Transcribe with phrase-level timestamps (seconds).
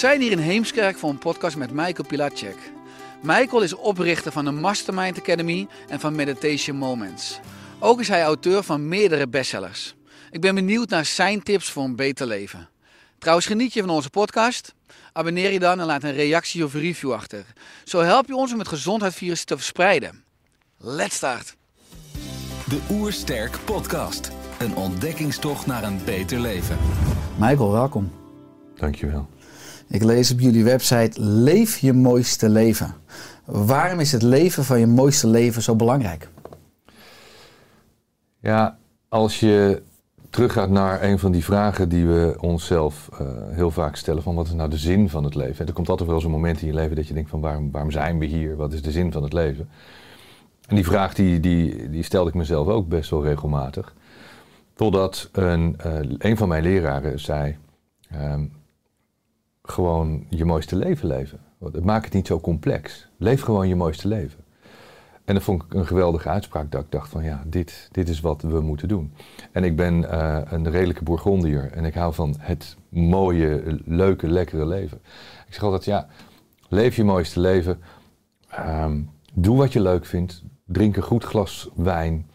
[0.00, 2.56] Zijn hier in Heemskerk voor een podcast met Michael Pilacek.
[3.22, 7.40] Michael is oprichter van de Mastermind Academy en van Meditation Moments.
[7.78, 9.94] Ook is hij auteur van meerdere bestsellers.
[10.30, 12.68] Ik ben benieuwd naar zijn tips voor een beter leven.
[13.18, 14.74] Trouwens, geniet je van onze podcast?
[15.12, 17.44] Abonneer je dan en laat een reactie of review achter.
[17.84, 20.24] Zo help je ons om het gezondheidsvirus te verspreiden.
[20.76, 21.56] Let's start!
[22.68, 24.30] De Oersterk Podcast.
[24.58, 26.78] Een ontdekkingstocht naar een beter leven.
[27.38, 28.12] Michael, welkom.
[28.74, 29.28] Dankjewel.
[29.90, 32.94] Ik lees op jullie website Leef je mooiste leven.
[33.44, 36.28] Waarom is het leven van je mooiste leven zo belangrijk?
[38.40, 39.82] Ja, als je
[40.30, 44.46] teruggaat naar een van die vragen die we onszelf eh, heel vaak stellen: van wat
[44.46, 45.58] is nou de zin van het leven?
[45.60, 47.70] En er komt altijd wel een moment in je leven dat je denkt van waarom,
[47.70, 48.56] waarom zijn we hier?
[48.56, 49.68] Wat is de zin van het leven?
[50.66, 53.94] En die vraag die, die, die stelde ik mezelf ook best wel regelmatig.
[54.74, 57.56] Totdat een, eh, een van mijn leraren zei:
[58.10, 58.44] ehm,
[59.70, 61.40] gewoon je mooiste leven leven.
[61.82, 63.08] Maak het niet zo complex.
[63.18, 64.44] Leef gewoon je mooiste leven.
[65.30, 68.20] En dat vond ik een geweldige uitspraak dat ik dacht van ja, dit, dit is
[68.20, 69.12] wat we moeten doen.
[69.52, 74.66] En ik ben eh, een redelijke Bourgondier en ik hou van het mooie, leuke, lekkere
[74.66, 75.00] leven.
[75.46, 76.06] Ik zeg altijd ja,
[76.68, 77.80] leef je mooiste leven.
[78.48, 79.00] Ehm,
[79.32, 80.42] doe wat je leuk vindt.
[80.66, 82.30] Drink een goed glas wijn.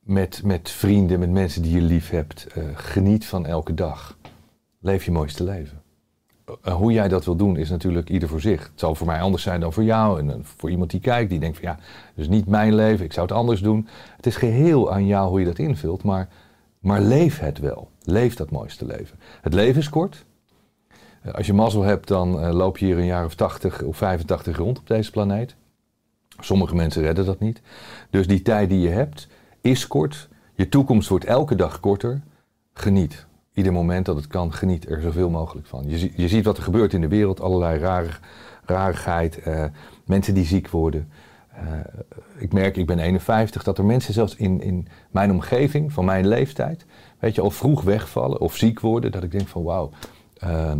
[0.00, 2.46] Met, met vrienden, met mensen die je lief hebt.
[2.46, 4.18] Eh, geniet van elke dag.
[4.80, 5.79] Leef je mooiste leven.
[6.64, 8.62] Uh, hoe jij dat wil doen is natuurlijk ieder voor zich.
[8.62, 11.30] Het zal voor mij anders zijn dan voor jou en uh, voor iemand die kijkt,
[11.30, 11.78] die denkt van ja,
[12.14, 13.88] is niet mijn leven, ik zou het anders doen.
[14.16, 16.28] Het is geheel aan jou hoe je dat invult, maar,
[16.78, 17.88] maar leef het wel.
[18.02, 19.18] Leef dat mooiste leven.
[19.40, 20.24] Het leven is kort.
[21.26, 24.56] Uh, als je mazzel hebt, dan loop je hier een jaar of 80 of 85
[24.56, 25.54] rond op deze planeet.
[26.38, 27.60] Sommige mensen redden dat niet.
[28.10, 29.28] Dus die tijd die je hebt
[29.60, 30.28] is kort.
[30.54, 32.20] Je toekomst wordt elke dag korter.
[32.72, 35.84] Geniet ieder moment dat het kan, geniet er zoveel mogelijk van.
[35.86, 38.20] Je, je ziet wat er gebeurt in de wereld, allerlei rarig,
[38.64, 39.64] rarigheid, uh,
[40.04, 41.08] mensen die ziek worden.
[41.54, 41.80] Uh,
[42.38, 46.26] ik merk, ik ben 51, dat er mensen zelfs in, in mijn omgeving, van mijn
[46.26, 46.86] leeftijd,
[47.18, 49.90] weet je, al vroeg wegvallen of ziek worden, dat ik denk van wauw,
[50.44, 50.72] uh,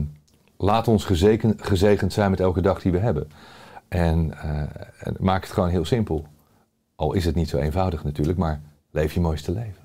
[0.56, 3.28] laat ons gezegend, gezegend zijn met elke dag die we hebben.
[3.88, 4.38] En,
[4.98, 6.26] en maak het gewoon heel simpel.
[6.94, 8.60] Al is het niet zo eenvoudig natuurlijk, maar
[8.90, 9.79] leef je mooiste leven.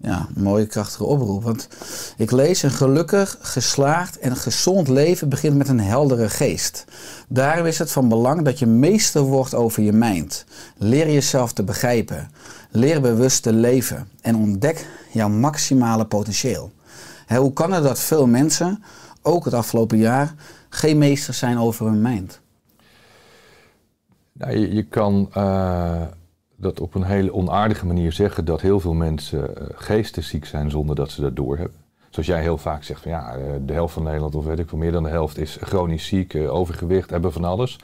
[0.00, 1.42] Ja, mooie krachtige oproep.
[1.42, 1.68] Want
[2.16, 6.84] ik lees een gelukkig, geslaagd en gezond leven begint met een heldere geest.
[7.28, 10.44] Daarom is het van belang dat je meester wordt over je mind.
[10.76, 12.30] Leer jezelf te begrijpen.
[12.70, 14.08] Leer bewust te leven.
[14.20, 16.72] En ontdek jouw maximale potentieel.
[17.36, 18.82] Hoe kan het dat veel mensen,
[19.22, 20.34] ook het afgelopen jaar,
[20.68, 22.40] geen meester zijn over hun mind?
[24.32, 25.30] Nou, je, kan...
[25.36, 26.02] Uh
[26.60, 30.96] dat op een hele onaardige manier zeggen dat heel veel mensen uh, geestesziek zijn zonder
[30.96, 31.80] dat ze dat doorhebben.
[32.10, 34.78] Zoals jij heel vaak zegt van ja, de helft van Nederland of weet ik veel
[34.78, 37.78] meer dan de helft is chronisch ziek, uh, overgewicht, hebben van alles.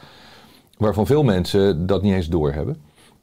[0.78, 2.76] Waarvan veel mensen dat niet eens doorhebben.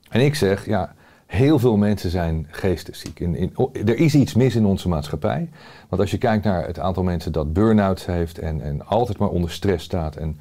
[0.09, 0.93] En ik zeg ja,
[1.25, 3.19] heel veel mensen zijn geestesziek.
[3.19, 5.49] In, er is iets mis in onze maatschappij.
[5.89, 9.29] Want als je kijkt naar het aantal mensen dat burn-outs heeft en, en altijd maar
[9.29, 10.39] onder stress staat en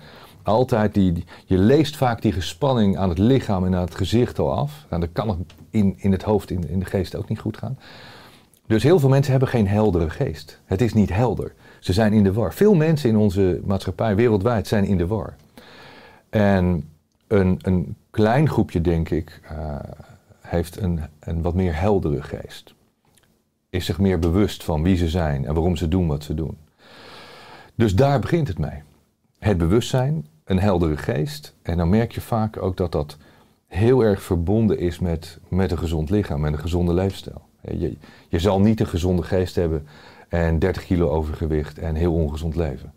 [0.51, 4.53] altijd die, je leest vaak die gespanning aan het lichaam en aan het gezicht al
[4.53, 4.87] af.
[4.89, 7.79] Nou, dat kan in, in het hoofd, in, in de geest ook niet goed gaan.
[8.67, 10.61] Dus heel veel mensen hebben geen heldere geest.
[10.65, 11.55] Het is niet helder.
[11.81, 12.55] Ze zijn in de war.
[12.55, 15.37] Veel mensen in onze maatschappij wereldwijd zijn in de war.
[16.29, 16.89] En
[17.27, 19.77] een, een klein groepje, denk ik, uh,
[20.41, 22.75] heeft een, een wat meer heldere geest.
[23.71, 26.59] Is zich meer bewust van wie ze zijn en waarom ze doen wat ze doen.
[27.75, 28.83] Dus daar begint het mee.
[29.39, 31.55] Het bewustzijn een heldere geest.
[31.63, 33.17] En dan merk je vaak ook dat dat
[33.67, 37.43] heel erg verbonden is met, met een gezond lichaam en een gezonde leefstijl.
[37.61, 37.97] Je,
[38.29, 39.87] je zal niet een gezonde geest hebben
[40.29, 42.93] en 30 kilo overgewicht en heel ongezond leven.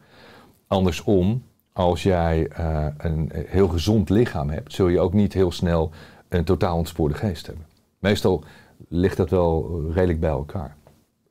[0.67, 5.89] Andersom, als jij eh, een heel gezond lichaam hebt, zul je ook niet heel snel
[6.29, 7.65] een totaal ontspoorde geest hebben.
[7.99, 8.43] Meestal
[8.87, 10.75] ligt dat wel redelijk bij elkaar.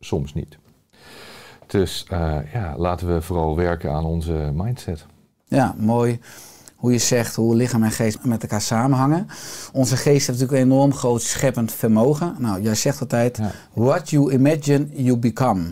[0.01, 0.59] Soms niet.
[1.67, 5.07] Dus eh, ja, laten we vooral werken aan onze mindset.
[5.53, 6.21] Ja, mooi.
[6.77, 9.27] Hoe je zegt hoe lichaam en geest met elkaar samenhangen.
[9.73, 12.35] Onze geest heeft natuurlijk een enorm groot scheppend vermogen.
[12.39, 13.51] Nou, jij zegt altijd: Ja.
[13.73, 15.63] What you imagine, you become.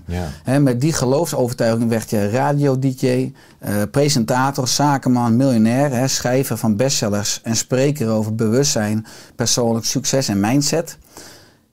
[0.44, 0.59] Ja.
[0.59, 7.56] Met die geloofsovertuiging werd je radio-dj, eh, presentator, zakenman, miljonair, hè, schrijver van bestsellers en
[7.56, 9.06] spreker over bewustzijn,
[9.37, 10.99] persoonlijk succes en mindset.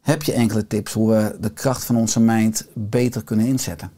[0.02, 3.92] Heb je enkele tips hoe we de kracht van onze mind beter kunnen inzetten?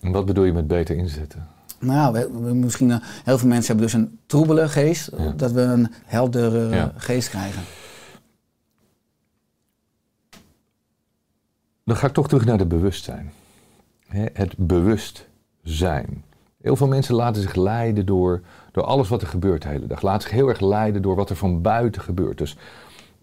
[0.00, 1.53] En wat bedoel je met beter inzetten?
[1.84, 5.30] Nou, we, we- misschien eh, heel veel mensen hebben dus een troebele geest, Ja.
[5.36, 6.92] dat we een heldere Ja.
[6.96, 7.62] geest krijgen.
[11.84, 13.32] Dan ga ik toch terug naar het bewustzijn.
[14.32, 16.24] Het bewustzijn.
[16.62, 18.40] Heel veel mensen laten zich leiden door,
[18.72, 20.02] door alles wat er gebeurt de hele dag.
[20.02, 22.38] Laten zich heel erg leiden door wat er van buiten gebeurt.
[22.38, 22.56] Dus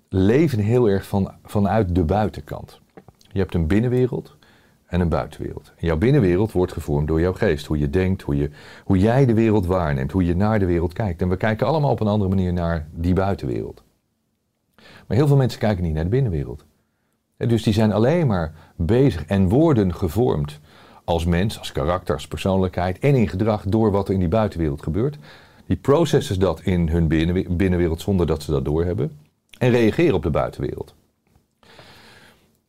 [0.09, 2.79] leven heel erg van, vanuit de buitenkant.
[3.31, 4.35] Je hebt een binnenwereld
[4.91, 5.71] en een buitenwereld.
[5.75, 7.65] En jouw binnenwereld wordt gevormd door jouw geest.
[7.65, 8.49] Hoe je denkt, hoe, je,
[8.83, 11.21] hoe jij de wereld waarneemt, hoe je naar de wereld kijkt.
[11.21, 13.83] En we kijken allemaal op een andere manier naar die buitenwereld.
[14.75, 16.65] Maar heel veel mensen kijken niet naar de binnenwereld.
[17.37, 20.59] En Dus die zijn alleen maar bezig en worden gevormd
[21.03, 24.83] als mens, als karakter, als persoonlijkheid en in gedrag door wat er in die buitenwereld
[24.83, 25.17] gebeurt.
[25.65, 29.11] Die processen dat in hun binnenwe- binnenwereld zonder dat ze dat doorhebben
[29.57, 30.93] en reageren op de buitenwereld.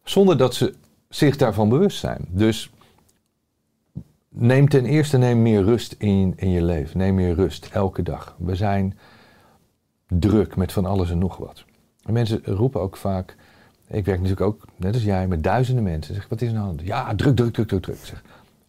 [0.04, 0.74] Zonder dat ze
[1.14, 2.24] zich daarvan bewust zijn.
[2.28, 2.70] Dus
[4.28, 6.98] neem ten eerste meer rust in, in je leven.
[6.98, 8.36] Neem meer rust elke dag.
[8.38, 8.98] We zijn
[10.08, 11.64] druk met van alles en nog wat.
[12.04, 13.36] En mensen roepen ook vaak.
[13.86, 16.14] Ik werk natuurlijk ook, net als jij, met duizenden mensen.
[16.14, 16.76] Zeg, wat is nou?
[16.82, 18.04] Ja, druk, druk, druk, druk, druk.
[18.04, 18.22] Zeg,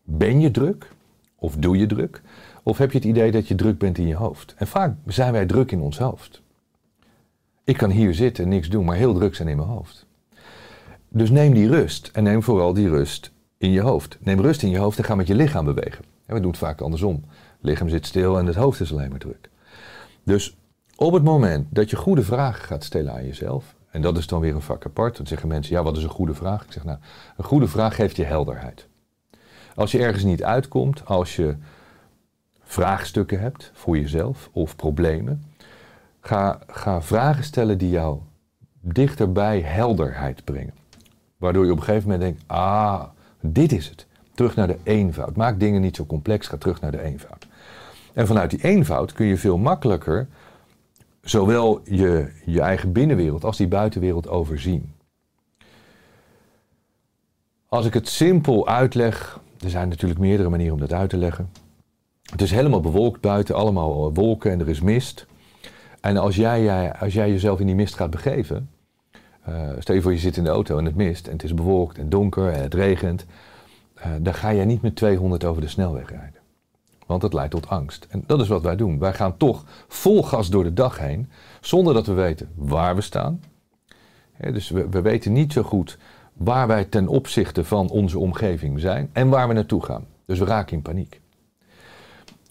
[0.03, 0.91] ben je druk?
[1.35, 2.21] Of doe je druk?
[2.63, 4.53] Of heb je het idee dat je druk bent in je hoofd?
[4.57, 6.41] En vaak zijn wij druk in ons hoofd.
[7.63, 10.02] Ik kan hier zitten en niks doen, maar heel druk zijn in mijn hoofd.
[11.15, 14.17] Dus neem die rust en neem vooral die rust in je hoofd.
[14.19, 16.05] Neem rust in je hoofd en ga met je lichaam bewegen.
[16.25, 17.23] En we doen het vaak andersom.
[17.27, 19.49] Het lichaam zit stil en het hoofd is alleen maar druk.
[20.23, 20.57] Dus
[20.95, 24.39] op het moment dat je goede vragen gaat stellen aan jezelf, en dat is dan
[24.39, 26.63] weer een vak apart, dan zeggen mensen, ja, wat is een goede vraag?
[26.63, 26.97] Ik zeg, nou,
[27.37, 28.87] een goede vraag geeft je helderheid.
[29.75, 31.55] Als je ergens niet uitkomt, als je
[32.63, 35.43] vraagstukken hebt voor jezelf of problemen,
[36.19, 38.19] ga, ga vragen stellen die jou
[38.79, 40.81] dichter bij helderheid brengen.
[41.43, 43.03] Waardoor je op een gegeven moment denkt, ah,
[43.41, 44.07] dit is het.
[44.33, 45.35] Terug naar de eenvoud.
[45.35, 47.47] Maak dingen niet zo complex, ga terug naar de eenvoud.
[48.13, 50.27] En vanuit die eenvoud kun je veel makkelijker
[51.21, 54.93] zowel je, je eigen binnenwereld als die buitenwereld overzien.
[57.67, 61.49] Als ik het simpel uitleg, er zijn natuurlijk meerdere manieren om dat uit te leggen.
[62.21, 65.25] Het is helemaal bewolkt buiten, allemaal wolken en er is mist.
[66.01, 68.69] En als jij, als jij jezelf in die mist gaat begeven,
[69.43, 71.53] eh, stel je voor je zit in de auto en het mist en het is
[71.53, 73.25] bewolkt en donker en het regent,
[73.93, 76.41] eh, dan ga jij niet met 200 over de snelweg rijden.
[77.05, 78.07] Want dat leidt tot angst.
[78.09, 78.99] En dat is wat wij doen.
[78.99, 81.29] Wij gaan toch vol gas door de dag heen,
[81.61, 83.41] zonder dat we weten waar we staan.
[84.37, 85.97] Dus we, we weten niet zo goed
[86.33, 90.05] waar wij ten opzichte van onze omgeving zijn en waar we naartoe gaan.
[90.25, 91.21] Dus we raken in paniek.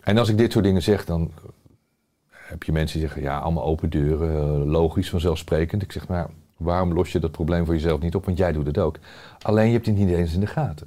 [0.01, 1.31] En als ik dit soort dingen zeg, dan
[2.31, 5.83] heb je mensen die zeggen, ja, allemaal open deuren, logisch, vanzelfsprekend.
[5.83, 6.29] Ik zeg, maar
[6.63, 8.25] waarom los je dat probleem voor jezelf niet op?
[8.25, 8.99] Want jij doet het ook.
[9.43, 10.87] Alleen je hebt het niet eens in de gaten.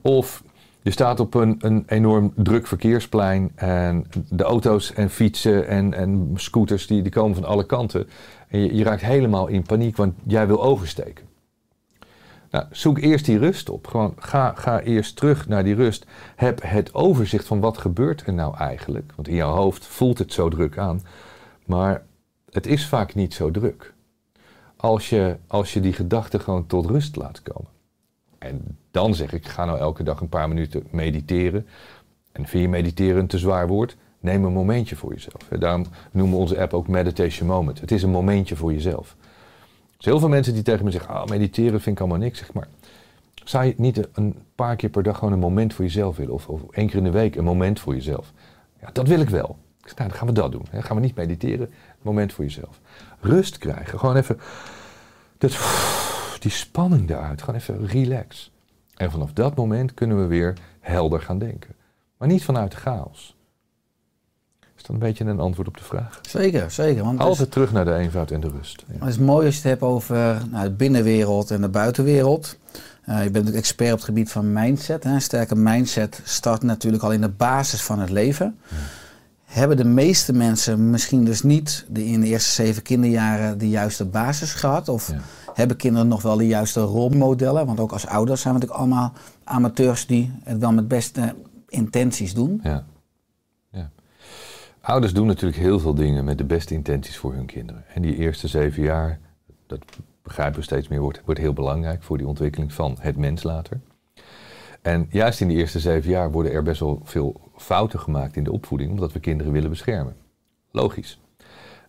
[0.00, 0.42] Of
[0.82, 6.30] je staat op een, een enorm druk verkeersplein en de auto's en fietsen en, en
[6.34, 8.08] scooters die, die komen van alle kanten.
[8.48, 11.24] En je, je raakt helemaal in paniek, want jij wil oversteken.
[12.50, 13.86] Nou, zoek eerst die rust op.
[13.86, 16.06] Gewoon ga, ga eerst terug naar die rust.
[16.36, 19.12] Heb het overzicht van wat gebeurt er nou eigenlijk.
[19.16, 21.00] Want in jouw hoofd voelt het zo druk aan.
[21.64, 22.02] Maar
[22.50, 23.94] het is vaak niet zo druk.
[24.76, 27.70] Als je, als je die gedachten gewoon tot rust laat komen.
[28.38, 31.66] En dan zeg ik, ga nou elke dag een paar minuten mediteren.
[32.32, 33.96] En vind je mediteren een te zwaar woord?
[34.20, 35.48] Neem een momentje voor jezelf.
[35.58, 37.80] Daarom noemen we onze app ook Meditation Moment.
[37.80, 39.16] Het is een momentje voor jezelf.
[39.98, 42.38] Zijn heel veel mensen die tegen me zeggen, ah, mediteren vind ik allemaal niks.
[42.38, 42.68] Zeg maar,
[43.44, 46.34] zou je niet een paar keer per dag gewoon een moment voor jezelf willen?
[46.34, 48.32] Of, of één keer in de week een moment voor jezelf?
[48.80, 49.58] Ja, dat wil ik wel.
[49.80, 50.66] Ik zeg, nou, dan gaan we dat doen.
[50.72, 51.70] Gaan we niet mediteren,
[52.02, 52.80] moment voor jezelf.
[53.26, 54.38] Rust krijgen, gewoon even
[55.38, 55.58] dat,
[56.38, 57.42] die spanning eruit.
[57.42, 58.50] Gewoon even relax.
[58.94, 61.74] En vanaf dat moment kunnen we weer helder gaan denken.
[62.18, 63.36] Maar niet vanuit de chaos.
[64.76, 66.20] Is dat een beetje een antwoord op de vraag?
[66.28, 67.02] Zeker, zeker.
[67.02, 68.84] Want het is- Altijd terug naar de eenvoud en de rust.
[68.86, 68.94] Ja.
[68.98, 72.58] Het is mooi als je het hebt over nou, de binnenwereld en de buitenwereld.
[73.04, 75.04] Eh, je bent expert op het gebied van mindset.
[75.04, 75.10] Hè.
[75.10, 78.58] Een sterke mindset start natuurlijk al in de basis van het leven.
[79.56, 84.04] Hebben de meeste mensen misschien dus niet de, in de eerste zeven kinderjaren de juiste
[84.04, 84.88] basis gehad?
[84.88, 85.20] Of Ja.
[85.54, 87.66] hebben kinderen nog wel de juiste rolmodellen?
[87.66, 89.12] Want ook als ouders zijn we natuurlijk allemaal
[89.44, 91.34] amateurs die het wel met beste
[91.68, 92.60] intenties doen.
[92.62, 92.84] Ja.
[93.70, 93.90] ja.
[94.80, 97.84] Ouders doen natuurlijk heel veel dingen met de beste intenties voor hun kinderen.
[97.94, 99.18] En die eerste zeven jaar,
[99.66, 99.80] dat
[100.22, 103.80] begrijpen we steeds meer, wordt, wordt heel belangrijk voor die ontwikkeling van het mens later.
[104.82, 108.44] En juist in die eerste zeven jaar worden er best wel veel fouten gemaakt in
[108.44, 110.16] de opvoeding, omdat we kinderen willen beschermen.
[110.70, 111.20] Logisch.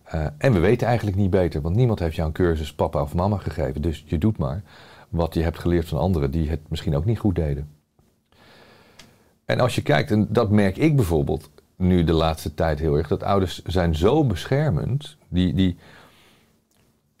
[0.04, 3.14] Eh, en we weten eigenlijk niet beter, want niemand heeft jou een cursus papa of
[3.14, 3.82] mama gegeven.
[3.82, 4.62] Dus je doet maar
[5.08, 7.70] wat je hebt geleerd van anderen die het misschien ook niet goed deden.
[9.44, 13.08] En als je kijkt, en dat merk ik bijvoorbeeld nu de laatste tijd heel erg,
[13.08, 15.76] dat ouders zijn zo beschermend, die, die,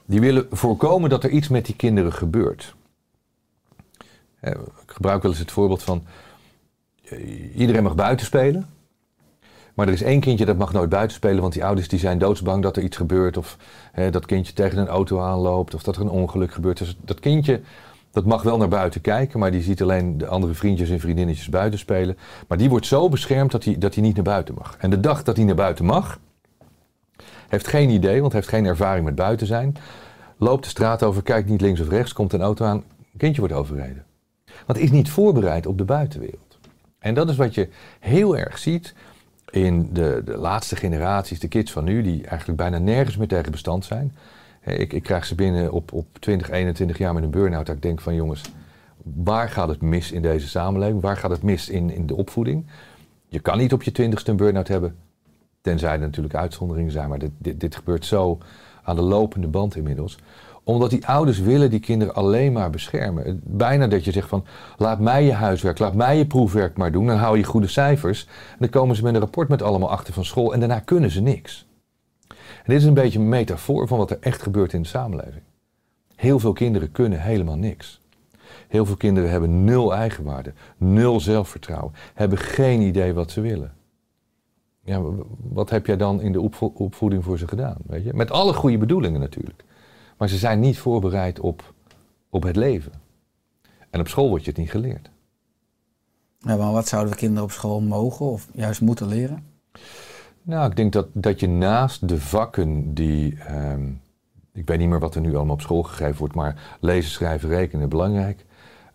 [0.04, 2.74] die willen voorkomen dat er iets met die kinderen gebeurt.
[4.40, 6.06] Eh, Ik gebruik wel eens het voorbeeld van,
[7.54, 8.66] iedereen mag buiten spelen,
[9.74, 12.18] maar er is één kindje dat mag nooit buiten spelen, want die ouders die zijn
[12.18, 13.56] doodsbang dat er iets gebeurt, of
[13.92, 16.78] hè, dat kindje tegen een auto aanloopt, of dat er een ongeluk gebeurt.
[16.78, 17.60] Dus dat kindje,
[18.10, 21.48] dat mag wel naar buiten kijken, maar die ziet alleen de andere vriendjes en vriendinnetjes
[21.48, 22.18] buiten spelen.
[22.48, 24.76] Maar die wordt zo beschermd dat hij, dat niet naar buiten mag.
[24.78, 26.18] En de dag dat hij naar buiten mag,
[27.48, 29.76] heeft geen idee, want heeft geen ervaring met buiten zijn,
[30.36, 32.84] loopt de straat over, kijkt niet links of rechts, komt een auto aan,
[33.16, 34.04] kindje wordt overreden.
[34.66, 36.47] Want is niet voorbereid op de buitenwereld.
[37.08, 37.68] En dat is wat je
[38.00, 38.94] heel erg ziet
[39.50, 43.52] in de, de laatste generaties, de kids van nu, die eigenlijk bijna nergens meer tegen
[43.52, 44.16] bestand zijn.
[44.64, 47.66] Ik, ik krijg ze binnen op, op 20, 21 jaar met een burn-out.
[47.66, 48.42] Dat ik denk van jongens,
[49.02, 51.00] waar gaat het mis in deze samenleving?
[51.00, 52.66] Waar gaat het mis in, in de opvoeding?
[53.28, 54.96] Je kan niet op je twintigste een burn-out hebben.
[55.60, 57.08] Tenzij er natuurlijk uitzonderingen zijn.
[57.08, 58.38] Maar dit, dit, dit gebeurt zo
[58.82, 60.18] aan de lopende band inmiddels
[60.68, 63.40] omdat die ouders willen die kinderen alleen maar beschermen.
[63.44, 64.44] Bijna dat je zegt van,
[64.76, 67.06] laat mij je huiswerk, laat mij je proefwerk maar doen.
[67.06, 68.24] Dan hou je goede cijfers.
[68.26, 70.52] En dan komen ze met een rapport met allemaal achter van school.
[70.52, 71.66] En daarna kunnen ze niks.
[72.28, 75.42] En dit is een beetje een metafoor van wat er echt gebeurt in de samenleving.
[76.14, 78.00] Heel veel kinderen kunnen helemaal niks.
[78.68, 83.72] Heel veel kinderen hebben nul eigenwaarde, nul zelfvertrouwen, hebben geen idee wat ze willen.
[84.84, 85.02] Ja,
[85.42, 87.76] wat heb jij dan in de opvo- opvoeding voor ze gedaan?
[87.86, 88.14] Weet je?
[88.14, 89.66] Met alle goede bedoelingen natuurlijk.
[90.18, 91.74] Maar ze zijn niet voorbereid op,
[92.30, 92.92] op het leven.
[93.90, 95.10] En op school wordt je het niet geleerd.
[96.38, 99.44] Ja, maar wat zouden we kinderen op school mogen of juist moeten leren?
[100.42, 103.36] Nou, ik denk dat, dat je naast de vakken die.
[103.38, 103.90] ehm,
[104.52, 107.48] ik weet niet meer wat er nu allemaal op school gegeven wordt, maar lezen, schrijven,
[107.48, 108.44] rekenen belangrijk.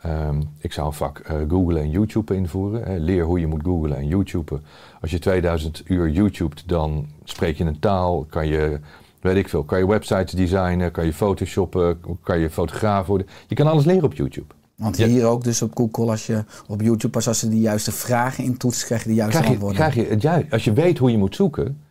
[0.01, 2.83] Ehm, ik zou een vak eh googlen en YouTube invoeren.
[2.83, 2.97] hè.
[2.97, 4.63] leer hoe je moet googlen en YouTuben.
[5.01, 8.79] Als je 2000 uur YouTubet, dan spreek je een taal, kan je,
[9.23, 13.27] weet ik veel, kan je websites designen, kan je photoshoppen, kan je fotograaf worden.
[13.47, 14.53] Je kan alles leren op YouTube.
[14.75, 15.07] Want Ja.
[15.07, 18.43] hier ook dus op Google, als je op YouTube, pas als ze de juiste vragen
[18.43, 19.91] intoetst, krijg je de juiste Krijg je, antwoorden.
[19.91, 20.51] krijg je het juist.
[20.51, 21.81] Als je weet hoe je moet zoeken,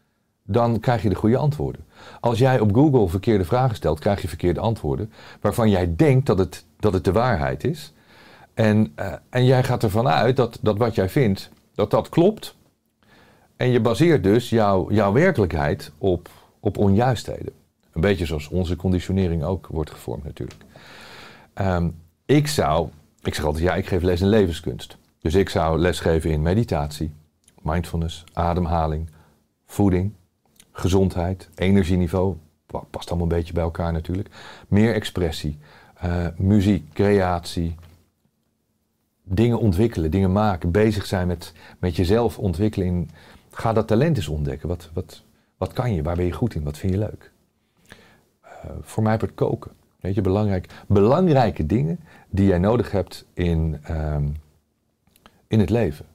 [0.44, 1.84] dan krijg je de goede antwoorden.
[2.20, 5.12] Als jij op Google verkeerde vragen stelt, krijg je verkeerde antwoorden.
[5.40, 7.92] Waarvan jij denkt dat het, dat het de waarheid is.
[8.54, 12.56] En, eh, en jij gaat ervan uit dat, dat wat jij vindt, dat dat klopt.
[13.56, 16.28] En je baseert dus jouw, jouw werkelijkheid op,
[16.62, 17.52] op onjuistheden.
[17.92, 20.60] Een beetje zoals onze conditionering ook wordt gevormd natuurlijk.
[21.54, 21.88] Ehm,
[22.26, 22.88] ik zou,
[23.22, 24.96] ik zeg altijd, ja, ik geef les in levenskunst.
[25.20, 27.12] Dus ik zou lesgeven in meditatie,
[27.62, 29.08] mindfulness, ademhaling,
[29.66, 30.12] voeding,
[30.72, 32.36] gezondheid, energieniveau.
[32.66, 34.28] Pa- Past allemaal een beetje bij elkaar natuurlijk.
[34.68, 35.58] Meer expressie,
[35.94, 37.74] eh, muziek, creatie.
[39.24, 43.10] Dingen ontwikkelen, dingen maken, bezig zijn met, met jezelf ontwikkelen.
[43.50, 44.68] Ga dat talent eens ontdekken.
[44.68, 45.22] Wat, wat,
[45.62, 46.02] wat kan je?
[46.02, 46.62] Waar ben je goed in?
[46.62, 47.30] Wat vind je leuk?
[48.40, 48.50] Eh,
[48.80, 49.70] voor mij wordt koken.
[50.00, 52.00] Weet je, belangrijk, belangrijke dingen
[52.30, 54.24] die jij nodig hebt in, ehm,
[55.46, 56.06] in het leven.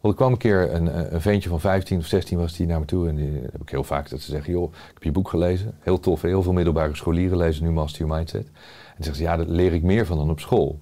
[0.00, 2.78] Want er kwam een keer een, een ventje van 15 of 16 was die naar
[2.78, 3.08] me toe.
[3.08, 5.74] En die heb ik heel vaak dat ze zeggen, joh, ik heb je boek gelezen.
[5.80, 8.44] Heel tof, heel veel middelbare scholieren lezen nu Master Your Mindset.
[8.44, 8.52] En
[8.96, 10.78] dan zeggen ze, ja, daar leer ik meer van dan op school.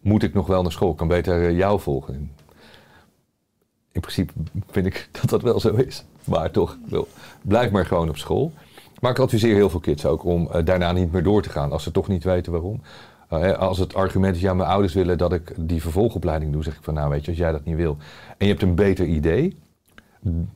[0.00, 0.90] Moet ik nog wel naar school?
[0.90, 2.30] Ik kan beter eh, jou volgen.
[3.92, 4.32] In principe
[4.70, 6.04] vind ik dat dat wel zo is.
[6.24, 6.78] Maar toch,
[7.42, 8.52] blijf maar gewoon op school.
[9.00, 11.72] Maar ik adviseer heel veel kids ook om eh, daarna niet meer door te gaan.
[11.72, 12.80] Als ze toch niet weten waarom.
[13.28, 16.76] Eh, als het argument is, ja, mijn ouders willen dat ik die vervolgopleiding doe, zeg
[16.76, 17.96] ik van, nou weet je, als jij dat niet wil
[18.38, 19.56] en je hebt een beter idee,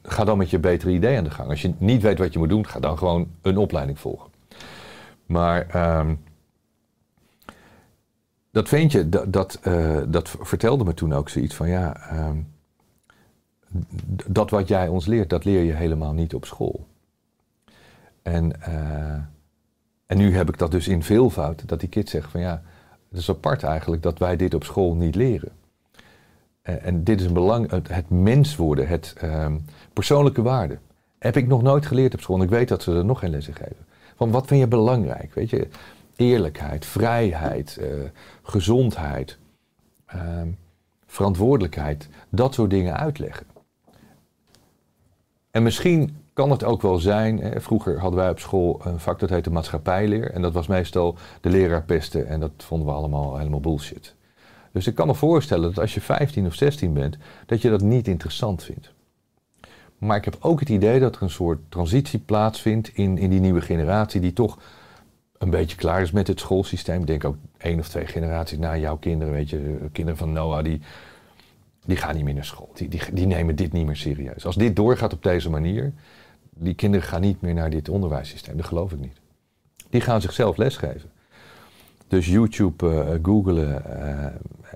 [0.03, 1.51] ga dan met je betere idee aan de gang.
[1.51, 4.31] Als je niet weet wat je moet doen, ga dan gewoon een opleiding volgen.
[5.27, 6.15] Maar ehm,
[8.51, 12.37] dat ventje, dat, dat, eh, dat vertelde me toen ook zoiets van, ja, ehm,
[14.27, 16.87] dat wat jij ons leert, dat leer je helemaal niet op school.
[18.23, 19.13] En, eh,
[20.07, 22.63] en nu heb ik dat dus in veelvoud, dat die kids zeggen van ja,
[23.09, 25.53] het is apart eigenlijk dat wij dit op school niet leren.
[26.63, 29.59] En, dit is een belang, het, het mens worden, het ehm,
[29.93, 30.79] persoonlijke waarde.
[31.19, 33.31] Heb ik nog nooit geleerd op school en ik weet dat ze er nog geen
[33.31, 33.87] lessen geven.
[34.17, 35.35] Van wat vind je belangrijk?
[35.35, 35.69] Weet je,
[36.17, 37.89] eerlijkheid, vrijheid, eh,
[38.43, 39.39] gezondheid,
[40.07, 40.49] ehm,
[41.07, 43.47] verantwoordelijkheid, dat soort dingen uitleggen.
[45.57, 49.19] En misschien kan het ook wel zijn, hè, vroeger hadden wij op school een vak
[49.19, 50.31] dat heette maatschappijleer.
[50.31, 54.15] En dat was meestal de leraar pesten en dat vonden we allemaal helemaal bullshit.
[54.73, 57.81] Dus ik kan me voorstellen dat als je 15 of 16 bent, dat je dat
[57.81, 58.93] niet interessant vindt.
[59.99, 63.41] Maar ik heb ook het idee dat er een soort transitie plaatsvindt in, in die
[63.41, 64.59] nieuwe generatie die toch
[65.39, 67.01] een beetje klaar is met het schoolsysteem.
[67.01, 70.33] Ik denk ook één of twee generaties na jouw kinderen, weet je, de kinderen van
[70.33, 70.81] Noah, die,
[71.87, 72.71] die gaan niet meer naar school.
[72.75, 74.47] Die, die, die nemen dit niet meer serieus.
[74.47, 75.93] Als dit doorgaat op deze manier,
[76.51, 78.57] die kinderen gaan niet meer naar dit onderwijssysteem.
[78.57, 79.21] Dat geloof ik niet.
[79.91, 81.11] Die gaan zichzelf lesgeven.
[82.09, 84.27] Dus YouTube, eh googlen eh,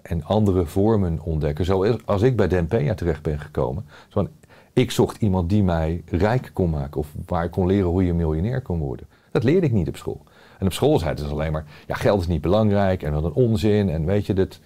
[0.03, 1.65] en andere vormen ontdekken.
[1.65, 3.87] Zoals ik bij Den Peña terecht ben gekomen.
[4.09, 4.29] Zo
[4.73, 7.01] ik zocht iemand die mij rijk kon maken.
[7.01, 9.07] Of waar ik kon leren hoe je miljonair kon worden.
[9.31, 10.23] Dat leerde ik niet op school.
[10.59, 13.25] En op school zei het dus alleen maar, ja, geld is niet belangrijk en wat
[13.25, 13.89] een onzin.
[13.89, 14.61] En weet je, dat,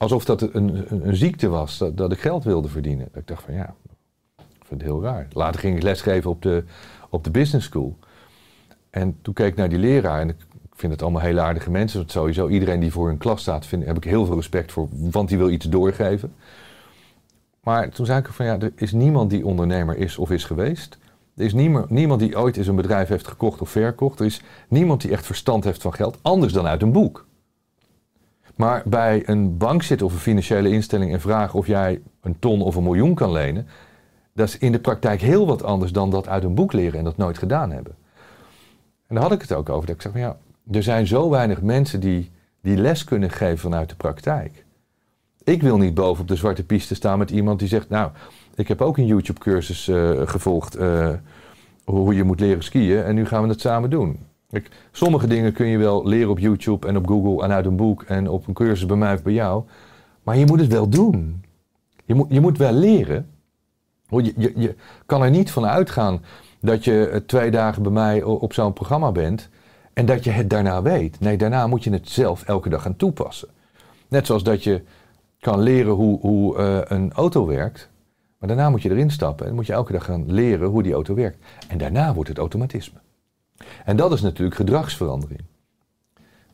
[0.00, 3.08] alsof dat een, een, een ziekte was, dat, dat ik geld wilde verdienen.
[3.14, 3.74] Ik dacht van, ja,
[4.36, 5.26] ik vind het heel raar.
[5.32, 6.64] Later ging ik lesgeven op de,
[7.10, 7.98] op de business school.
[8.90, 10.36] En toen keek ik naar die leraar en ik
[10.74, 11.98] vind het allemaal hele aardige mensen.
[11.98, 14.88] Want sowieso iedereen die voor hun klas staat, vind, heb ik heel veel respect voor,
[14.90, 16.34] want die wil iets doorgeven.
[17.62, 20.98] Maar toen zei ik van ja, er is niemand die ondernemer is of is geweest.
[21.36, 24.20] Er is niemand, niemand die ooit eens een bedrijf heeft gekocht of verkocht.
[24.20, 27.28] Er is niemand die echt verstand heeft van geld, anders dan uit een boek.
[28.56, 32.62] Maar bij een bank zitten of een financiële instelling en vragen of jij een ton
[32.62, 33.66] of een miljoen kan lenen,
[34.32, 37.04] dat is in de praktijk heel wat anders dan dat uit een boek leren en
[37.04, 37.94] dat nooit gedaan hebben.
[39.06, 39.86] En daar had ik het ook over.
[39.86, 40.36] Dat ik zeg van ja,
[40.70, 42.30] er zijn zo weinig mensen die,
[42.60, 44.64] die les kunnen geven vanuit de praktijk.
[45.44, 48.10] Ik wil niet boven op de zwarte piste staan met iemand die zegt, nou,
[48.54, 51.10] ik heb ook een YouTube-cursus eh, gevolgd eh,
[51.84, 54.18] hoe je moet leren skiën en nu gaan we het samen doen.
[54.50, 57.76] Kijk, sommige dingen kun je wel leren op YouTube en op Google en uit een
[57.76, 59.64] boek en op een cursus bij mij of bij jou,
[60.22, 61.44] maar je moet het wel doen.
[62.04, 63.30] Je moet, je moet wel leren.
[64.08, 64.74] Je, je, je
[65.06, 66.22] kan er niet van uitgaan
[66.60, 69.48] dat je eh, twee dagen bij mij op zo'n programma bent
[69.92, 71.20] en dat je het daarna weet.
[71.20, 73.48] Nee, daarna moet je het zelf elke dag gaan toepassen.
[74.08, 74.82] Net zoals dat je
[75.40, 77.90] kan leren hoe, hoe eh, een auto werkt,
[78.38, 80.92] maar daarna moet je erin stappen en moet je elke dag gaan leren hoe die
[80.92, 81.38] auto werkt.
[81.68, 82.98] En daarna wordt het automatisme.
[83.84, 85.40] En dat is natuurlijk gedragsverandering.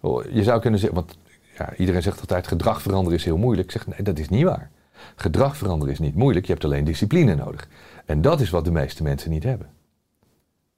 [0.00, 1.18] Oh, Je zou kunnen zeggen, want
[1.58, 3.66] ja, iedereen zegt altijd gedrag veranderen is heel moeilijk.
[3.66, 4.70] Ik zeg nee, dat is niet waar.
[5.16, 7.68] Gedrag veranderen is niet moeilijk, je hebt alleen discipline nodig.
[8.04, 9.70] En dat is wat de meeste mensen niet hebben.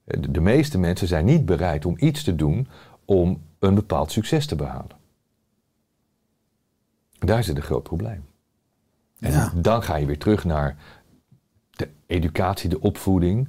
[0.04, 2.68] De, de meeste mensen zijn niet bereid om iets te doen
[3.04, 4.96] om een bepaald succes te behalen.
[7.18, 8.24] Daar zit een groot probleem.
[9.20, 9.52] En Ja.
[9.54, 10.76] dan ga je weer terug naar
[11.70, 13.48] de educatie, de opvoeding.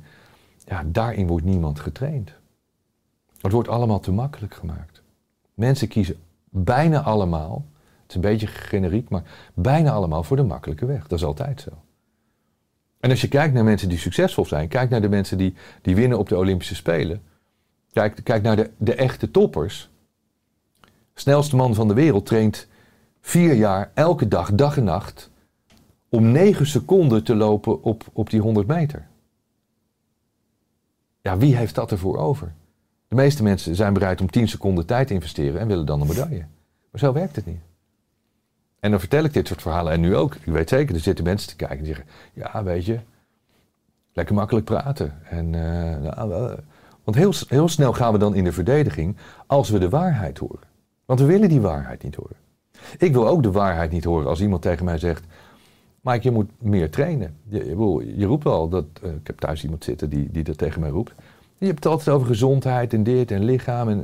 [0.65, 2.33] Ja, daarin wordt niemand getraind.
[3.41, 5.01] Het wordt allemaal te makkelijk gemaakt.
[5.53, 6.15] Mensen kiezen
[6.49, 7.65] bijna allemaal,
[8.01, 9.23] het is een beetje generiek, maar
[9.53, 11.07] bijna allemaal voor de makkelijke weg.
[11.07, 11.69] Dat is altijd zo.
[12.99, 15.95] En als je kijkt naar mensen die succesvol zijn, kijk naar de mensen die, die
[15.95, 17.21] winnen op de Olympische Spelen.
[17.91, 19.89] Kijk, kijk naar de, de echte toppers.
[21.13, 22.67] Snelste man van de wereld traint
[23.21, 25.29] vier jaar, elke dag, dag en nacht,
[26.09, 29.07] om negen seconden te lopen op, op die 100 meter.
[31.21, 32.53] Ja, wie heeft dat ervoor over?
[33.09, 36.07] De meeste mensen zijn bereid om 10 seconden tijd te investeren en willen dan een
[36.07, 36.45] medaille.
[36.91, 37.61] Maar zo werkt het niet.
[38.79, 40.35] En dan vertel ik dit soort verhalen en nu ook.
[40.35, 42.99] Ik weet zeker, er zitten mensen te kijken die zeggen: Ja, weet je,
[44.13, 45.13] lekker makkelijk praten.
[45.23, 46.55] En, eh, nou,
[47.03, 50.67] want heel, heel snel gaan we dan in de verdediging als we de waarheid horen.
[51.05, 52.35] Want we willen die waarheid niet horen.
[52.97, 55.23] Ik wil ook de waarheid niet horen als iemand tegen mij zegt:
[56.01, 57.35] Mike, je moet meer trainen.
[57.43, 58.85] Je, je, je roept wel dat.
[59.01, 61.13] eh, ik heb thuis iemand zitten die, die dat tegen mij roept.
[61.59, 63.89] Je hebt het altijd over gezondheid en dit en lichaam.
[63.89, 63.97] En,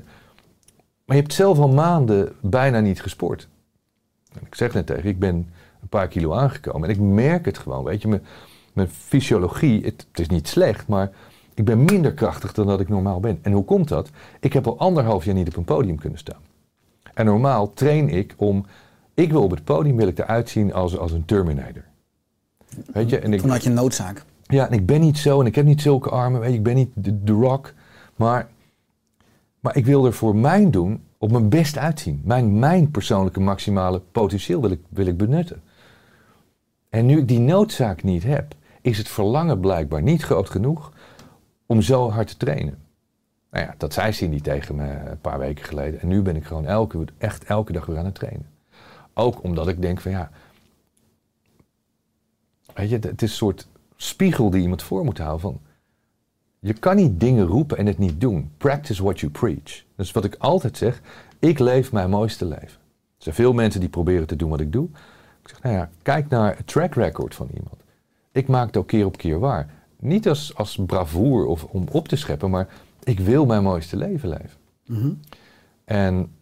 [1.05, 3.47] maar je hebt zelf al maanden bijna niet gesport.
[4.33, 5.35] En ik zeg net tegen ik ben
[5.81, 6.89] een paar kilo aangekomen.
[6.89, 8.21] En ik merk het gewoon, weet je.
[8.73, 11.11] Mijn, fysiologie, het, is niet slecht, maar
[11.53, 13.39] ik ben minder krachtig dan dat ik normaal ben.
[13.41, 14.09] En hoe komt dat?
[14.39, 16.41] Ik heb al anderhalf jaar niet op een podium kunnen staan.
[17.13, 18.65] En normaal train ik om...
[19.13, 21.83] Ik wil op het podium wil ik eruit zien als, als een Terminator.
[22.93, 23.19] Weet je?
[23.19, 24.25] En ik, Vanuit je noodzaak.
[24.47, 26.63] Ja, en ik ben niet zo en ik heb niet zulke armen, weet je, ik
[26.63, 27.73] ben niet de, rock.
[28.15, 28.47] Maar,
[29.59, 32.21] maar ik wil er voor mijn doen op mijn best uitzien.
[32.23, 35.61] Mijn, mijn persoonlijke maximale potentieel wil ik, wil ik benutten.
[36.89, 40.91] En nu ik die noodzaak niet heb is het verlangen blijkbaar niet groot genoeg
[41.65, 42.77] om zo hard te trainen.
[43.51, 46.01] Nou ja, dat zei Cindy tegen me een paar weken geleden.
[46.01, 48.49] En nu ben ik gewoon elke, echt elke dag weer aan het trainen.
[49.13, 50.29] Ook omdat ik denk van ja,
[52.73, 55.59] weet je, het is een soort spiegel die iemand voor moet houden van,
[56.59, 58.51] je kan niet dingen roepen en het niet doen.
[58.57, 59.83] Practice what you preach.
[59.95, 61.01] Dus wat ik altijd zeg,
[61.39, 62.79] ik leef mijn mooiste leven.
[63.17, 64.87] Er zijn veel mensen die proberen te doen wat ik doe.
[65.41, 67.75] Ik zeg, nou ja, kijk naar het track record van iemand.
[68.31, 69.73] Ik maak het ook keer op keer waar.
[69.99, 72.67] Niet als, als bravoer of om op te scheppen, maar
[73.03, 74.59] ik wil mijn mooiste leven leven.
[74.85, 75.13] Mhm.
[75.85, 76.35] En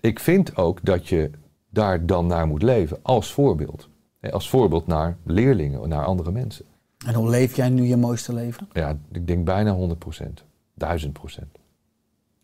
[0.00, 1.30] ik vind ook dat je
[1.70, 3.88] daar dan naar moet leven als voorbeeld.
[4.30, 6.64] Als voorbeeld naar leerlingen, naar andere mensen.
[7.06, 8.68] En hoe leef jij nu je mooiste leven?
[8.72, 10.44] Ja, ik denk bijna 100 procent.
[10.74, 11.58] 1000 procent.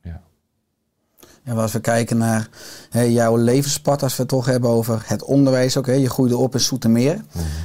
[0.02, 0.22] Ja.
[1.42, 2.48] En als we kijken naar
[2.90, 5.86] hè, jouw levenspad, als we het toch hebben over het onderwijs ook.
[5.86, 7.20] Hè, je groeide op in Soetermeer.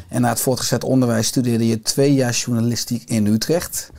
[0.07, 3.91] En na het voortgezet onderwijs studeerde je twee jaar journalistiek in Utrecht.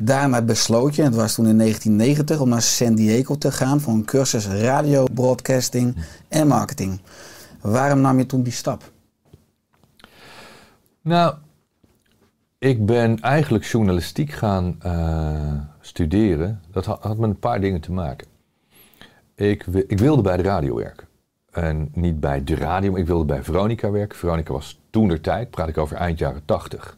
[0.00, 3.80] Daarna besloot je, en het was toen in 1990, om naar San Diego te gaan
[3.80, 5.96] voor een cursus radio, broadcasting
[6.28, 7.00] en marketing.
[7.60, 8.92] Waarom nam je toen die stap?
[11.02, 11.34] Nou,
[12.58, 16.62] ik ben eigenlijk journalistiek gaan eh, studeren.
[16.70, 18.26] Dat had, had met een paar dingen te maken.
[19.34, 21.06] Ik, ik wilde bij de radio werken.
[21.50, 24.18] En niet bij de radio, maar ik wilde bij Veronica werken.
[24.18, 26.96] Veronica was toen de tijd, praat ik over eind jaren 80.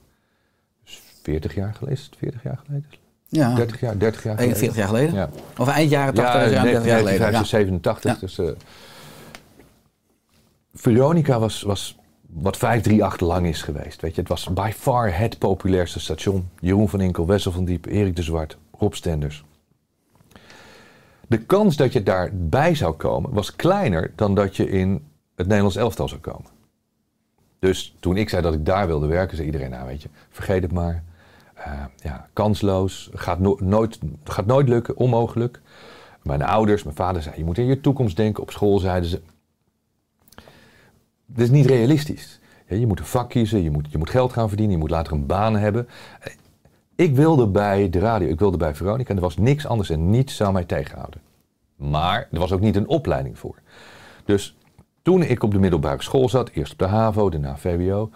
[0.84, 2.86] Dus 40 jaar geleden, is het 40 jaar geleden?
[3.28, 4.56] Ja, 30 jaar, 30 jaar geleden.
[4.56, 5.14] 41 jaar geleden.
[5.14, 5.28] Ja.
[5.58, 7.26] Of eind jaren 80, ja, 30 jaar geleden.
[7.26, 7.30] Ja.
[7.30, 8.12] 1987.
[8.12, 8.18] Ja.
[8.20, 8.46] Dus, eh,
[10.74, 11.96] Veronica was, was
[12.32, 14.00] wat 538 lang is geweest.
[14.00, 14.20] Weet je.
[14.20, 16.48] Het was by far het populairste station.
[16.60, 19.44] Jeroen van Inkel, Wessel van Diep, Erik de Zwart, Rob Stenders.
[21.26, 24.90] De kans dat je daarbij zou komen was kleiner dan dat je in
[25.34, 26.50] het Nederlands elftal zou komen.
[27.58, 30.62] Dus toen ik zei dat ik daar wilde werken, zei iedereen, nou weet je, vergeet
[30.62, 31.02] het maar.
[31.54, 35.60] Eh, ja, kansloos, gaat, no- nooit, gaat nooit lukken, onmogelijk.
[36.22, 38.42] Mijn ouders, mijn vader zei, je moet in je toekomst denken.
[38.42, 39.20] Op school zeiden ze,
[41.34, 42.40] dit is niet realistisch.
[42.68, 45.12] Je moet een vak kiezen, je moet, je moet geld gaan verdienen, je moet later
[45.12, 45.88] een baan hebben.
[46.20, 46.32] Eh,
[46.96, 50.10] Ik wilde bij de radio, ik wilde bij Veronica en er was niks anders en
[50.10, 51.20] niets zou mij tegenhouden.
[51.76, 53.56] Maar er was ook niet een opleiding voor.
[54.24, 54.56] Dus
[55.02, 58.10] toen ik op de middelbare school zat, eerst op de HAVO, daarna VWO.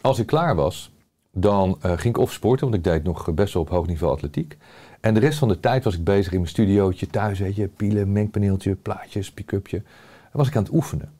[0.00, 0.92] Als ik klaar was,
[1.32, 4.12] dan eh, ging ik of sporten, want ik deed nog best wel op hoog niveau
[4.12, 4.56] atletiek.
[5.00, 7.68] En de rest van de tijd was ik bezig in mijn studiootje, thuis, weet je,
[7.68, 9.76] pielen, mengpaneeltje, plaatjes, pick-upje.
[10.32, 11.12] En was ik aan het oefenen.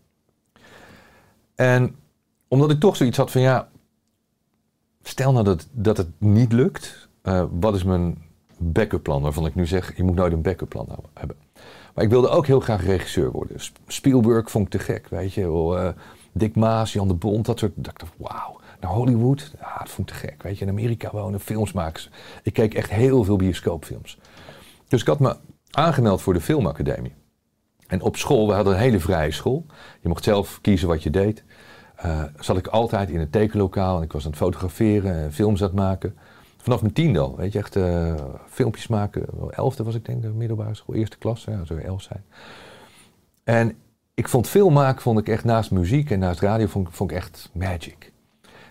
[1.61, 1.96] En
[2.49, 3.68] omdat ik toch zoiets had van, ja,
[5.03, 8.23] stel nou dat, dat het niet lukt, eh, wat is mijn
[8.59, 9.23] backup plan?
[9.23, 11.37] Waarvan ik nu zeg, je moet nooit een backup plan hebben.
[11.94, 13.61] Maar ik wilde ook heel graag regisseur worden.
[13.61, 15.79] Sp- Spielberg vond ik te gek, weet je wel.
[15.79, 15.88] eh,
[16.33, 17.73] Dick Maas, Jan de Bond, dat soort.
[17.77, 18.61] Dat ik dacht, wauw.
[18.81, 20.42] Naar Hollywood, dat vond ik te gek.
[20.42, 22.03] Weet je, in Amerika wonen, films maken.
[22.42, 24.18] Ik keek echt heel veel bioscoopfilms.
[24.88, 25.37] Dus ik had me
[25.70, 27.12] aangemeld voor de filmacademie.
[27.90, 29.66] En op school, we hadden een hele vrije school.
[30.00, 31.44] Je mocht zelf kiezen wat je deed.
[31.96, 35.61] Eh, zat ik altijd in het tekenlokaal en ik was aan het fotograferen, en films
[35.61, 36.16] aan het maken.
[36.57, 38.14] Vanaf mijn tiende al, weet je, echt eh,
[38.48, 39.26] filmpjes maken.
[39.50, 42.24] Elfde was ik denk, de middelbare school, eerste klas, ja, zou elf zijn.
[43.44, 43.76] En
[44.14, 47.16] ik vond film maken, vond ik echt naast muziek en naast radio, vond, vond ik
[47.16, 48.12] echt magic.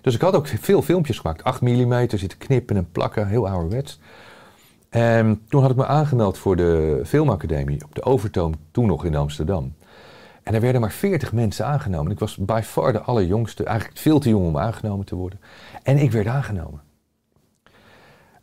[0.01, 3.99] Dus ik had ook veel filmpjes gemaakt, 8 mm, zitten knippen en plakken, heel ouderwets.
[4.89, 9.15] En toen had ik me aangemeld voor de filmacademie op de Overtoom, toen nog in
[9.15, 9.73] Amsterdam.
[10.43, 12.11] En er werden maar 40 mensen aangenomen.
[12.11, 15.39] Ik was by far de allerjongste, eigenlijk veel te jong om aangenomen te worden.
[15.83, 16.81] En ik werd aangenomen.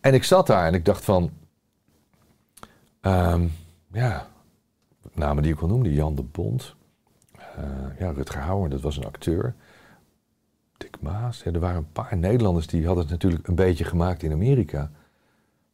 [0.01, 1.31] En ik zat daar en ik dacht van,
[3.01, 3.47] ehm,
[3.93, 4.27] ja,
[5.15, 6.75] namen die ik al noemde, Jan de Bond,
[7.39, 9.55] eh, ja, Rutger Hauer, dat was een acteur.
[10.77, 14.33] Dick Maas, er waren een paar Nederlanders die hadden het natuurlijk een beetje gemaakt in
[14.33, 14.91] Amerika.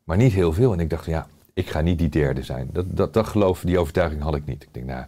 [0.05, 0.73] Maar niet heel veel.
[0.73, 2.69] En ik dacht, ja, ik ga niet die derde zijn.
[2.73, 4.63] Dat, dat, dat geloof, die overtuiging had ik niet.
[4.63, 5.05] Ik denk, nou,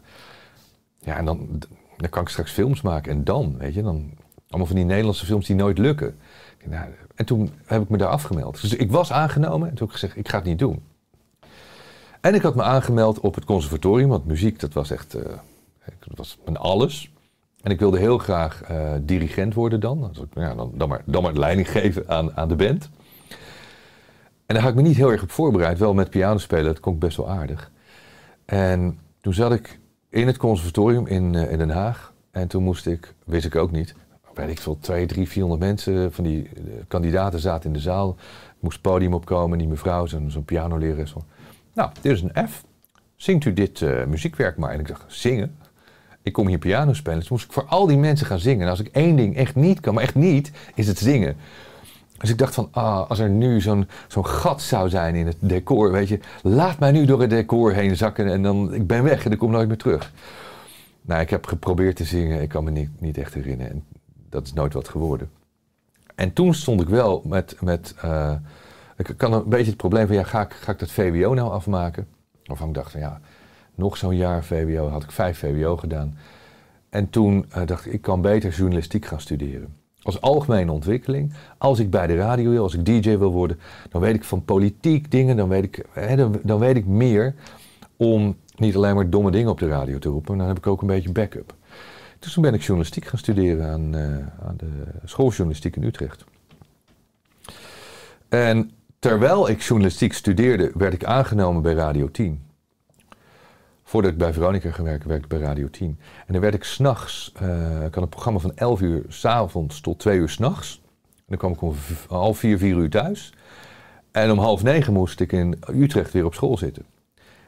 [0.98, 1.62] ja, en dan,
[1.96, 3.12] dan kan ik straks films maken.
[3.12, 4.10] En dan, weet je, dan
[4.48, 6.16] allemaal van die Nederlandse films die nooit lukken.
[6.64, 8.60] Nou, en toen heb ik me daar afgemeld.
[8.60, 10.82] Dus ik was aangenomen en toen heb ik gezegd, ik ga het niet doen.
[12.20, 15.22] En ik had me aangemeld op het conservatorium, want muziek, dat was echt, eh,
[15.84, 17.12] dat was mijn alles.
[17.62, 20.10] En ik wilde heel graag eh, dirigent worden dan.
[20.12, 22.90] Dus ja, dan, dan, maar, dan maar leiding geven aan, aan de band.
[24.46, 25.78] En daar had ik me niet heel erg op voorbereid.
[25.78, 27.70] Wel met piano spelen, dat kon ik best wel aardig.
[28.44, 29.78] En toen zat ik
[30.08, 32.12] in het conservatorium in, eh, in Den Haag.
[32.30, 33.94] En toen moest ik, wist ik ook niet,
[34.34, 38.16] weet ik veel, twee, drie, vierhonderd mensen van die eh, kandidaten zaten in de zaal.
[38.60, 41.10] Moest het podium opkomen, die mevrouw, zo'n zo'n pianolerares.
[41.10, 41.24] van,
[41.72, 42.64] Nou, dit is een F.
[43.16, 44.70] Zingt u dit eh, muziekwerk maar.
[44.70, 45.56] En ik dacht, zingen?
[46.22, 47.18] Ik kom hier piano spelen.
[47.18, 48.64] Dus moest ik voor al die mensen gaan zingen.
[48.64, 51.36] En als ik één ding echt niet kan, maar echt niet, is het zingen.
[52.18, 55.36] Dus ik dacht van, ah, als er nu zo'n zo'n gat zou zijn in het
[55.40, 59.02] decor, weet je, laat mij nu door het decor heen zakken en dan, ik ben
[59.02, 60.12] weg en ik kom nooit meer terug.
[61.02, 63.84] Nou, ik heb geprobeerd te zingen, ik kan me niet, niet echt herinneren en
[64.28, 65.30] dat is nooit wat geworden.
[66.14, 68.34] En toen stond ik wel met, met eh,
[68.96, 71.50] ik kan een beetje het probleem van, ja, ga ik, ga ik dat VWO nou
[71.50, 72.06] afmaken?
[72.44, 73.20] Waarvan ik dacht van, ja,
[73.74, 76.18] nog zo'n jaar VWO, had ik vijf VWO gedaan.
[76.88, 79.74] En toen eh, dacht ik, ik kan beter journalistiek gaan studeren.
[80.04, 83.58] Als algemene ontwikkeling, als ik bij de radio wil, als ik DJ wil worden,
[83.90, 87.34] dan weet ik van politiek dingen, dan weet ik, hè, dan, weet ik meer
[87.96, 90.80] om niet alleen maar domme dingen op de radio te roepen, dan heb ik ook
[90.80, 91.54] een beetje backup.
[92.18, 96.24] Dus toen ben ik journalistiek gaan studeren aan, eh, aan de schooljournalistiek in Utrecht.
[98.28, 102.43] En terwijl ik journalistiek studeerde, werd ik aangenomen bij Radio 10.
[103.94, 105.98] Voordat ik bij Veronica ging werken, werkte bij Radio 10.
[106.26, 109.98] En dan werd ik s'nachts, uh, ik had een programma van 11 uur s'avonds tot
[109.98, 110.82] 2 uur s'nachts.
[111.26, 111.74] Dan kwam ik om
[112.08, 113.34] half 4, 4 uur thuis.
[114.10, 116.84] En om half negen moest ik in Utrecht weer op school zitten.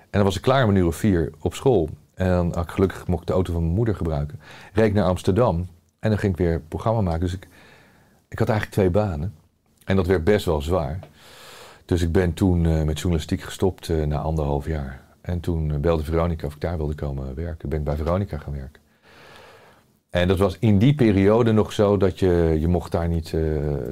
[0.01, 1.89] En dan was ik klaar om een uur of vier op school.
[2.15, 4.41] En gelukkig mocht ik de auto van mijn moeder gebruiken.
[4.73, 7.21] Reed naar Amsterdam en dan ging ik weer programma maken.
[7.21, 7.49] Dus ik,
[8.29, 9.35] ik had eigenlijk twee banen.
[9.85, 10.99] En dat werd best wel zwaar.
[11.85, 15.05] Dus ik ben toen eh, met journalistiek gestopt eh, na anderhalf jaar.
[15.27, 17.65] En toen eh, belde Veronica of ik daar wilde komen werken.
[17.65, 18.81] Ik ben bij Veronica gaan werken.
[20.11, 23.43] En dat was in die periode nog zo dat je, je mocht daar niet eh,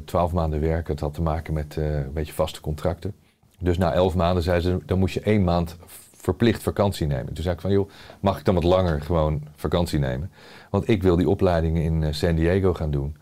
[0.05, 0.93] twaalf maanden werken.
[0.93, 3.15] Het had te maken met eh, een beetje vaste contracten.
[3.59, 5.77] Dus na elf maanden zeiden ze, dan moest je één maand
[6.17, 7.35] verplicht vakantie nemen.
[7.35, 10.31] Toen zei ik van, joh, mag ik dan wat langer gewoon vakantie nemen?
[10.71, 13.17] Want ik wil die opleidingen in San Diego gaan doen.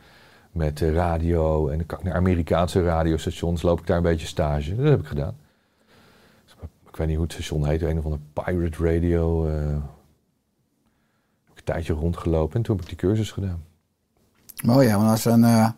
[0.50, 4.76] Met radio en dan kan ik naar Amerikaanse radiostations, loop ik daar een beetje stage.
[4.76, 5.36] Dat heb ik gedaan.
[6.92, 9.46] Ik weet niet hoe het station heet, een of andere pirate radio.
[9.48, 13.62] eh, heb ik een tijdje rondgelopen en toen heb ik die cursus gedaan.
[14.64, 15.68] Mooi ja, want als we een eh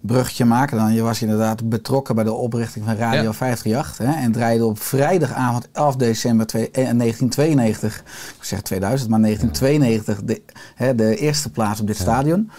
[0.00, 3.32] bruggetje maken dan, je was inderdaad betrokken bij de oprichting van Radio Ja.
[3.32, 7.98] 538 hè, en draaide op vrijdagavond 11 december twee- eh, 1992,
[8.38, 10.42] ik zeg 2000, maar 1992 de,
[10.74, 12.50] hè, de eerste plaats op dit stadion.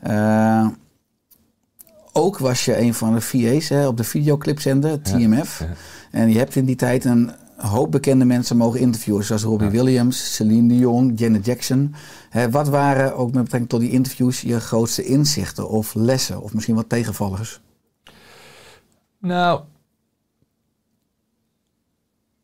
[0.00, 0.66] Eh,
[2.12, 5.58] ook was je een van de VA's hè, op de videoclipzender, TMF.
[5.58, 5.66] ja.
[6.10, 7.30] En je hebt in die tijd een
[7.66, 11.94] hoop bekende mensen mogen interviewen, zoals Robbie Williams, Celine Dion, Janet Jackson.
[12.30, 16.54] Hè, wat waren ook met betrekking tot die interviews je grootste inzichten of lessen of
[16.54, 17.60] misschien wat tegenvallers?
[19.18, 19.60] Nou,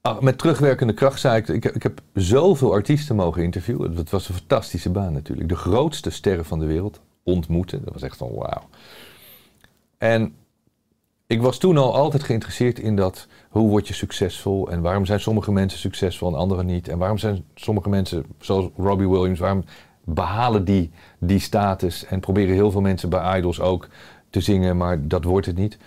[0.00, 3.94] ah, met terugwerkende kracht zei ik, ik, heb- ik heb zoveel artiesten mogen interviewen.
[3.94, 5.48] Dat was een fantastische baan natuurlijk.
[5.48, 7.84] De grootste sterren van de wereld ontmoeten.
[7.84, 8.68] Dat was echt van wauw.
[9.98, 10.34] En
[11.26, 15.20] ik was toen al altijd geïnteresseerd in dat, hoe word je succesvol en waarom zijn
[15.20, 16.88] sommige mensen succesvol en anderen niet.
[16.88, 19.64] En waarom zijn sommige mensen, zoals Robbie Williams, waarom
[20.04, 23.88] behalen die die status en proberen heel veel mensen bij Idols ook
[24.30, 25.78] te zingen, maar dat wordt het niet.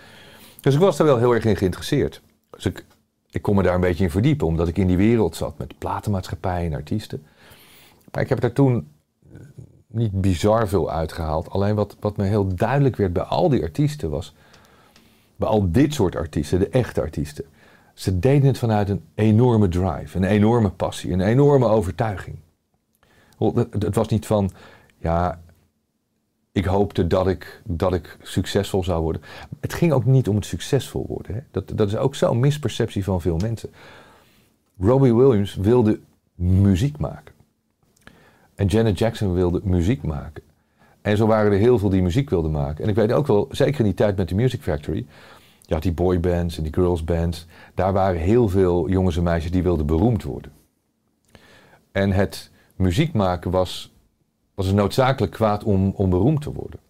[0.60, 2.22] Dus ik was daar wel heel erg in geïnteresseerd.
[2.50, 2.84] Dus ik,
[3.30, 5.78] ik kon me daar een beetje in verdiepen, omdat ik in die wereld zat met
[5.78, 7.26] platenmaatschappijen en artiesten.
[8.12, 8.88] Maar ik heb daar toen
[9.86, 11.50] niet bizar veel uitgehaald.
[11.50, 14.34] Alleen wat, wat me heel duidelijk werd bij al die artiesten was,
[15.40, 17.44] bij al dit soort artiesten, de echte artiesten,
[17.94, 22.36] ze deden het vanuit een enorme drive, een enorme passie, een enorme overtuiging.
[23.70, 24.50] Het was niet van,
[24.98, 25.40] ja,
[26.52, 29.22] ik hoopte dat ik, dat ik succesvol zou worden.
[29.60, 31.34] Het ging ook niet om het succesvol worden.
[31.34, 31.40] Hè.
[31.50, 33.70] Dat, dat is ook zo'n misperceptie van veel mensen.
[34.78, 36.00] Robbie Williams wilde
[36.34, 37.34] muziek maken.
[38.54, 40.42] En Janet Jackson wilde muziek maken.
[41.02, 42.84] En zo waren er heel veel die muziek wilden maken.
[42.84, 45.06] En ik weet ook wel, zeker in die tijd met de Music Factory.
[45.66, 47.46] Had die boybands en die girlsbands.
[47.74, 50.52] Daar waren heel veel jongens en meisjes die wilden beroemd worden.
[51.92, 53.94] En het muziek maken was,
[54.54, 56.80] was een noodzakelijk kwaad om, om beroemd te worden.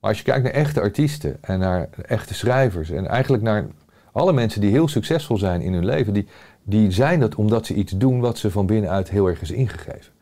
[0.00, 3.66] Maar als je kijkt naar echte artiesten en naar echte schrijvers en eigenlijk naar
[4.12, 6.26] alle mensen die heel succesvol zijn in hun leven, die,
[6.62, 10.12] die zijn dat omdat ze iets doen wat ze van binnenuit heel erg is ingegeven.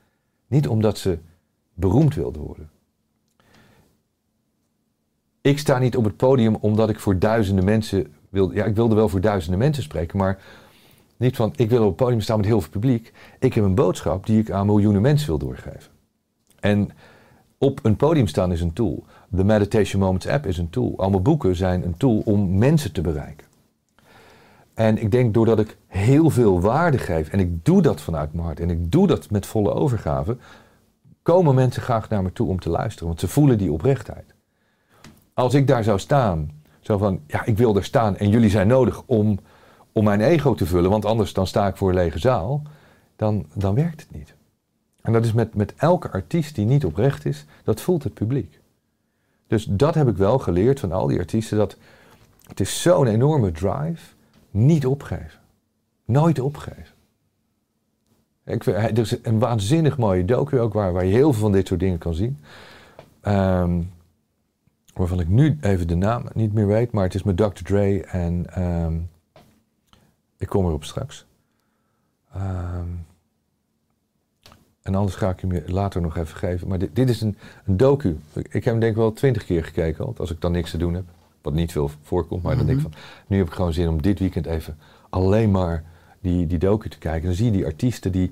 [0.47, 1.19] Niet omdat ze
[1.79, 2.71] beroemd wilden worden.
[5.41, 8.53] Ik sta niet op het podium omdat ik voor duizenden mensen wil.
[8.53, 10.43] Ja, ik wilde wel voor duizenden mensen spreken, maar
[11.17, 13.13] niet van ik wil op het podium staan met heel veel publiek.
[13.39, 15.93] Ik heb een boodschap die ik aan miljoenen mensen wil doorgeven.
[16.61, 16.91] En
[17.59, 19.05] op een podium staan is een tool.
[19.29, 20.95] De Meditation Moments app is een tool.
[20.97, 23.47] Allemaal boeken zijn een tool om mensen te bereiken.
[24.75, 28.47] En ik denk doordat ik heel veel waarde geef en ik doe dat vanuit mijn
[28.47, 30.37] hart en ik doe dat met volle overgave,
[31.35, 34.35] komen mensen graag naar me toe om te luisteren, want ze voelen die oprechtheid.
[35.35, 38.67] Als ik daar zou staan, zo van, ja, ik wil daar staan en jullie zijn
[38.67, 39.39] nodig om,
[39.93, 42.63] om mijn ego te vullen, want anders dan sta ik voor een lege zaal,
[43.17, 44.35] dan, dan werkt het niet.
[45.01, 48.61] En dat is met, met elke artiest die niet oprecht is, dat voelt het publiek.
[49.47, 51.57] Dus dat heb ik wel geleerd van al die artiesten.
[51.57, 51.77] Dat
[52.47, 54.15] het is zo'n enorme drive.
[54.51, 55.41] Niet opgeven.
[56.05, 56.97] Nooit opgeven.
[58.49, 61.53] Ik, vind- er is een waanzinnig mooie docu ook waar, waar je heel veel van
[61.53, 62.39] dit soort dingen kan zien.
[63.21, 63.81] Ehm,
[64.95, 67.63] waarvan ik nu even de naam niet meer weet, maar het is met Dr.
[67.65, 68.95] Dre en ehm,
[70.39, 71.27] ik kom erop straks.
[72.35, 72.87] Ehm,
[74.83, 76.69] en anders ga ik hem je later nog even geven.
[76.69, 78.19] Maar dit, dit is een, een docu.
[78.35, 80.79] Ik, heb hem denk ik wel twintig keer gekeken, want als ik dan niks te
[80.79, 81.05] doen heb.
[81.43, 82.93] Wat niet veel voorkomt, maar dan denk ik van...
[83.27, 84.79] Nu heb ik gewoon zin om dit weekend even
[85.11, 85.85] alleen maar
[86.21, 87.27] die, die docu te kijken.
[87.27, 88.31] Dan zie je die artiesten die,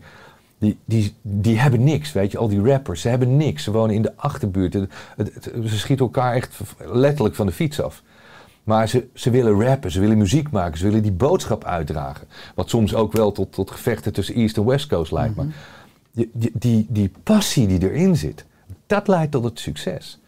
[0.59, 2.39] die, die, die hebben niks, weet je.
[2.39, 3.65] Al die rappers, ze hebben niks.
[3.65, 4.73] Ze wonen in de achterbuurt.
[4.73, 8.03] Het- het- het- ze schieten elkaar echt letterlijk van de fiets af.
[8.65, 12.27] Maar ze, ze willen rappen, ze willen muziek maken, ze willen die boodschap uitdragen.
[12.55, 15.37] Wat soms ook wel tot, tot gevechten tussen East en West Coast leidt.
[15.37, 15.47] Maar
[16.13, 18.45] die, die, die, die passie die erin zit,
[18.87, 20.19] dat leidt tot het succes.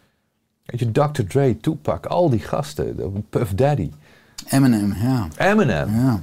[0.65, 1.23] Weet je, Dr.
[1.27, 3.91] Dre, Tupac, al die gasten, Puff Daddy,
[4.49, 5.27] Eminem, ja.
[5.37, 5.89] Eminem.
[5.95, 6.19] ja.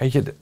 [0.00, 0.34] Weet je,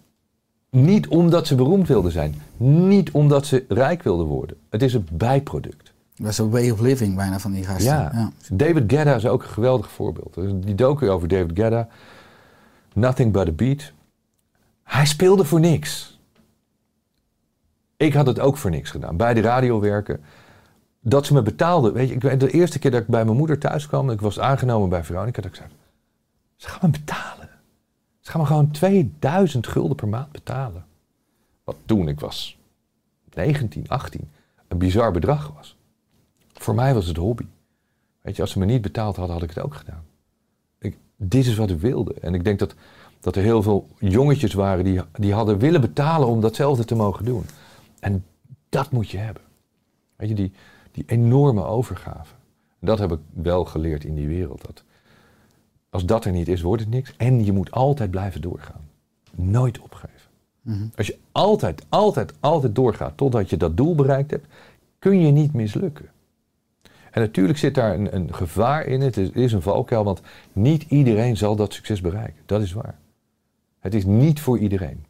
[0.71, 4.57] niet omdat ze beroemd wilden zijn, niet omdat ze rijk wilden worden.
[4.71, 5.92] Het is een bijproduct.
[6.16, 7.92] Dat is een way of living bijna van die gasten.
[7.92, 8.11] Ja.
[8.14, 8.31] ja.
[8.53, 10.35] David Guetta is ook een geweldig voorbeeld.
[10.64, 11.88] Die docu over David Guetta,
[12.92, 13.92] Nothing But A Beat.
[14.83, 16.18] Hij speelde voor niks.
[17.97, 19.16] Ik had het ook voor niks gedaan.
[19.16, 20.21] Bij de radio werken.
[21.01, 21.92] Dat ze me betaalden.
[21.92, 24.40] Weet je, ik de eerste keer dat ik bij mijn moeder thuis kwam, ik was
[24.40, 25.68] aangenomen bij Veronica, dat ik zei:
[26.57, 27.38] Ze gaan me betalen.
[28.28, 30.86] Ze gaan me gewoon 2000 gulden per maand betalen.
[31.64, 32.58] Wat toen ik was
[33.34, 34.30] 19, 18,
[34.68, 35.76] een bizar bedrag was.
[36.52, 37.46] Voor mij was het hobby.
[38.20, 40.04] Weet je, als ze me niet betaald hadden, had ik het ook gedaan.
[40.78, 42.14] Ik, dit is wat ik wilde.
[42.14, 42.74] En ik denk dat,
[43.20, 47.24] dat er heel veel jongetjes waren die, die hadden willen betalen om datzelfde te mogen
[47.24, 47.44] doen.
[48.00, 48.24] En
[48.68, 49.42] dat moet je hebben.
[50.16, 50.52] Weet je, die,
[50.92, 52.34] die enorme overgave.
[52.80, 54.64] Dat heb ik wel geleerd in die wereld.
[54.66, 54.82] Dat
[55.90, 57.14] als dat er niet is, wordt het niks.
[57.16, 58.88] En je moet altijd blijven doorgaan.
[59.35, 60.29] Nooit opgeven.
[60.96, 64.46] Als je altijd, altijd, altijd doorgaat totdat je dat doel bereikt hebt,
[64.98, 66.09] kun je niet mislukken.
[67.11, 69.01] En natuurlijk zit daar een, een gevaar in.
[69.01, 70.20] Het is, is een valkuil, want
[70.53, 72.42] niet iedereen zal dat succes bereiken.
[72.46, 72.98] Dat is waar.
[73.79, 75.05] Het is niet voor iedereen.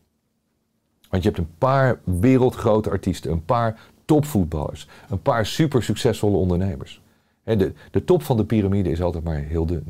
[1.10, 7.02] Want je hebt een paar wereldgrote artiesten, een paar topvoetballers, een paar super succesvolle ondernemers.
[7.44, 9.84] De, de top van de piramide is altijd maar heel dun.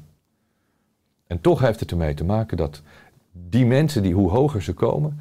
[1.29, 2.83] En toch heeft het ermee te maken dat
[3.33, 5.21] die mensen, die, hoe hoger ze komen,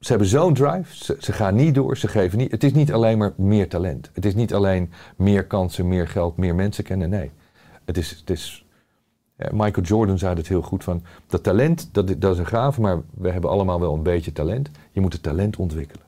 [0.00, 2.50] ze hebben zo'n drive, ze, gaan niet door, ze geven niet.
[2.50, 4.10] Het is niet alleen maar meer talent.
[4.12, 7.10] Het is niet alleen meer kansen, meer geld, meer mensen kennen.
[7.10, 7.30] Nee,
[7.84, 8.66] het is, het is
[9.36, 13.02] Michael Jordan zei het heel goed van, dat talent, dat, dat is een gave, maar
[13.10, 14.70] we hebben allemaal wel een beetje talent.
[14.90, 16.06] Je moet het talent ontwikkelen.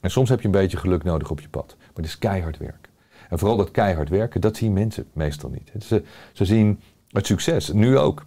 [0.00, 2.58] En soms heb je een beetje geluk nodig op je pad, maar het is keihard
[2.58, 2.90] werken.
[3.28, 5.84] En vooral dat keihard werken, dat zien mensen meestal niet.
[6.32, 6.80] Ze zien
[7.12, 8.22] het succes, nu ook.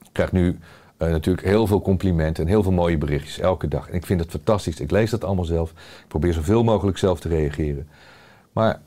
[0.00, 0.58] Ik krijg nu
[0.96, 3.88] eh, natuurlijk heel veel complimenten en heel veel mooie berichtjes elke dag.
[3.88, 4.80] En ik vind het fantastisch.
[4.80, 5.70] Ik lees dat allemaal zelf.
[5.70, 7.88] Ik probeer zoveel mogelijk zelf te reageren.
[8.52, 8.80] Maar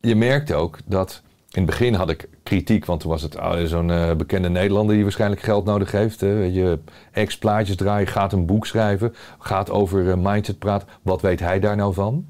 [0.00, 1.22] je merkt ook dat.
[1.50, 4.94] In het begin had ik kritiek, want toen was het ah, zo'n eh, bekende Nederlander
[4.94, 6.20] die waarschijnlijk geld nodig heeft.
[6.20, 6.32] hè.
[6.42, 6.78] Je,
[7.12, 10.88] ex-plaatjes draaien, gaat een boek schrijven, gaat over eh, mindset praten.
[11.02, 12.26] Wat weet hij daar nou van?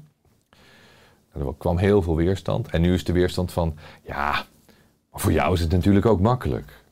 [1.33, 2.67] Er kwam heel veel weerstand.
[2.67, 4.45] En nu is de weerstand van, ja,
[5.19, 6.83] voor jou is het natuurlijk ook makkelijk.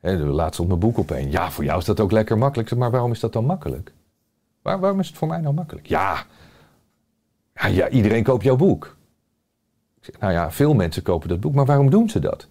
[0.00, 1.30] Hè, laatst stond mijn boek opeen.
[1.30, 2.76] Ja, voor jou is dat ook lekker makkelijk.
[2.76, 3.92] Maar waarom is dat dan makkelijk?
[4.62, 5.86] Waar, waarom is het voor mij nou makkelijk?
[5.86, 6.24] Ja,
[7.54, 8.96] ja, ja, iedereen koopt jouw boek.
[9.98, 12.48] Ik zeg, nou ja, veel mensen kopen dat boek, maar waarom doen ze dat?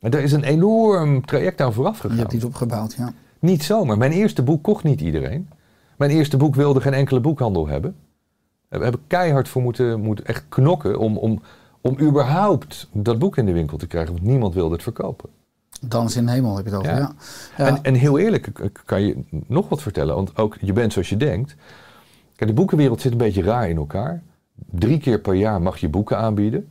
[0.00, 2.18] En er is een enorm traject aan vooraf Je gegaan.
[2.18, 3.12] hebt iets opgebouwd, ja.
[3.38, 3.98] Niet zomaar.
[3.98, 5.48] Mijn eerste boek kocht niet iedereen.
[5.96, 7.96] Mijn eerste boek wilde geen enkele boekhandel hebben.
[8.68, 11.42] We hebben keihard voor moeten, moeten echt knokken om, om,
[11.88, 14.12] om überhaupt dat boek in de winkel te krijgen.
[14.12, 15.30] Want niemand wilde het verkopen.
[15.80, 16.98] Dans in de hemel heb je het over, Ja.
[16.98, 17.14] ja.
[17.56, 17.66] ja.
[17.66, 19.16] En, en heel eerlijk, kan je
[19.46, 20.14] nog wat vertellen.
[20.14, 21.56] Want ook je bent zoals je denkt.
[22.36, 24.22] Kijk, de boekenwereld zit een beetje raar in elkaar.
[24.70, 26.68] Drie keer per jaar mag je boeken aanbieden.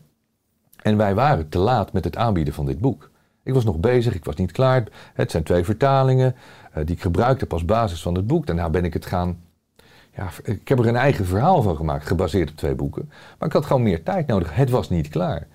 [0.82, 3.10] En wij waren te laat met het aanbieden van dit boek.
[3.44, 4.84] Ik was nog bezig, ik was niet klaar.
[5.14, 6.36] Het zijn twee vertalingen
[6.72, 8.46] eh, die ik gebruikt heb als basis van het boek.
[8.46, 9.38] Daarna ben ik het gaan...
[10.16, 13.12] Ja, ik heb er een eigen verhaal van gemaakt, gebaseerd op twee boeken.
[13.40, 14.56] Maar ik had gewoon meer tijd nodig.
[14.56, 15.48] Het was niet klaar.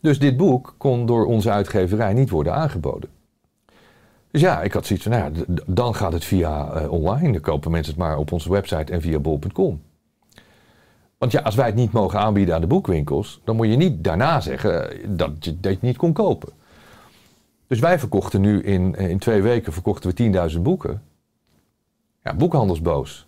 [0.00, 3.10] Dus dit boek kon door onze uitgeverij niet worden aangeboden.
[4.30, 5.32] Dus ja, ik had zoiets van, nou
[5.66, 7.32] dan gaat het via eh, online.
[7.32, 9.82] Dan kopen mensen het maar op onze website en via bol.com.
[11.18, 14.04] Want ja, als wij het niet mogen aanbieden aan de boekwinkels, dan moet je niet
[14.04, 16.52] daarna zeggen eh, dat je, dat je het niet kon kopen.
[17.66, 21.02] Dus wij verkochten nu in, eh, in twee weken verkochten we 10.000 boeken.
[22.22, 23.25] Ja, boekhandels boos.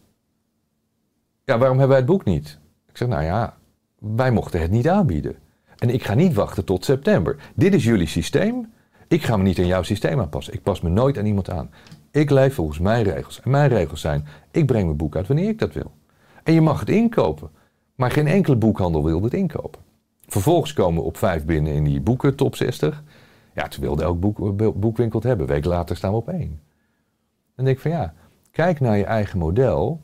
[1.49, 2.59] Ja, waarom hebben wij het boek niet?
[2.89, 3.57] Ik zeg, nou ja,
[3.99, 5.37] wij mochten het niet aanbieden.
[5.77, 7.37] En ik ga niet wachten tot september.
[7.55, 8.73] Dit is jullie systeem.
[9.07, 10.55] Ik ga me niet aan jouw systeem aanpassen.
[10.55, 11.71] Ik pas me nooit aan iemand aan.
[12.11, 13.41] Ik leef volgens mijn regels.
[13.41, 15.91] En mijn regels zijn, ik breng mijn boek uit wanneer ik dat wil.
[16.43, 17.51] En je mag het inkopen.
[17.95, 19.81] Maar geen enkele boekhandel wilde het inkopen.
[20.27, 23.03] Vervolgens komen we op vijf binnen in die boeken top 60.
[23.55, 25.47] Ja, toen wilde elk boek, boekwinkel het hebben.
[25.47, 26.61] Week later staan we op één.
[27.55, 28.15] Dan denk ik van ja,
[28.51, 30.01] kijk naar je eigen model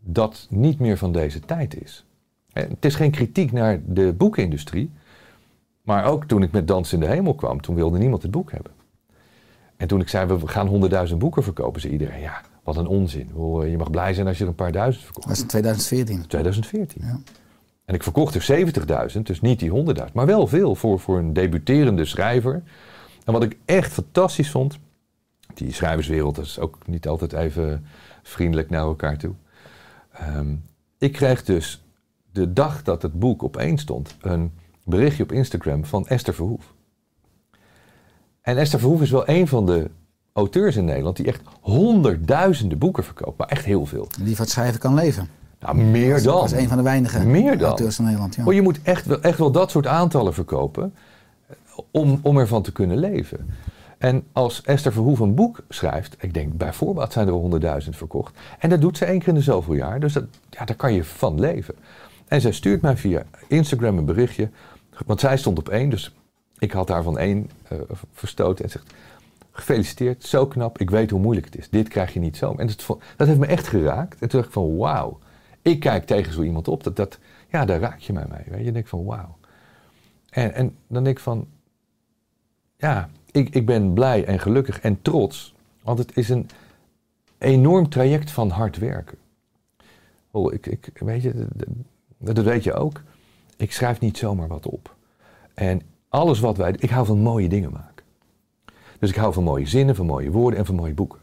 [0.00, 2.04] dat niet meer van deze tijd is.
[2.52, 4.90] En het is geen kritiek naar de boekenindustrie.
[5.82, 8.52] Maar ook toen ik met Dans in de Hemel kwam, toen wilde niemand het boek
[8.52, 8.72] hebben.
[9.76, 13.30] En toen ik zei, we gaan honderdduizend boeken verkopen, zei iedereen, ja, wat een onzin.
[13.70, 15.26] Je mag blij zijn als je er een paar duizend verkocht.
[15.26, 16.26] Dat was in 2014.
[16.26, 17.02] 2014.
[17.04, 17.20] Ja.
[17.84, 21.32] En ik verkocht er 70.000, dus niet die 100.000, maar wel veel voor, voor een
[21.32, 22.62] debuterende schrijver.
[23.24, 24.78] En wat ik echt fantastisch vond,
[25.54, 27.86] die schrijverswereld is ook niet altijd even
[28.22, 29.34] vriendelijk naar elkaar toe.
[30.18, 30.54] Ehm,
[30.98, 31.84] ik kreeg dus
[32.32, 34.52] de dag dat het boek op één stond, een
[34.84, 36.72] berichtje op Instagram van Esther Verhoef.
[38.40, 39.90] En Esther Verhoef is wel een van de
[40.32, 44.08] auteurs in Nederland die echt honderdduizenden boeken verkoopt, maar echt heel veel.
[44.22, 45.28] Die van het schrijven kan leven.
[45.60, 46.34] Nou, meer dan.
[46.34, 47.68] Dat is een van de weinige Meer dan.
[47.68, 48.34] auteurs van Nederland.
[48.34, 48.44] Ja.
[48.44, 50.94] Maar je moet echt wel, echt wel dat soort aantallen verkopen
[51.46, 51.56] eh,
[51.90, 53.50] om, om ervan te kunnen leven.
[53.98, 58.38] En als Esther Verhoef een boek schrijft, ik denk bijvoorbeeld zijn er honderdduizend verkocht.
[58.58, 60.92] En dat doet ze één keer in de zoveel jaar, dus dat, ja, daar kan
[60.92, 61.74] je van leven.
[62.28, 64.50] En zij stuurt mij via Instagram een berichtje,
[65.06, 66.14] want zij stond op één, dus
[66.58, 67.78] ik had haar van één eh,
[68.12, 68.94] verstoten en zegt,
[69.52, 71.70] gefeliciteerd, zo knap, ik weet hoe moeilijk het is.
[71.70, 72.54] Dit krijg je niet zo.
[72.56, 72.86] En dat,
[73.16, 74.20] dat heeft me echt geraakt.
[74.20, 75.18] En toen dacht ik van, wauw,
[75.62, 77.18] ik kijk tegen zo iemand op, dat, dat,
[77.48, 78.44] ja, daar raak je mij mee.
[78.46, 79.36] Weet je, en denk ik van, wauw.
[80.30, 81.48] En, en dan denk ik van,
[82.76, 86.48] ja, ik, ik ben blij en gelukkig en trots, want het is een
[87.38, 89.18] enorm traject van hard werken.
[90.30, 91.46] Oh, ik, ik, weet je,
[92.18, 93.02] dat, dat weet je ook.
[93.56, 94.94] Ik schrijf niet zomaar wat op.
[95.54, 98.04] En alles wat wij, ik hou van mooie dingen maken.
[98.98, 101.18] Dus ik hou van mooie zinnen, van mooie woorden en van mooie boeken.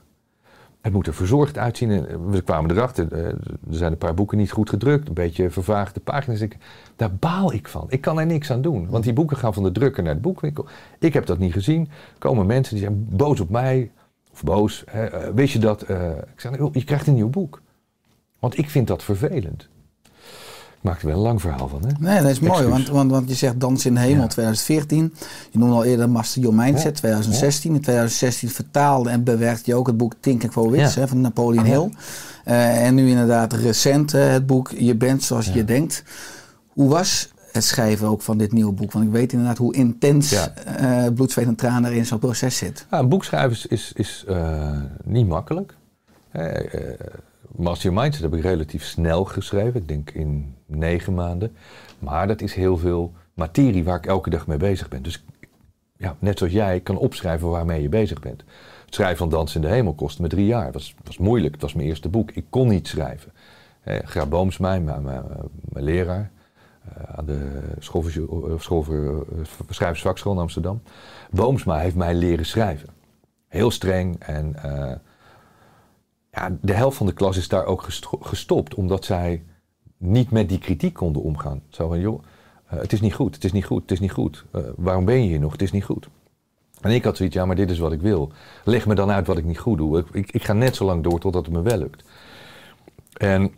[0.86, 1.92] Het moet er verzorgd uitzien.
[1.92, 3.38] En we kwamen erachter, eh, er
[3.70, 6.42] zijn een paar boeken niet goed gedrukt, een beetje vervaagde pagina's.
[6.42, 6.58] Ik,
[6.96, 7.86] daar baal ik van.
[7.90, 10.20] Ik kan er niks aan doen, want die boeken gaan van de drukker naar de
[10.20, 10.66] boekwinkel.
[11.00, 11.90] Ik heb dat niet gezien.
[12.18, 13.92] Komen mensen die zijn boos op mij,
[14.32, 14.84] of boos.
[14.86, 15.82] hè, eh, wist je dat?
[15.82, 17.62] Eh, ik zeg, joh, je krijgt een nieuw boek.
[18.40, 19.68] Want ik vind dat vervelend.
[20.86, 21.92] Ik maak er wel een lang verhaal van, hè?
[22.00, 24.28] Nee, dat is mooi, want, want, want je zegt Dans in de Hemel Ja.
[24.28, 25.14] 2014.
[25.52, 26.92] Je noemde al eerder Master Your Mindset Ja.
[27.00, 27.74] 2016.
[27.74, 31.22] In 2016 vertaalde en bewerkte je ook het boek Think and Grow Rich hè, van
[31.22, 31.72] Napoleon Ja.
[31.72, 31.90] Hill.
[32.44, 36.04] Eh, en nu inderdaad recent eh, het boek Je bent zoals je denkt.
[36.68, 38.92] Hoe was het schrijven ook van dit nieuwe boek?
[38.92, 40.54] Want ik weet inderdaad hoe intens Ja.
[40.56, 42.86] eh, bloed, zweet en tranen er in zo'n proces zit.
[42.92, 44.26] Ja, een boek schrijven is, is, is
[45.04, 45.74] niet makkelijk.
[47.58, 49.82] Master Your Mindset heb ik relatief snel geschreven.
[49.82, 51.56] Ik denk in negen maanden.
[52.00, 55.04] Maar dat is heel veel materie waar ik elke dag mee bezig ben.
[55.04, 55.24] Dus
[55.98, 58.44] ja, net zoals jij kan opschrijven waarmee je bezig bent.
[58.86, 60.66] Het schrijven van Dans in de Hemel kostte me drie jaar.
[60.66, 61.54] Het was, was moeilijk.
[61.54, 62.32] Het was mijn eerste boek.
[62.32, 63.32] Ik kon niet schrijven.
[63.86, 65.24] Graaf Boomsma, mijn, mijn,
[65.74, 66.32] leraar
[66.94, 70.82] eh, aan de school eh, school voor eh, schrijversvakschool in Amsterdam.
[71.32, 72.90] Boomsma heeft mij leren schrijven.
[73.48, 74.56] Heel streng en
[76.36, 79.44] ja, de helft van de klas is daar ook gesto- gestopt, omdat zij
[79.98, 81.62] niet met die kritiek konden omgaan.
[81.70, 82.24] Zo van, joh,
[82.66, 84.46] eh, het is niet goed, het is niet goed, het is niet goed.
[84.52, 85.52] Eh, waarom ben je hier nog?
[85.52, 86.08] Het is niet goed.
[86.82, 88.32] En ik had zoiets, ja, maar dit is wat ik wil.
[88.64, 90.06] Leg me dan uit wat ik niet goed doe.
[90.12, 92.04] Ik, ik, ga net zo lang door totdat het me wel lukt.
[93.14, 93.54] En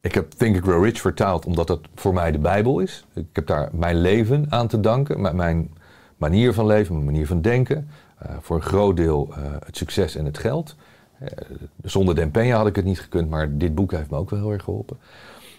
[0.00, 3.04] ik heb Think and Grow Rich vertaald omdat dat voor mij de Bijbel is.
[3.14, 5.70] Ik heb daar mijn leven aan te danken, mijn
[6.16, 7.88] manier van leven, mijn manier van denken.
[8.18, 10.76] Eh, voor een groot deel het succes en het geld.
[11.24, 14.30] Eh, zonder Den Peña had ik het niet gekund, maar dit boek heeft me ook
[14.30, 14.96] wel heel erg geholpen.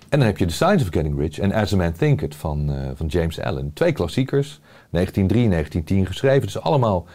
[0.09, 2.73] En dan heb je The Science of Getting Rich en As a Man Thinketh van,
[2.73, 3.73] eh, van James Allen.
[3.73, 4.59] Twee klassiekers,
[4.89, 6.41] 1903, 1910 geschreven.
[6.41, 7.05] Dus allemaal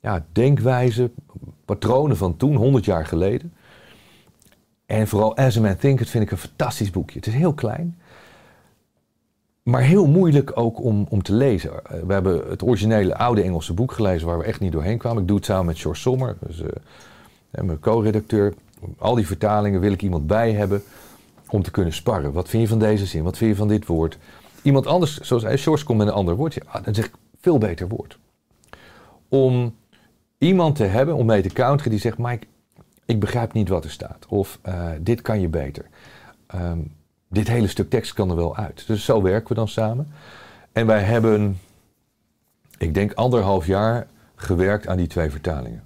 [0.00, 1.14] ja, denkwijzen,
[1.64, 3.52] patronen van toen, 100 jaar geleden.
[4.86, 7.18] En vooral As a Man Thinketh vind ik een fantastisch boekje.
[7.18, 7.98] Het is heel klein,
[9.62, 11.70] maar heel moeilijk ook om, om te lezen.
[11.84, 15.22] Eh, We hebben het originele oude Engelse boek gelezen waar we echt niet doorheen kwamen.
[15.22, 16.62] Ik doe het samen met George Sommer, dus,
[17.62, 18.54] mijn co-redacteur.
[18.98, 20.82] Al die vertalingen wil ik iemand bij hebben
[21.48, 22.32] om te kunnen sparren.
[22.32, 23.22] Wat vind je van deze zin?
[23.22, 24.18] Wat vind je van dit woord?
[24.62, 26.54] Iemand anders, zoals hij, George komt met een ander woord.
[26.54, 28.18] Ja, dan zeg ik veel beter woord.
[29.28, 29.74] Om
[30.38, 32.18] iemand te hebben, om mee te counteren, die zegt...
[32.18, 32.46] Mike,
[33.04, 34.26] ik begrijp niet wat er staat.
[34.28, 35.84] Of eh, dit kan je beter.
[36.46, 36.78] Ehm,
[37.28, 38.86] dit hele stuk tekst kan er wel uit.
[38.86, 40.12] Dus zo werken we dan samen.
[40.72, 41.58] En wij hebben,
[42.78, 45.82] ik denk anderhalf jaar gewerkt aan die twee vertalingen.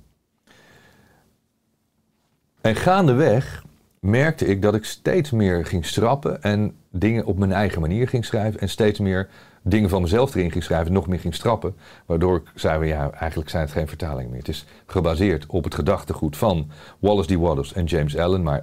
[2.68, 3.64] En gaandeweg
[4.00, 8.24] merkte ik dat ik steeds meer ging schrappen en dingen op mijn eigen manier ging
[8.24, 9.28] schrijven en steeds meer
[9.62, 11.76] dingen van mezelf erin ging schrijven, nog meer ging strappen.
[12.06, 14.38] Waardoor ik zei, ja, eigenlijk zijn het geen vertalingen meer.
[14.38, 17.38] Het is gebaseerd op het gedachtegoed van Wallace D.
[17.38, 18.42] Wallace en James Allen.
[18.42, 18.62] Maar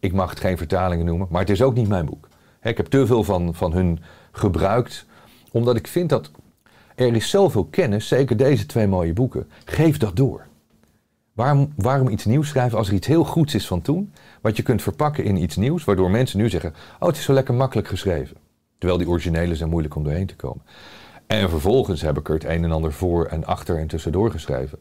[0.00, 1.26] ik mag het geen vertalingen noemen.
[1.30, 2.28] Maar het is ook niet mijn boek.
[2.62, 5.06] Ik heb te veel van, van hun gebruikt.
[5.52, 6.30] Omdat ik vind dat
[6.94, 9.48] er is zoveel kennis, zeker deze twee mooie boeken.
[9.64, 10.47] Geef dat door.
[11.38, 14.62] Waarom, waarom iets nieuws schrijven als er iets heel goeds is van toen, wat je
[14.62, 17.88] kunt verpakken in iets nieuws, waardoor mensen nu zeggen: Oh, het is zo lekker makkelijk
[17.88, 18.36] geschreven.
[18.78, 20.62] Terwijl die originele zijn moeilijk om doorheen te komen.
[21.26, 24.78] En vervolgens heb ik er het een en ander voor en achter en tussendoor geschreven.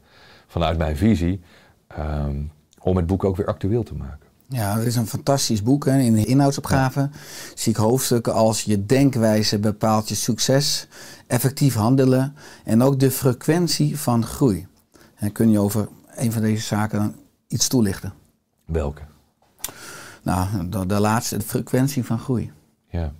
[0.48, 1.42] Vanuit mijn visie,
[1.88, 2.36] ehm,
[2.80, 4.28] om het boek ook weer actueel te maken.
[4.48, 5.86] Ja, het is een fantastisch boek.
[5.86, 6.00] Hè.
[6.00, 7.10] In de inhoudsopgave
[7.56, 10.88] zie ik hoofdstukken als je denkwijze bepaalt je succes,
[11.28, 14.68] effectief handelen en ook de frequentie van groei.
[15.16, 15.88] En kun je over
[16.18, 17.16] een van deze zaken
[17.48, 18.14] iets toelichten?
[18.66, 19.02] Welke?
[20.24, 22.52] Nou, de, de laatste, de frequentie van groei.
[22.90, 23.14] Ja.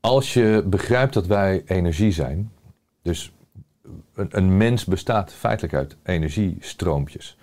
[0.00, 2.52] Als je begrijpt dat wij energie zijn,
[3.02, 3.32] dus
[4.14, 7.36] een, een mens bestaat feitelijk uit energiestroompjes.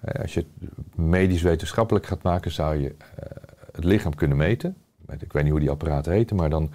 [0.00, 3.26] Eh, Als je het medisch wetenschappelijk gaat maken, zou je eh,
[3.72, 4.76] het lichaam kunnen meten.
[5.18, 6.70] Ik weet niet hoe die apparaten heten, maar dan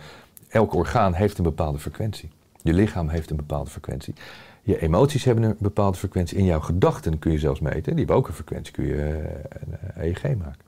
[0.47, 2.29] elk orgaan heeft een bepaalde frequentie.
[2.61, 4.13] Je lichaam heeft een bepaalde frequentie.
[4.61, 6.37] Je emoties hebben een bepaalde frequentie.
[6.37, 7.83] In jouw gedachten kun je zelfs meten.
[7.83, 8.73] Die hebben ook een frequentie.
[8.73, 9.61] Kun je eh,
[9.93, 10.65] een EEG maken.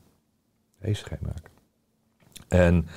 [0.82, 1.52] ECG maken.
[2.48, 2.88] En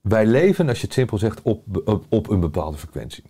[0.00, 1.62] wij leven, als je het simpel zegt, op,
[2.08, 3.24] op, een bepaalde frequentie.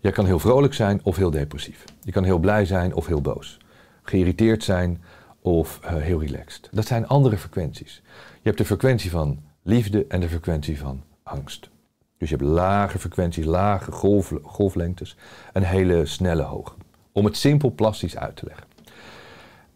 [0.00, 1.84] Jij kan heel vrolijk zijn of heel depressief.
[2.00, 3.58] Je kan heel blij zijn of heel boos.
[4.02, 5.02] Geïrriteerd zijn
[5.40, 6.68] of eh, heel relaxed.
[6.72, 8.02] Dat zijn andere frequenties.
[8.34, 11.70] Je hebt de frequentie van liefde en de frequentie van angst.
[12.18, 15.16] Dus je hebt lage frequenties, lage golf, golflengtes
[15.52, 16.72] en hele snelle hoge.
[17.12, 18.66] Om het simpel plastisch uit te leggen.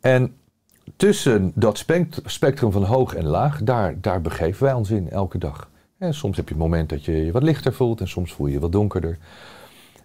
[0.01, 0.35] En
[0.97, 5.39] tussen dat spect- spectrum van hoog en laag, daar, daar begeven wij ons in elke
[5.39, 5.71] dag.
[5.99, 8.47] En soms heb je het moment dat je je wat lichter voelt en soms voel
[8.47, 9.19] je je wat donkerder.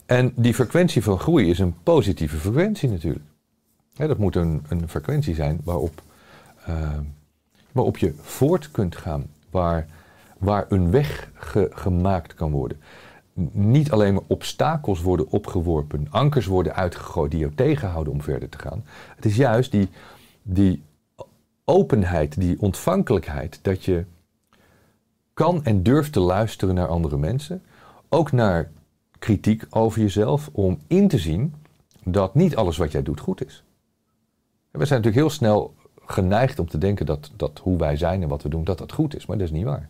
[0.06, 3.26] En die frequentie van groei is een positieve frequentie natuurlijk.
[3.96, 6.02] Dat moet een, een frequentie zijn waarop,
[6.66, 6.98] eh,
[7.72, 9.26] waarop je voort kunt gaan.
[9.50, 9.88] Waar,
[10.40, 12.82] waar een weg ge- gemaakt kan worden.
[13.52, 18.60] Niet alleen maar obstakels worden opgeworpen, ankers worden uitgegooid die jou tegenhouden om verder te
[18.60, 18.86] gaan.
[19.16, 19.90] Het is juist die,
[20.42, 20.84] die
[21.66, 24.06] openheid, die ontvankelijkheid, dat je
[25.34, 27.62] kan en durft te luisteren naar andere mensen.
[28.10, 28.72] Ook naar
[29.20, 31.54] kritiek over jezelf, om in te zien
[32.04, 33.64] dat niet alles wat jij doet goed is.
[34.72, 35.76] We zijn natuurlijk heel snel
[36.06, 38.92] geneigd om te denken dat, dat hoe wij zijn en wat we doen, dat dat
[38.92, 39.26] goed is.
[39.26, 39.90] Maar dat is niet waar.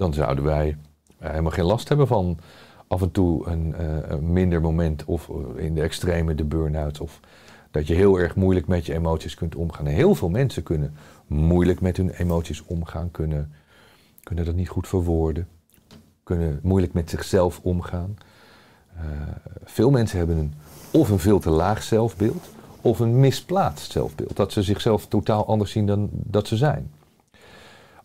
[0.00, 0.76] Dan zouden wij
[1.18, 2.38] eh, helemaal geen last hebben van
[2.86, 7.00] af en toe een, eh, een minder moment of eh, in de extreme de burn-out.
[7.00, 7.20] Of
[7.70, 9.86] dat je heel erg moeilijk met je emoties kunt omgaan.
[9.86, 10.94] En heel veel mensen kunnen
[11.26, 13.52] moeilijk met hun emoties omgaan, kunnen,
[14.22, 15.48] kunnen dat niet goed verwoorden,
[16.22, 18.16] kunnen moeilijk met zichzelf omgaan.
[19.64, 20.54] Veel mensen hebben een,
[20.90, 22.48] of een veel te laag zelfbeeld,
[22.80, 24.36] of een misplaatst zelfbeeld.
[24.36, 26.90] Dat ze zichzelf totaal anders zien dan dat ze zijn.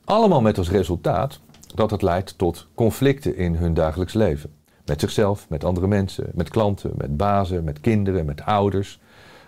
[0.04, 1.40] Allemaal met als resultaat
[1.76, 4.54] dat het leidt tot conflicten in hun dagelijks leven.
[4.86, 9.00] Met zichzelf, met andere mensen, met klanten, met bazen, met kinderen, met ouders,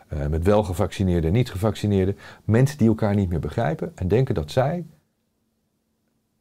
[0.08, 2.18] eh, met welgevaccineerden en niet gevaccineerden.
[2.44, 4.86] Mensen die elkaar niet meer begrijpen en denken dat zij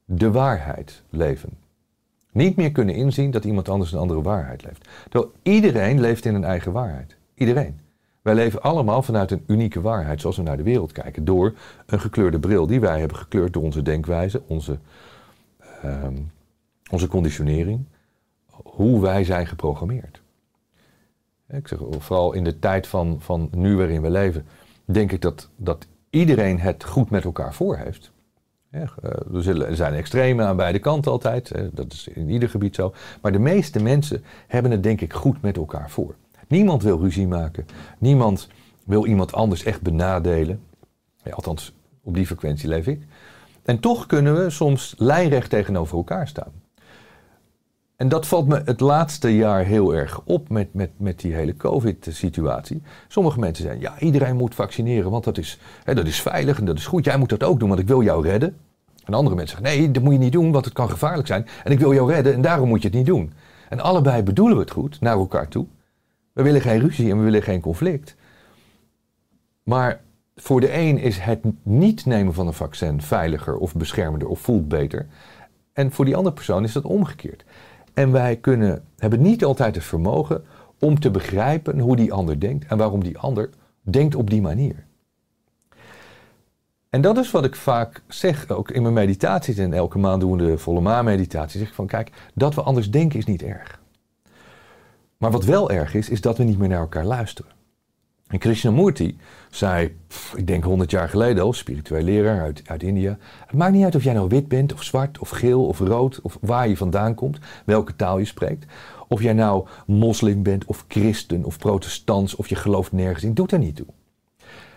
[0.04, 1.50] de waarheid leven.
[2.32, 4.88] Niet meer kunnen inzien dat iemand anders een andere waarheid leeft.
[5.08, 7.16] Terwijl iedereen leeft in een eigen waarheid.
[7.34, 7.80] Iedereen.
[8.22, 11.24] Wij leven allemaal vanuit een unieke waarheid zoals we naar de wereld kijken.
[11.24, 11.54] Door
[11.86, 14.78] een gekleurde bril die wij hebben gekleurd door onze denkwijze, onze,
[15.86, 16.16] ehm,
[16.90, 17.84] onze conditionering.
[18.64, 20.22] Hoe wij zijn geprogrammeerd.
[21.48, 24.46] Ik zeg, vooral in de tijd van, van nu waarin we leven,
[24.84, 28.12] denk ik dat, dat iedereen het goed met elkaar voor heeft.
[28.70, 28.82] Eh,
[29.68, 32.94] er zijn extremen aan beide kanten altijd, dat is in ieder gebied zo.
[33.22, 36.14] Maar de meeste mensen hebben het denk ik goed met elkaar voor.
[36.48, 37.66] Niemand wil ruzie maken,
[37.98, 38.48] niemand
[38.84, 40.60] wil iemand anders echt benadelen.
[41.30, 41.72] Althans,
[42.02, 43.02] op die frequentie leef ik.
[43.66, 46.52] En toch kunnen we soms lijnrecht tegenover elkaar staan.
[47.96, 51.56] En dat valt me het laatste jaar heel erg op met, met, met die hele
[51.56, 52.82] COVID-situatie.
[53.08, 56.64] Sommige mensen zeggen, ja, iedereen moet vaccineren, want dat is, hè, dat is veilig en
[56.64, 57.04] dat is goed.
[57.04, 58.56] Jij moet dat ook doen, want ik wil jou redden.
[59.04, 61.46] En andere mensen zeggen, nee, dat moet je niet doen, want het kan gevaarlijk zijn.
[61.64, 63.32] En ik wil jou redden en daarom moet je het niet doen.
[63.68, 65.66] En allebei bedoelen we het goed, naar elkaar toe.
[66.32, 68.16] We willen geen ruzie en we willen geen conflict.
[69.62, 70.00] Maar
[70.36, 74.68] voor de een is het niet nemen van een vaccin veiliger of beschermender of voelt
[74.68, 75.06] beter.
[75.72, 77.44] En voor die andere persoon is dat omgekeerd.
[77.94, 80.44] En wij kunnen, hebben niet altijd het vermogen
[80.78, 84.84] om te begrijpen hoe die ander denkt en waarom die ander denkt op die manier.
[86.90, 90.36] En dat is wat ik vaak zeg, ook in mijn meditaties en elke maand doen
[90.36, 91.58] we de volle maan meditatie.
[91.58, 93.80] Zeg ik van kijk, dat we anders denken is niet erg.
[95.16, 97.54] Maar wat wel erg is, is dat we niet meer naar elkaar luisteren.
[98.26, 99.16] En Krishnamurti
[99.56, 99.96] zei,
[100.34, 103.18] ik denk 100 jaar geleden al, spiritueel leraar uit, uit India.
[103.46, 106.20] Het maakt niet uit of jij nou wit bent, of zwart, of geel, of rood,
[106.22, 108.66] of waar je vandaan komt, welke taal je spreekt.
[109.08, 113.52] Of jij nou moslim bent, of christen, of protestants, of je gelooft nergens in, doet
[113.52, 113.86] er niet toe.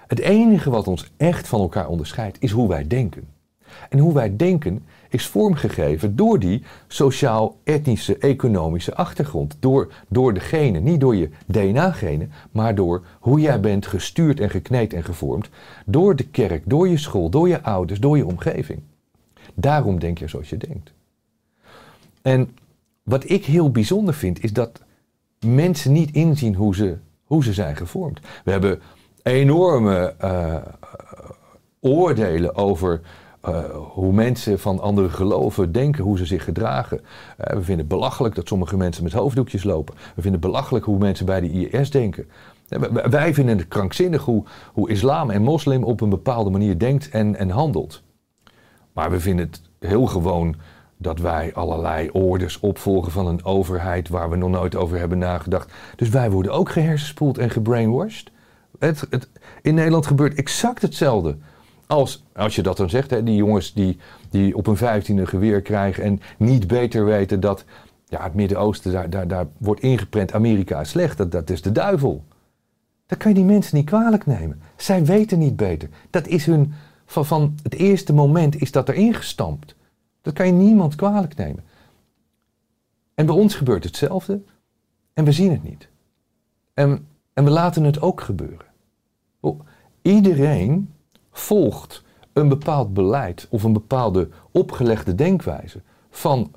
[0.08, 3.28] Het enige wat ons echt van elkaar onderscheidt, is hoe wij denken.
[3.90, 9.58] En hoe wij denken is vormgegeven door die sociaal-etnische, economische achtergrond.
[9.60, 14.50] Door, door de genen, niet door je DNA-genen, maar door hoe jij bent gestuurd en
[14.50, 15.50] gekneed en gevormd.
[15.86, 18.82] Door de kerk, door je school, door je ouders, door je omgeving.
[19.54, 20.94] Daarom denk je zoals je denkt.
[22.22, 22.50] En
[23.04, 24.82] wat ik heel bijzonder vind, is dat
[25.46, 28.20] mensen niet inzien hoe ze, hoe ze zijn gevormd.
[28.44, 28.82] We hebben
[29.24, 30.56] enorme uh,
[31.80, 33.02] oordelen over
[33.48, 37.00] uh, hoe mensen van andere geloven denken, hoe ze zich gedragen.
[37.00, 37.06] Uh,
[37.38, 39.96] we vinden het belachelijk dat sommige mensen met hoofddoekjes lopen.
[39.96, 42.28] We vinden het belachelijk hoe mensen bij de IS denken.
[43.10, 47.36] Wij vinden het krankzinnig hoe, hoe islam en moslim op een bepaalde manier denkt en,
[47.36, 48.04] en handelt.
[48.94, 50.56] Maar we vinden het heel gewoon
[50.98, 55.74] dat wij allerlei orders opvolgen van een overheid waar we nog nooit over hebben nagedacht.
[55.96, 58.32] Dus wij worden ook gehersenspoeld en gebrainwashed.
[58.80, 59.30] Het, het,
[59.62, 61.38] in Nederland gebeurt exact hetzelfde.
[61.90, 63.98] Als, als je dat dan zegt, hè, die jongens die,
[64.30, 67.66] die op een vijftiende geweer krijgen en niet beter weten dat
[68.06, 71.72] ja, het Midden-Oosten, daar, daar, daar wordt ingeprent, Amerika is slecht, dat, dat is de
[71.72, 72.24] duivel.
[73.06, 74.62] Dat kan je die mensen niet kwalijk nemen.
[74.76, 75.90] Zij weten niet beter.
[76.10, 76.74] Dat is hun,
[77.06, 79.76] van, van het eerste moment is dat erin gestampt.
[80.22, 81.64] Dat kan je niemand kwalijk nemen.
[83.16, 84.42] En bij ons gebeurt hetzelfde
[85.14, 85.88] en we zien het niet.
[86.74, 88.66] En, en we laten het ook gebeuren.
[90.02, 90.94] Iedereen
[91.40, 96.52] volgt een bepaald beleid of een bepaalde opgelegde denkwijze van,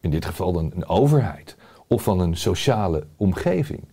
[0.00, 1.56] in dit geval dan een overheid
[1.86, 3.84] of van een sociale omgeving.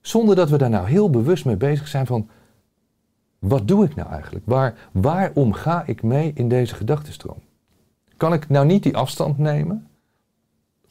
[0.00, 2.28] Zonder dat we daar nou heel bewust mee bezig zijn van,
[3.38, 4.46] wat doe ik nou eigenlijk?
[4.46, 7.38] Waar, waarom ga ik mee in deze gedachtenstroom?
[8.16, 9.88] Kan ik nou niet die afstand nemen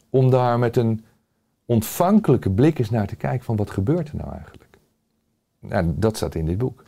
[0.10, 1.06] om daar met een
[1.66, 4.78] ontvankelijke blik eens naar te kijken van wat gebeurt er nou eigenlijk?
[5.60, 6.84] Nou, dat staat in dit boek.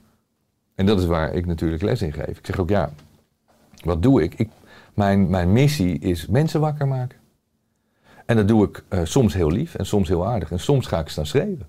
[0.81, 2.37] En dat is waar ik natuurlijk les in geef.
[2.37, 2.91] Ik zeg ook ja,
[3.83, 4.33] wat doe ik?
[4.33, 4.49] ik
[4.93, 7.19] mijn, mijn missie is mensen wakker maken.
[8.25, 10.51] En dat doe ik uh, soms heel lief en soms heel aardig.
[10.51, 11.67] En soms ga ik staan schreeuwen.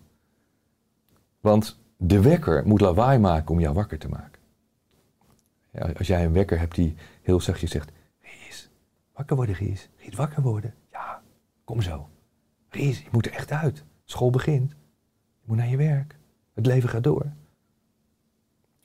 [1.41, 4.41] Want de wekker moet lawaai maken om jou wakker te maken.
[5.73, 8.71] Ja, als jij een wekker hebt die heel zachtjes zegt: Ries,
[9.13, 9.89] wakker worden, Ries.
[9.97, 10.75] Ries, wakker worden.
[10.91, 11.23] Ja,
[11.65, 12.09] kom zo.
[12.69, 13.85] Ries, je moet er echt uit.
[14.05, 14.71] School begint.
[15.41, 16.17] Je moet naar je werk.
[16.55, 17.33] Het leven gaat door.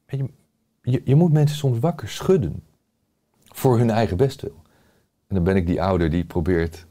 [0.07, 2.63] Je, je, moet mensen soms wakker schudden.
[3.45, 4.55] Voor hun eigen bestwil.
[5.27, 6.85] En dan ben ik die ouder die probeert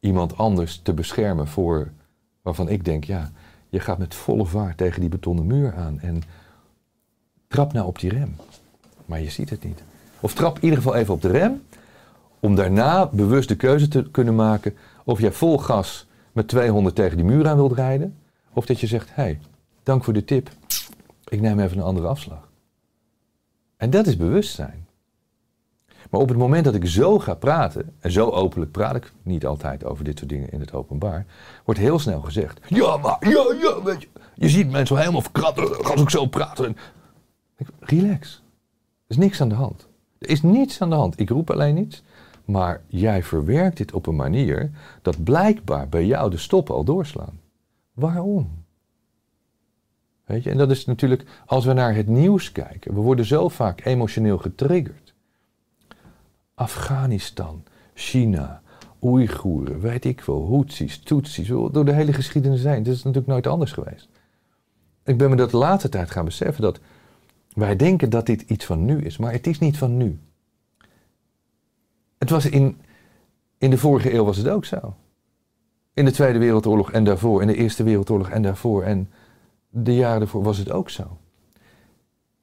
[0.00, 1.90] iemand anders te beschermen voor
[2.42, 3.30] waarvan ik denk, ja,
[3.68, 6.22] je gaat met volle vaart tegen die betonnen muur aan en
[7.48, 8.36] trap nou op die rem.
[9.04, 9.82] Maar je ziet het niet.
[10.20, 11.62] Of trap in ieder geval even op de rem,
[12.40, 17.16] om daarna bewust de keuze te kunnen maken of jij vol gas met 200 tegen
[17.16, 18.16] die muur aan wilt rijden,
[18.52, 19.40] of dat je zegt, hé, hey,
[19.82, 20.50] dank voor de tip,
[21.30, 22.48] ik neem even een andere afslag.
[23.76, 24.88] En dat is bewustzijn.
[26.10, 29.46] Maar op het moment dat ik zo ga praten, en zo openlijk praat ik niet
[29.46, 31.26] altijd over dit soort dingen in het openbaar,
[31.64, 34.08] wordt heel snel gezegd: Ja, maar, ja, ja, weet je.
[34.34, 36.60] Je ziet mensen helemaal verkratten als ik zo praat.
[36.60, 36.76] En
[37.56, 38.42] ik, relax.
[39.06, 39.88] Er is niks aan de hand.
[40.18, 41.20] Er is niets aan de hand.
[41.20, 42.02] Ik roep alleen niets.
[42.44, 44.70] Maar jij verwerkt dit op een manier
[45.02, 47.40] dat blijkbaar bij jou de stoppen al doorslaan.
[47.92, 48.59] Waarom?
[50.30, 50.50] Weet je?
[50.50, 54.38] En dat is natuurlijk, als we naar het nieuws kijken, we worden zo vaak emotioneel
[54.38, 55.14] getriggerd.
[56.54, 57.64] Afghanistan,
[57.94, 58.62] China,
[59.02, 62.82] Oeigoeren, weet ik veel, Houthis, Tutsis, door de hele geschiedenis heen.
[62.82, 64.08] Dat is natuurlijk nooit anders geweest.
[65.04, 66.80] Ik ben me dat de laatste tijd gaan beseffen dat
[67.52, 70.18] wij denken dat dit iets van nu is, maar het is niet van nu.
[72.18, 72.80] Het was in,
[73.58, 74.94] in de vorige eeuw was het ook zo.
[75.94, 78.82] In de Tweede Wereldoorlog en daarvoor, in de Eerste Wereldoorlog en daarvoor.
[78.82, 79.10] En
[79.70, 81.18] de jaren ervoor was het ook zo.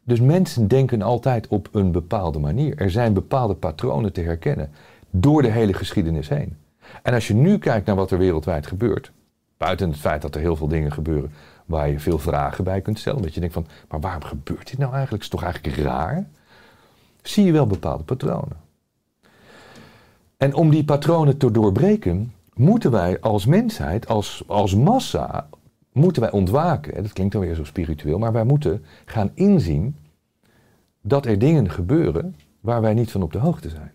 [0.04, 2.78] Dus mensen denken altijd op een bepaalde manier.
[2.78, 4.72] Er zijn bepaalde patronen te herkennen
[5.10, 6.58] door de hele geschiedenis heen.
[7.04, 9.12] En als je nu kijkt naar wat er wereldwijd gebeurt,
[9.58, 11.32] buiten het feit dat er heel veel dingen gebeuren
[11.66, 14.78] waar je veel vragen bij kunt stellen, dat je denkt van, maar waarom gebeurt dit
[14.78, 15.24] nou eigenlijk?
[15.24, 16.28] Is toch eigenlijk raar?
[17.22, 18.58] Zie je wel bepaalde patronen.
[20.38, 25.48] En om die patronen te doorbreken, moeten wij als mensheid, als, als massa,
[25.98, 27.04] moeten wij ontwaken.
[27.04, 29.96] Dat klinkt dan weer zo spiritueel, maar wij moeten gaan inzien
[31.02, 33.92] dat er dingen gebeuren waar wij niet van op de hoogte zijn.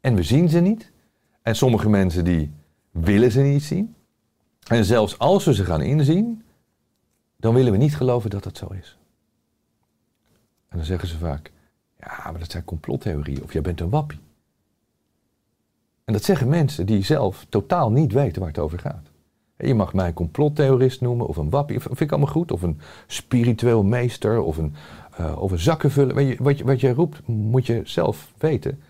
[0.00, 0.92] En we zien ze niet.
[1.42, 2.50] En sommige mensen die
[2.90, 3.94] willen ze niet zien.
[4.66, 6.42] En zelfs als we ze gaan inzien,
[7.36, 8.98] dan willen we niet geloven dat dat zo is.
[10.68, 11.52] En dan zeggen ze vaak,
[11.98, 14.18] ja, maar dat zijn complottheorieën of jij bent een wappie.
[16.04, 19.10] En dat zeggen mensen die zelf totaal niet weten waar het over gaat.
[19.58, 22.52] Je mag mij een complottheorist noemen of een wappie, vind ik allemaal goed.
[22.52, 24.74] Of een spiritueel meester of een,
[25.20, 26.36] uh, zakkenvuller.
[26.42, 28.82] Wat, je, wat jij roept moet je zelf weten.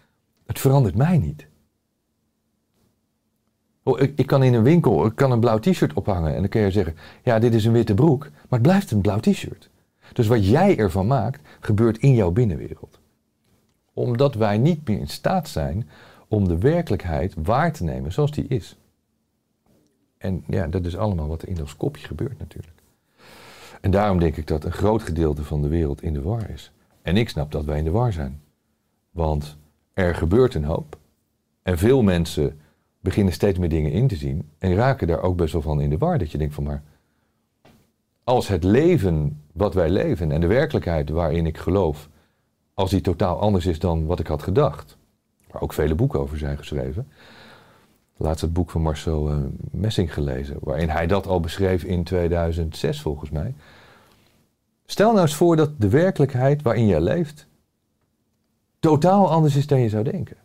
[0.46, 1.46] Het verandert mij niet.
[3.82, 6.48] Oh, ik, ik, kan in een winkel ik kan een blauw t-shirt ophangen en dan
[6.48, 9.70] kun je zeggen, ja dit is een witte broek, maar het blijft een blauw t-shirt.
[10.12, 13.00] Dus wat jij ervan maakt, gebeurt in jouw binnenwereld.
[13.92, 15.88] Omdat wij niet meer in staat zijn
[16.28, 18.76] om de werkelijkheid waar te nemen zoals die is.
[20.26, 22.76] En ja, dat is allemaal wat in ons kopje gebeurt natuurlijk.
[23.80, 26.72] En daarom denk ik dat een groot gedeelte van de wereld in de war is.
[27.02, 28.40] En ik snap dat wij in de war zijn.
[29.10, 29.56] Want
[29.92, 30.98] er gebeurt een hoop.
[31.62, 32.60] En veel mensen
[33.00, 34.48] beginnen steeds meer dingen in te zien.
[34.58, 36.18] En raken daar ook best wel van in de war.
[36.18, 36.82] Dat je denkt van maar.
[38.24, 42.08] Als het leven wat wij leven en de werkelijkheid waarin ik geloof.
[42.74, 44.96] Als die totaal anders is dan wat ik had gedacht.
[45.50, 47.08] Waar ook vele boeken over zijn geschreven.
[48.16, 49.38] Laatst het boek van Marcel uh,
[49.70, 50.56] Messing gelezen.
[50.60, 53.54] Waarin hij dat al beschreef in 2006 volgens mij.
[54.86, 57.46] Stel nou eens voor dat de werkelijkheid waarin jij leeft
[58.78, 60.36] totaal anders is dan je zou denken.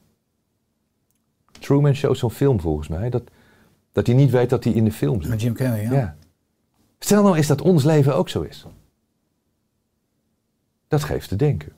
[1.60, 3.24] Truman Show zo'n film volgens mij, dat,
[3.92, 5.30] dat hij niet weet dat hij in de film zit.
[5.30, 5.92] Met Jim Carrey, ja.
[5.92, 6.16] ja.
[7.00, 8.66] Stel nou eens dat ons leven ook zo is.
[10.88, 11.72] Dat geeft te denken.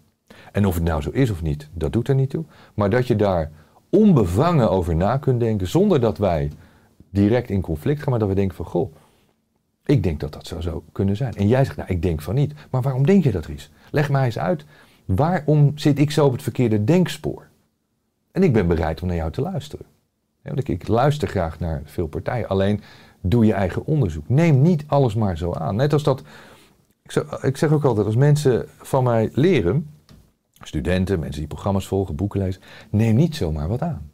[0.52, 2.46] En of het nou zo is of niet, dat doet er niet toe.
[2.74, 3.52] Maar dat je daar
[3.98, 6.52] onbevangen over na kunt denken, zonder dat wij
[7.10, 8.96] direct in conflict gaan, maar dat we denken van, goh,
[9.86, 11.34] ik denk dat dat zou zo kunnen zijn.
[11.36, 12.54] En jij zegt, nou, ik denk van niet.
[12.70, 13.72] Maar waarom denk je dat, Ries?
[13.92, 14.66] Leg mij eens uit,
[15.06, 17.48] waarom zit ik zo op het verkeerde denkspoor?
[18.32, 19.86] En ik ben bereid om naar jou te luisteren.
[20.64, 22.48] ik luister graag naar veel partijen.
[22.48, 22.82] Alleen
[23.22, 24.30] doe je eigen onderzoek.
[24.30, 25.76] Neem niet alles maar zo aan.
[25.76, 26.24] Net als dat.
[27.04, 29.90] Ik zeg, ik zeg ook altijd: als mensen van mij leren,
[30.68, 34.12] studenten, mensen die programma's volgen, boeken lezen, neem niet zomaar wat aan.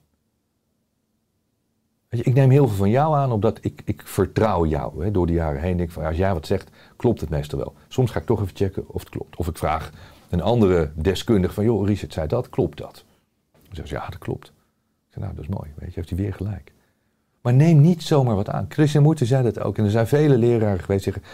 [2.09, 5.03] Weet je, ik neem heel veel van jou aan, omdat ik, ik vertrouw jou.
[5.03, 7.73] Hè, door de jaren heen ik van, als jij wat zegt, klopt het meestal wel.
[7.87, 9.35] Soms ga ik toch even checken of het klopt.
[9.35, 9.91] Of ik vraag
[10.29, 13.05] een andere deskundige van, joh, Richard zei dat, klopt dat?
[13.51, 14.47] Dan zeggen ze, ja, dat klopt.
[14.47, 16.73] Ik zeg, nou, dat is mooi, weet je, heeft hij weer gelijk.
[17.41, 18.65] Maar neem niet zomaar wat aan.
[18.69, 19.77] Christian Moeite zei dat ook.
[19.77, 21.31] En er zijn vele leraren geweest die zeggen,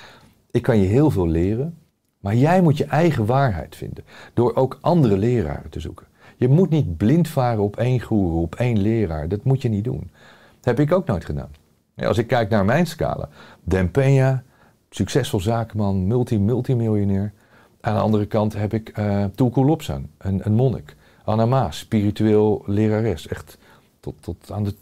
[0.52, 1.78] ik kan je heel veel leren,
[2.26, 4.04] maar jij moet je eigen waarheid vinden.
[4.34, 6.06] Door ook andere leraren te zoeken.
[6.38, 9.28] Je moet niet blind varen op één goeroe, op één leraar.
[9.28, 10.10] Dat moet je niet doen.
[10.56, 11.50] Dat heb ik ook nooit gedaan.
[11.96, 13.30] Als ik kijk naar mijn scala.
[13.64, 14.44] Den Peña,
[14.90, 17.34] succesvol zakenman, multi-multimiljonair.
[17.82, 20.96] Aan de andere kant heb ik uh, Tulku Lopsan, een, een monnik.
[21.24, 23.28] Anna Maas, spiritueel lerares.
[23.28, 23.58] Echt
[24.00, 24.76] tot, tot aan de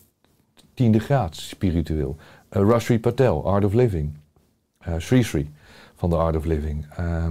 [0.74, 2.16] tiende graad spiritueel.
[2.52, 4.14] Uh, Rashri Patel, Art of Living.
[4.88, 5.52] Uh, Sri Sri
[6.04, 6.86] van de Art of Living.
[7.00, 7.26] Uh,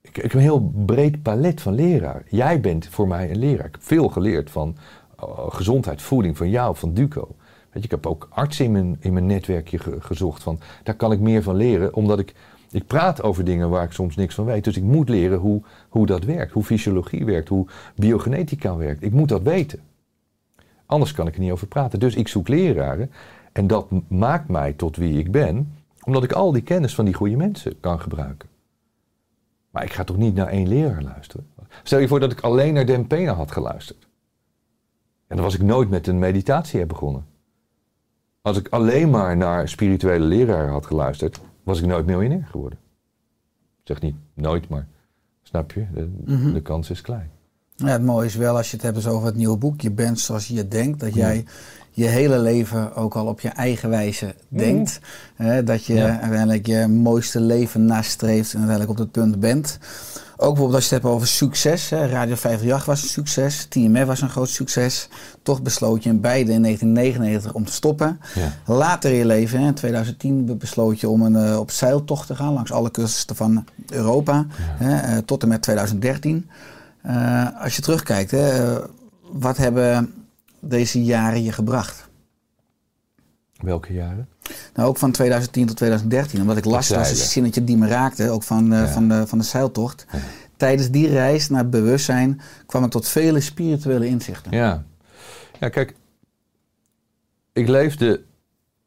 [0.00, 2.22] ik, ik heb een heel breed palet van leraar.
[2.28, 3.66] Jij bent voor mij een leraar.
[3.66, 4.76] Ik heb veel geleerd van
[5.20, 7.26] uh, gezondheid, voeding, van jou, van Duco.
[7.36, 10.42] Weet je, ik heb ook artsen in mijn, netwerkje ge, gezocht.
[10.42, 12.34] Van, daar kan ik meer van leren, omdat ik
[12.70, 14.64] ik praat over dingen waar ik soms niks van weet.
[14.64, 19.02] Dus ik moet leren hoe, hoe dat werkt, hoe fysiologie werkt, hoe biogenetica werkt.
[19.02, 19.80] Ik moet dat weten.
[20.86, 22.00] Anders kan ik er niet over praten.
[22.00, 23.10] Dus ik zoek leraren.
[23.52, 25.74] En dat maakt mij tot wie ik ben,
[26.04, 28.48] omdat ik al die kennis van die goede mensen kan gebruiken.
[29.70, 31.46] Maar ik ga toch niet naar één leraar luisteren?
[31.82, 34.08] Stel je voor dat ik alleen naar Den Pena had geluisterd.
[35.26, 37.26] En dan was ik nooit met een meditatie begonnen.
[38.40, 42.78] Als ik alleen maar naar spirituele leraren had geluisterd, was ik nooit miljonair geworden.
[43.80, 44.86] Ik zeg niet nooit, maar
[45.42, 45.86] snap je?
[45.94, 46.52] De, Mhm.
[46.52, 47.30] de kans is klein.
[47.76, 49.80] Ja, het mooie is wel als je het hebt over het nieuwe boek.
[49.80, 51.00] Je bent zoals je denkt.
[51.00, 51.44] Dat jij
[51.94, 55.00] je hele leven ook al op je eigen wijze denkt.
[55.36, 56.20] Hè, dat je Ja.
[56.20, 59.78] uiteindelijk je mooiste leven nastreeft en uiteindelijk op dat punt bent.
[60.36, 61.90] Ook bijvoorbeeld als je het hebt over succes.
[61.90, 61.96] Hè.
[61.96, 63.66] Radio 538 was een succes.
[63.68, 65.08] TMF was een groot succes.
[65.42, 68.20] Toch besloot je in beide in 1999 om te stoppen.
[68.34, 68.74] Ja.
[68.74, 72.26] Later in je leven, hè, in 2010, be- besloot je om een, eh, op zeiltocht
[72.26, 74.46] te gaan langs alle kusten van Europa.
[74.58, 76.48] Hè, eh, tot en met 2013.
[77.02, 78.74] Eh, als je terugkijkt, hè,
[79.32, 80.12] wat hebben
[80.64, 82.10] deze jaren je gebracht?
[83.56, 84.28] Welke jaren?
[84.74, 86.40] Nou, ook van 2010 tot 2013.
[86.40, 87.32] Omdat ik las, dat was een zeilen.
[87.32, 88.88] zinnetje die me raakte, ook van, eh, Ja.
[88.88, 90.06] van, de, van de zeiltocht.
[90.56, 94.52] Tijdens die reis naar bewustzijn kwam ik tot vele spirituele inzichten.
[94.52, 94.84] Ja.
[95.60, 95.94] Ja, kijk.
[97.52, 98.22] Ik leefde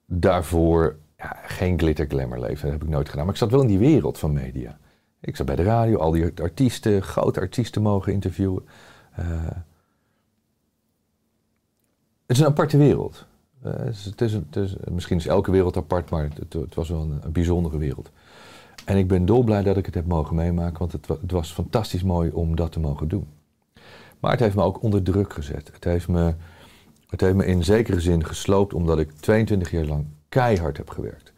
[0.06, 2.62] daarvoor ja, geen glitter glamour leven.
[2.64, 3.26] Dat heb ik nooit gedaan.
[3.26, 4.78] Maar ik zat wel in die wereld van media.
[5.22, 8.64] Ik zat bij de radio, al die artiesten, grote artiesten mogen interviewen.
[9.16, 9.26] Eh,
[12.26, 13.26] het is een aparte wereld.
[13.62, 17.20] Eh, het is, het is, misschien is elke wereld apart, maar het, was wel een,
[17.24, 18.12] een bijzondere wereld.
[18.86, 21.52] En ik ben dolblij dat ik het heb mogen meemaken, want het, wa- het was
[21.54, 23.28] fantastisch mooi om dat te mogen doen.
[24.20, 25.70] Maar het heeft me ook onder druk gezet.
[25.74, 26.34] Het heeft me,
[27.10, 31.34] het heeft me in zekere zin gesloopt, omdat ik 22 jaar lang keihard heb gewerkt.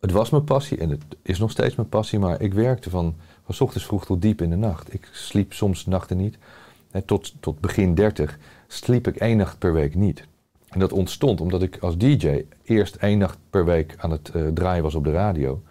[0.00, 3.14] Het was mijn passie en het is nog steeds mijn passie, maar ik werkte van,
[3.44, 4.94] van ochtends vroeg tot diep in de nacht.
[4.94, 6.38] Ik sliep soms nachten niet.
[7.04, 10.26] Tot, tot begin 30 sliep ik één nacht per week niet.
[10.68, 14.46] En dat ontstond omdat ik als DJ eerst één nacht per week aan het eh,
[14.46, 15.62] draaien was op de radio.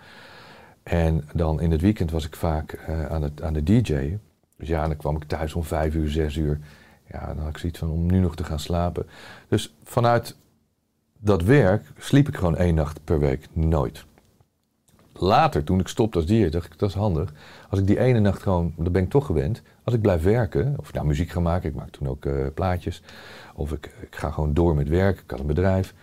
[0.83, 4.21] En dan in het weekend was ik vaak eh, aan, het, aan de DJ'en.
[4.57, 6.59] Dus ja, dan kwam ik thuis om vijf uur, zes uur.
[7.11, 9.05] Ja, dan had ik zoiets van om nu nog te gaan slapen.
[9.47, 10.35] Dus vanuit
[11.19, 14.05] dat werk sliep ik gewoon één nacht per week nooit.
[15.13, 17.33] Later, toen ik stopte als DJ, dacht ik, dat is handig.
[17.69, 19.61] Als ik die ene nacht gewoon, dat ben ik toch gewend.
[19.83, 23.01] Als ik blijf werken, of nou muziek ga maken, ik maak toen ook eh, plaatjes.
[23.55, 25.93] Of ik, ik ga gewoon door met werk, ik had een bedrijf.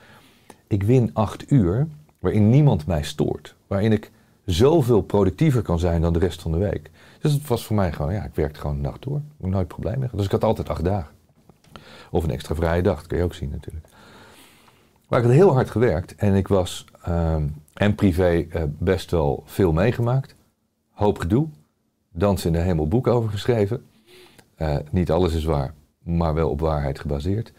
[0.66, 1.86] Ik win acht uur
[2.18, 3.54] waarin niemand mij stoort.
[3.66, 4.10] Waarin ik
[4.44, 6.90] zoveel productiever kan zijn dan de rest van de week.
[7.20, 9.20] Dus het was voor mij gewoon, ja, ik werkte gewoon de nacht door.
[9.36, 10.10] Nooit gehad.
[10.12, 11.12] Dus ik had altijd acht dagen.
[12.10, 13.86] Of een extra vrije dag, dat kun je ook zien natuurlijk.
[15.08, 17.46] Maar ik had heel hard gewerkt en ik was ehm,
[17.80, 20.34] en privé eh, best wel veel meegemaakt.
[20.90, 21.48] Hoop gedoe.
[22.12, 23.82] Dans in de hemel boek over geschreven.
[24.54, 27.52] Eh, niet alles is waar, maar wel op waarheid gebaseerd.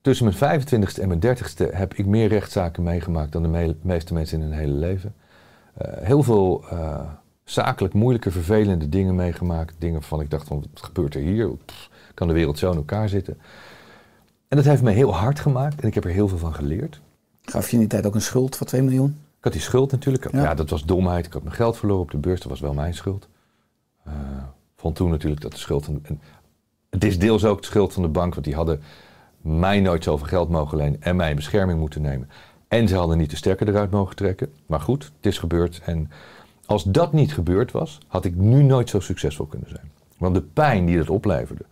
[0.00, 4.12] Tussen mijn 25ste en mijn 30ste heb ik meer rechtszaken meegemaakt dan de me- meeste
[4.14, 5.14] mensen in hun hele leven.
[5.74, 6.64] Eh, heel veel
[7.44, 9.74] zakelijk moeilijke, vervelende dingen meegemaakt.
[9.78, 11.50] Dingen waarvan ik dacht van, wat gebeurt er hier?
[12.14, 13.38] Kan de wereld zo in elkaar zitten?
[14.48, 17.00] En dat heeft me heel hard gemaakt en ik heb er heel veel van geleerd.
[17.42, 19.16] Gaf je in die tijd ook een schuld van 2 miljoen?
[19.38, 20.32] Ik had die schuld natuurlijk.
[20.32, 20.42] Ja.
[20.42, 20.54] Ja.
[20.54, 21.26] dat was domheid.
[21.26, 22.40] Ik had mijn geld verloren op de beurs.
[22.40, 23.28] Dat was wel mijn schuld.
[24.04, 24.12] Eh,
[24.76, 25.84] vond toen natuurlijk dat de schuld...
[25.84, 26.20] Van, en
[26.90, 28.34] het is deels ook de schuld van de bank.
[28.34, 28.82] Want die hadden
[29.40, 31.02] mij nooit zoveel geld mogen lenen.
[31.02, 32.28] En mij in bescherming moeten nemen.
[32.68, 34.52] En ze hadden niet de sterker eruit mogen trekken.
[34.66, 35.80] Maar goed, het is gebeurd.
[35.84, 36.10] En
[36.66, 39.90] als dat niet gebeurd was, had ik nu nooit zo succesvol kunnen zijn.
[40.18, 41.64] Want de pijn die dat opleverde.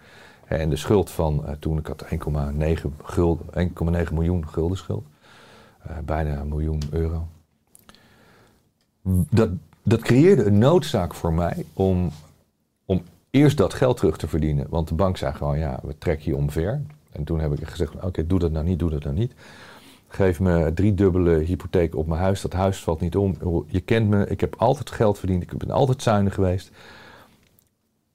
[0.45, 3.47] En de schuld van eh, toen, ik had 1,9 gulden,
[4.07, 5.07] 1,9 miljoen gulden schuld.
[5.83, 7.27] Eh, bijna een miljoen euro
[9.31, 9.51] dat,
[9.83, 12.11] dat creëerde een noodzaak voor mij om,
[12.85, 14.67] om eerst dat geld terug te verdienen.
[14.69, 16.83] Want de bank zei gewoon, ja, we trekken je omver.
[17.13, 19.33] En toen heb ik gezegd, oké, doe dat nou niet, doe dat nou niet.
[20.09, 22.41] Geef me drie dubbele hypotheek op mijn huis.
[22.41, 23.37] Dat huis valt niet om.
[23.67, 25.43] Je kent me, ik heb altijd geld verdiend.
[25.43, 26.71] Ik ben altijd zuinig geweest.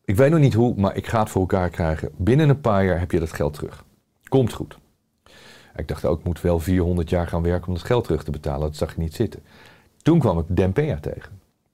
[0.06, 2.10] Ik weet nog niet hoe, maar ik ga het voor elkaar krijgen.
[2.16, 3.84] Binnen een paar jaar heb je dat geld terug.
[4.24, 4.78] Komt goed.
[5.76, 8.32] Ik dacht ook, ik moet wel 400 jaar gaan werken om dat geld terug te
[8.32, 8.60] betalen.
[8.60, 9.40] Dat zag ik niet zitten.
[10.02, 11.32] Toen kwam ik Dempea tegen.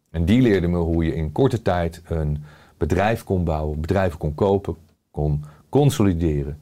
[0.09, 2.43] En die leerde me hoe je in korte tijd een
[2.77, 4.75] bedrijf kon bouwen, bedrijven kon kopen,
[5.11, 6.59] kon consolideren,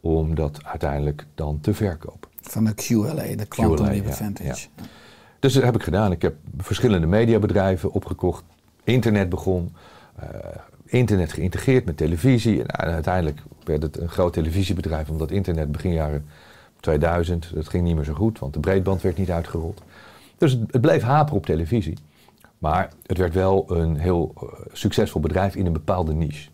[0.00, 2.30] om dat uiteindelijk dan te verkopen.
[2.40, 4.68] Van de QLA, de Quantum QLA, ja, Advantage.
[5.38, 6.12] Dus dat heb ik gedaan.
[6.12, 8.44] Ik heb verschillende mediabedrijven opgekocht,
[8.84, 9.74] internet begon,
[10.16, 10.28] eh,
[10.84, 12.62] internet geïntegreerd met televisie.
[12.62, 16.26] En uiteindelijk werd het een groot televisiebedrijf, omdat internet begin jaren
[16.80, 19.82] 2000, dat ging niet meer zo goed, want de breedband werd niet uitgerold.
[20.38, 21.98] Dus het, het bleef haperen op televisie.
[22.58, 26.48] Maar het werd wel een heel eh, succesvol bedrijf in een bepaalde niche.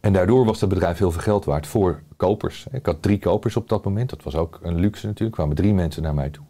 [0.00, 2.66] En daardoor was dat bedrijf heel veel geld waard voor kopers.
[2.72, 4.10] Ik had drie kopers op dat moment.
[4.10, 5.36] Dat was ook een luxe natuurlijk.
[5.36, 6.44] Er kwamen drie mensen naar mij toe.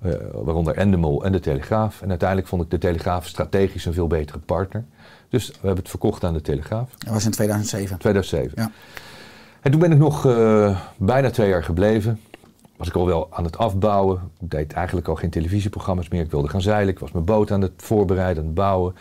[0.00, 2.02] Eh, waaronder Endemol en de Telegraaf.
[2.02, 4.84] En uiteindelijk vond ik de Telegraaf strategisch een veel betere partner.
[5.28, 6.90] Dus we hebben het verkocht aan de Telegraaf.
[6.98, 7.98] Dat was in 2007.
[7.98, 8.52] 2007.
[8.62, 8.70] Ja.
[9.62, 12.20] En toen ben ik nog eh, bijna twee jaar gebleven.
[12.76, 14.20] Was ik al wel aan het afbouwen.
[14.40, 16.20] Ik deed eigenlijk al geen televisieprogramma's meer.
[16.20, 16.92] Ik wilde gaan zeilen.
[16.92, 18.94] Ik was mijn boot aan het voorbereiden, aan het bouwen.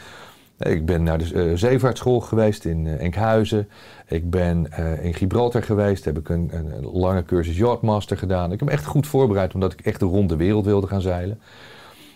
[0.58, 3.70] Ik ben naar de eh, zeevaartschool geweest in eh, Enkhuizen.
[4.08, 6.06] Ik ben in Gibraltar geweest.
[6.06, 8.52] Heb ik een, een, lange cursus Yachtmaster gedaan.
[8.52, 11.40] Ik heb me echt goed voorbereid omdat ik echt rond de wereld wilde gaan zeilen.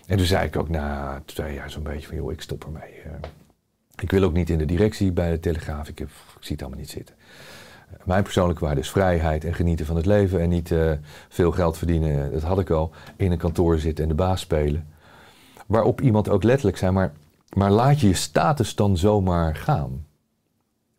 [0.06, 2.16] En toen zei ik ook na twee jaar zo'n beetje van...
[2.16, 3.02] joh, ik stop ermee.
[4.00, 5.88] Ik wil ook niet in de directie bij de Telegraaf.
[5.88, 6.04] Ik
[6.40, 7.14] zie het allemaal niet zitten.
[8.04, 10.40] Mijn persoonlijke waarde is vrijheid en genieten van het leven.
[10.40, 10.92] En niet eh,
[11.28, 12.90] veel geld verdienen, dat had ik al.
[13.16, 14.86] In een kantoor zitten en de baas spelen.
[15.66, 17.12] Waarop iemand ook letterlijk zei, maar,
[17.52, 20.04] maar laat je je status dan zomaar gaan.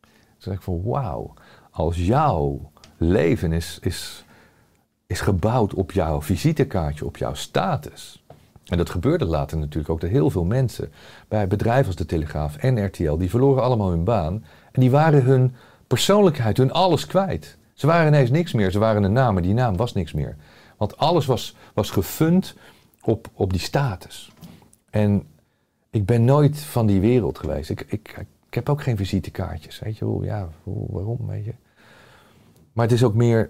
[0.02, 1.34] Toen zei ik van wauw,
[1.72, 4.26] als jouw leven is, is,
[5.08, 8.24] is gebouwd op jouw visitekaartje, op jouw status.
[8.66, 10.92] En dat gebeurde later natuurlijk ook dat heel veel mensen
[11.28, 14.44] bij bedrijven als de Telegraaf en RTL, die verloren allemaal hun baan.
[14.72, 15.56] En die waren hun
[15.88, 17.58] persoonlijkheid, hun alles kwijt.
[17.74, 18.72] Ze waren ineens niks meer.
[18.72, 20.36] Ze waren een naam, maar die naam was niks meer.
[20.78, 22.56] Want alles was, was gefund
[23.02, 24.32] op, op die status.
[24.90, 25.24] En
[25.90, 27.70] ik ben nooit van die wereld geweest.
[27.70, 30.24] Ik, ik, ik heb ook geen visitekaartjes, weet je wel.
[30.24, 31.54] Ja, hoe- waarom, weet je.
[32.74, 33.50] Maar het is ook meer,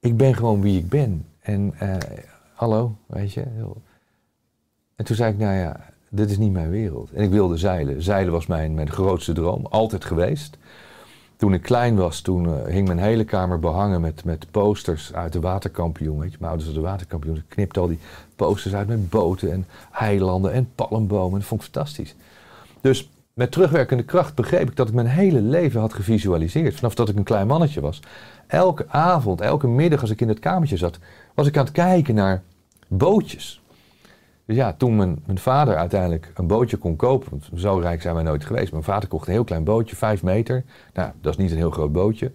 [0.00, 1.26] ik ben gewoon wie ik ben.
[1.40, 1.96] En eh,
[2.54, 3.42] hallo, weet je.
[4.96, 7.10] En toen zei ik, nou ja, dit is niet mijn wereld.
[7.12, 8.02] En ik wilde zeilen.
[8.02, 10.56] Zeilen was mijn, mijn grootste droom, altijd geweest.
[11.36, 15.32] Toen ik klein was, toen eh, hing mijn hele kamer behangen met, met posters uit
[15.32, 16.18] de waterkampioen.
[16.18, 17.36] Weet je, mijn ouders hadden de waterkampioen.
[17.36, 17.98] Ik knipte al die
[18.36, 21.38] posters uit met boten en eilanden en palmbomen.
[21.38, 22.14] Dat vond ik fantastisch.
[22.80, 26.74] Dus met terugwerkende kracht begreep ik dat ik mijn hele leven had gevisualiseerd.
[26.74, 28.00] Vanaf dat ik een klein mannetje was.
[28.46, 30.98] Elke avond, elke middag als ik in het kamertje zat,
[31.34, 32.42] was ik aan het kijken naar
[32.88, 33.62] bootjes.
[34.46, 38.14] Dus ja, toen mijn, mijn vader uiteindelijk een bootje kon kopen, want zo rijk zijn
[38.14, 38.72] wij nooit geweest.
[38.72, 40.64] Mijn vader kocht een heel klein bootje, vijf meter.
[40.92, 42.32] Nou, dat is niet een heel groot bootje.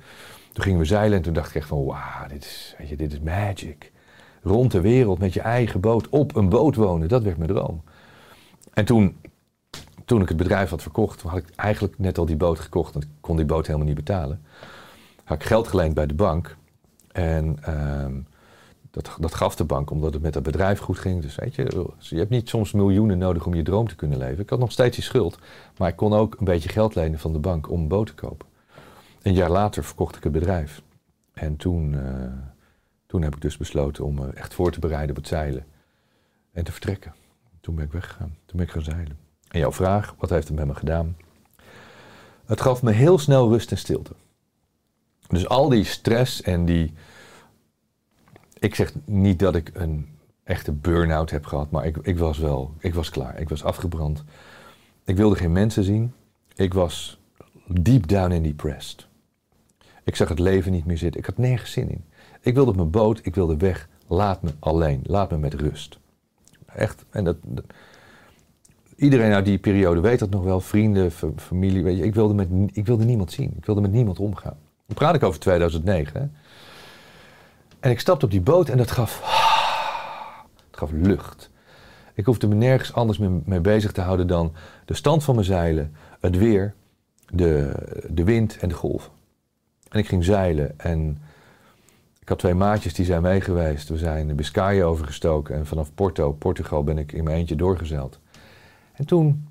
[0.54, 2.96] Toen gingen we zeilen en toen dacht ik echt van, wauw, dit is, weet je,
[2.96, 3.92] dit is magic.
[4.42, 7.84] Rond de wereld met je eigen boot, op een boot wonen, dat werd mijn droom.
[8.74, 9.18] En toen,
[10.06, 13.06] toen ik het bedrijf had verkocht, had ik eigenlijk net al die boot gekocht, want
[13.06, 14.42] ik kon die boot helemaal niet betalen.
[15.24, 16.58] Had ik geld geleend bij de bank
[17.12, 18.14] en ehm,
[19.20, 21.22] dat, gaf de bank omdat het met dat bedrijf goed ging.
[21.22, 24.44] Dus weet je, je hebt niet soms miljoenen nodig om je droom te kunnen leven.
[24.44, 25.38] Ik had nog steeds die schuld,
[25.78, 28.14] maar ik kon ook een beetje geld lenen van de bank om een boot te
[28.14, 28.48] kopen.
[29.22, 30.82] Een jaar later verkocht ik het bedrijf.
[31.34, 32.32] En toen, eh,
[33.06, 35.66] toen heb ik dus besloten om me echt voor te bereiden op het zeilen
[36.52, 37.14] en te vertrekken.
[37.62, 38.36] Toen ben ik weggegaan.
[38.46, 39.18] Toen ben ik gaan zeilen.
[39.48, 41.18] En jouw vraag, wat heeft het met me gedaan?
[42.46, 44.14] Het gaf me heel snel rust en stilte.
[45.28, 46.94] Dus al die stress en die.
[48.60, 50.08] Ik zeg niet dat ik een
[50.44, 52.74] echte burn-out heb gehad, maar ik, ik was wel.
[52.80, 53.40] Ik was klaar.
[53.40, 54.24] Ik was afgebrand.
[55.04, 56.14] Ik wilde geen mensen zien.
[56.56, 57.20] Ik was
[57.68, 59.08] deep down in depressed.
[60.04, 61.20] Ik zag het leven niet meer zitten.
[61.20, 62.04] Ik had nergens zin in.
[62.42, 63.20] Ik wilde op mijn boot.
[63.24, 63.90] Ik wilde weg.
[64.08, 65.02] Laat me alleen.
[65.04, 66.00] Laat me met rust.
[66.66, 67.06] Echt.
[67.10, 67.38] En dat,
[68.96, 70.60] iedereen uit die periode weet dat nog wel.
[70.60, 71.84] Vrienden, fa- familie.
[71.84, 73.54] Weet je, ik, wilde met, ik wilde niemand zien.
[73.58, 74.58] Ik wilde met niemand omgaan.
[74.86, 76.22] Dan praat ik over 2009.
[76.22, 76.28] Hè?
[77.80, 79.22] En ik stapte op die boot en dat gaf,
[80.70, 81.50] het gaf lucht.
[82.14, 84.54] Ik hoefde me nergens anders mee, mee bezig te houden dan
[84.86, 86.74] de stand van mijn zeilen, het weer,
[87.30, 87.74] de,
[88.10, 89.12] de wind en de golven.
[89.90, 91.22] En ik ging zeilen en
[92.20, 93.90] ik had twee maatjes die zijn meegeweest.
[93.90, 98.20] We zijn de Biscayen overgestoken en vanaf Porto, Portugal, ben ik in mijn eentje doorgezeild.
[98.94, 99.48] En toen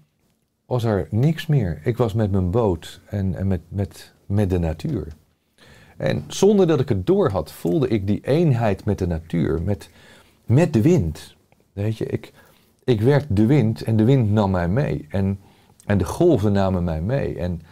[0.66, 1.80] was er niks meer.
[1.84, 5.06] Ik was met mijn boot en, en met, met, met de natuur.
[5.98, 9.90] En zonder dat ik het door had, voelde ik die eenheid met de natuur, met,
[10.44, 11.36] met de wind.
[11.72, 12.32] Weet je, ik,
[12.84, 15.06] ik werd de wind en de wind nam mij mee.
[15.08, 15.40] En,
[15.84, 17.38] en de golven namen mij mee.
[17.38, 17.62] En,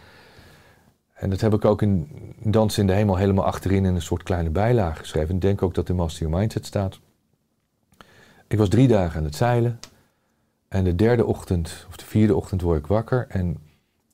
[1.13, 2.07] en dat heb ik ook in
[2.43, 5.35] Dans in de Hemel helemaal achterin in een soort kleine bijlage geschreven.
[5.35, 6.99] Ik denk ook dat in Master Your Mindset staat.
[8.47, 9.79] Ik was drie dagen aan het zeilen.
[10.67, 13.25] En de derde ochtend, of de vierde ochtend, word ik wakker.
[13.29, 13.57] En,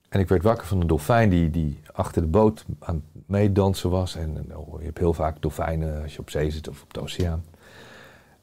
[0.10, 3.90] en ik werd wakker van een dolfijn die, die achter de boot aan het meedansen
[3.90, 4.16] was.
[4.16, 7.02] En, oh, je hebt heel vaak dolfijnen als je op zee zit of op de
[7.02, 7.44] oceaan.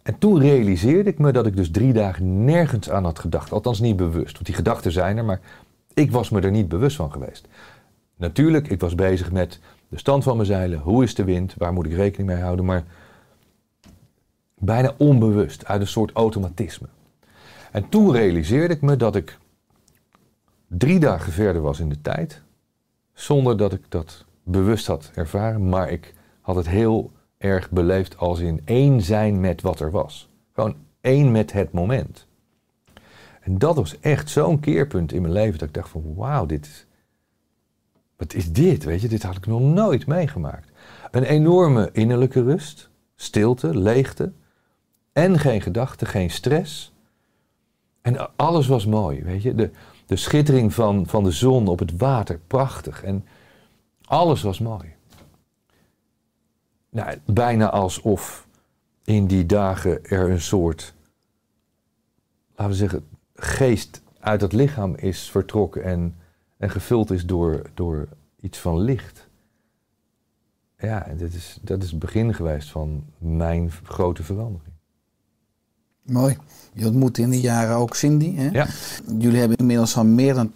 [0.03, 3.53] En toen realiseerde ik me dat ik dus drie dagen nergens aan had gedacht.
[3.53, 4.33] Althans niet bewust.
[4.33, 5.41] Want die gedachten zijn er, maar
[5.95, 7.49] ik was me er niet bewust van geweest.
[8.17, 10.79] Natuurlijk, ik was bezig met de stand van mijn zeilen.
[10.79, 11.55] Hoe is de wind?
[11.59, 12.65] Waar moet ik rekening mee houden?
[12.65, 12.85] Maar
[14.55, 16.87] bijna onbewust, uit een soort automatisme.
[17.71, 19.39] En toen realiseerde ik me dat ik
[20.67, 22.43] drie dagen verder was in de tijd.
[23.21, 25.69] Zonder dat ik dat bewust had ervaren.
[25.69, 30.29] Maar ik had het heel erg beleefd als in één zijn met wat er was.
[30.53, 32.27] Gewoon één met het moment.
[33.41, 36.67] En dat was echt zo'n keerpunt in mijn leven dat ik dacht van wauw, dit
[36.67, 36.87] is...
[38.17, 38.85] Wat is dit?
[38.85, 40.71] Weet je, dit had ik nog nooit meegemaakt.
[41.11, 44.33] Een enorme innerlijke rust, stilte, leegte.
[45.13, 46.93] En geen gedachten, geen stress.
[48.01, 49.55] En alles was mooi, weet je.
[49.55, 49.71] De,
[50.11, 53.03] de schittering van, van de zon op het water, prachtig.
[53.03, 53.27] En
[54.05, 54.95] alles was mooi.
[56.89, 58.47] Nou, bijna alsof
[59.05, 60.95] in die dagen er een soort,
[62.55, 66.17] laten we zeggen, geest uit het lichaam is vertrokken en,
[66.57, 68.09] en gevuld is door, door
[68.41, 69.29] iets van licht.
[70.79, 74.70] Ja, dit is, dat is het begin geweest van mijn grote verandering.
[76.11, 76.37] Mooi.
[76.73, 78.35] Je ontmoette in die jaren ook Cindy.
[78.37, 78.49] Hè?
[78.53, 78.67] Ja.
[79.19, 80.53] Jullie hebben inmiddels al meer dan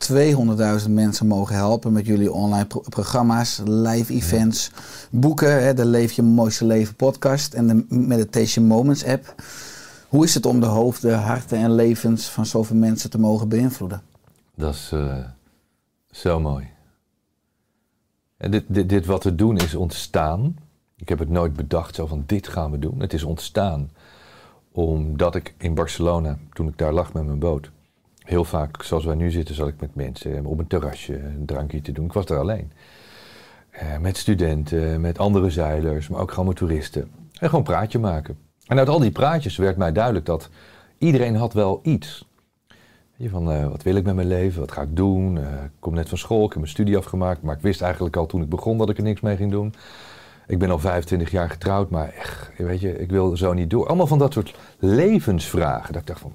[0.85, 4.71] 200.000 mensen mogen helpen met jullie online pro- programma's, live events,
[5.11, 9.35] boeken, hè, de Leef je mooiste leven podcast en de Meditation Moments app.
[10.09, 14.03] Hoe is het om de hoofden, harten en levens van zoveel mensen te mogen beïnvloeden?
[14.57, 15.17] Dat is eh,
[16.11, 16.69] zo mooi.
[18.37, 20.57] En dit, dit, dit wat we doen is ontstaan.
[20.97, 23.01] Ik heb het nooit bedacht zo van dit gaan we doen.
[23.01, 23.91] Het is ontstaan
[24.77, 27.71] omdat ik in Barcelona, toen ik daar lag met mijn boot,
[28.19, 31.81] heel vaak, zoals wij nu zitten, zat ik met mensen op een terrasje een drankje
[31.81, 32.05] te doen.
[32.05, 32.73] Ik was er alleen.
[33.71, 37.11] Eh, met studenten, met andere zeilers, maar ook gewoon met toeristen.
[37.41, 38.39] En gewoon praatje maken.
[38.67, 40.51] En uit al die praatjes werd mij duidelijk dat
[40.99, 42.29] iedereen had wel iets.
[43.17, 45.39] Je, van eh, wat wil ik met mijn leven, wat ga ik doen?
[45.39, 48.17] Eh, ik kom net van school, ik heb mijn studie afgemaakt, maar ik wist eigenlijk
[48.17, 49.75] al toen ik begon dat ik er niks mee ging doen.
[50.47, 53.87] Ik ben al 25 jaar getrouwd, maar echt, weet je, ik wil zo niet door.
[53.87, 55.93] Allemaal van dat soort levensvragen.
[55.93, 56.35] Dat ik dacht van,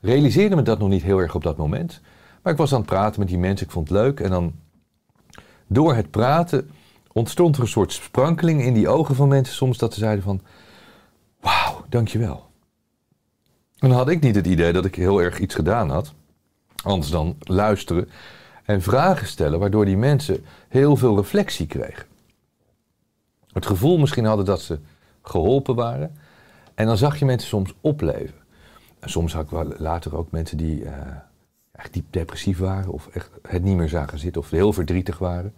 [0.00, 2.00] realiseerde me dat nog niet heel erg op dat moment.
[2.42, 4.20] Maar ik was aan het praten met die mensen, ik vond het leuk.
[4.20, 4.52] En dan
[5.66, 6.70] door het praten
[7.12, 10.40] ontstond er een soort sprankeling in die ogen van mensen soms dat ze zeiden van,
[11.40, 12.48] wauw, dankjewel.
[13.78, 16.14] En dan had ik niet het idee dat ik heel erg iets gedaan had.
[16.82, 18.08] Anders dan luisteren
[18.64, 22.09] en vragen stellen, waardoor die mensen heel veel reflectie kregen.
[23.52, 24.78] Het gevoel misschien hadden dat ze
[25.22, 26.16] geholpen waren.
[26.74, 28.38] En dan zag je mensen soms opleven.
[28.98, 31.16] En soms had ik wel later ook mensen die eh,
[31.72, 35.54] echt diep depressief waren, of echt het niet meer zagen zitten, of heel verdrietig waren.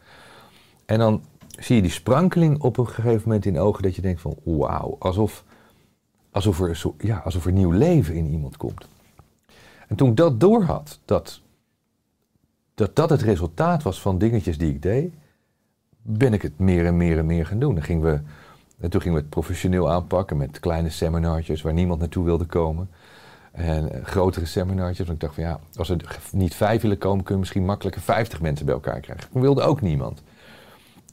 [0.84, 1.22] En dan
[1.58, 4.96] zie je die sprankeling op een gegeven moment in ogen dat je denkt van wauw,
[4.98, 5.44] alsof,
[6.30, 8.88] alsof, er, ja, alsof er nieuw leven in iemand komt.
[9.88, 11.40] En toen ik dat doorhad, dat,
[12.74, 15.14] dat dat het resultaat was van dingetjes die ik deed,
[16.02, 17.74] ben ik het meer en meer en meer gaan doen.
[17.74, 18.20] Dan gingen we,
[18.80, 22.90] en toen gingen we het professioneel aanpakken met kleine seminartjes waar niemand naartoe wilde komen.
[23.52, 25.06] En eh, grotere seminartjes.
[25.06, 28.02] Want ik dacht van ja, als er niet vijf willen komen, kunnen we misschien makkelijker
[28.02, 29.28] vijftig mensen bij elkaar krijgen.
[29.32, 30.22] Dat wilde ook niemand.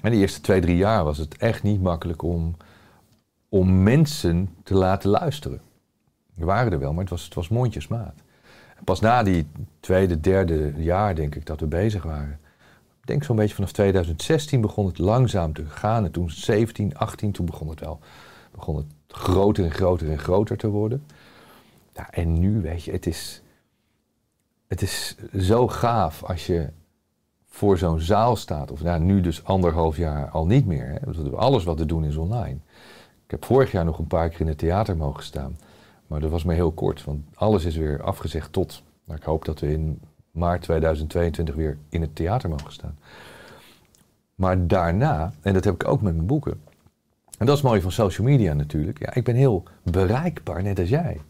[0.01, 2.55] En de eerste twee, drie jaar was het echt niet makkelijk om,
[3.49, 5.61] om mensen te laten luisteren.
[6.37, 8.13] Er waren er wel, maar het was, het was mondjesmaat.
[8.83, 9.47] Pas na die
[9.79, 12.39] tweede, derde jaar denk ik dat we bezig waren.
[13.09, 16.05] Denk zo'n beetje vanaf 2016 begon het langzaam te gaan.
[16.05, 17.99] En toen 17, 18, toen begon het wel
[18.51, 21.05] begon het groter en groter en groter te worden.
[22.09, 23.41] En nu, weet je, het is,
[24.67, 26.69] het is zo gaaf als je
[27.45, 28.71] voor zo'n zaal staat.
[28.71, 30.87] Of nou, nu dus anderhalf jaar al niet meer.
[30.87, 31.31] Hè.
[31.35, 32.57] Alles wat we doen is online.
[33.25, 35.57] Ik heb vorig jaar nog een paar keer in het theater mogen staan.
[36.07, 38.83] Maar dat was maar heel kort, want alles is weer afgezegd tot.
[39.03, 40.01] Maar ik hoop dat we in
[40.31, 42.97] maart 2022 weer in het theater mogen staan.
[44.35, 46.61] Maar daarna, en dat heb ik ook met mijn boeken.
[47.37, 48.99] En dat is mooi van social media natuurlijk.
[48.99, 51.21] Ja, ik ben heel bereikbaar, net als jij.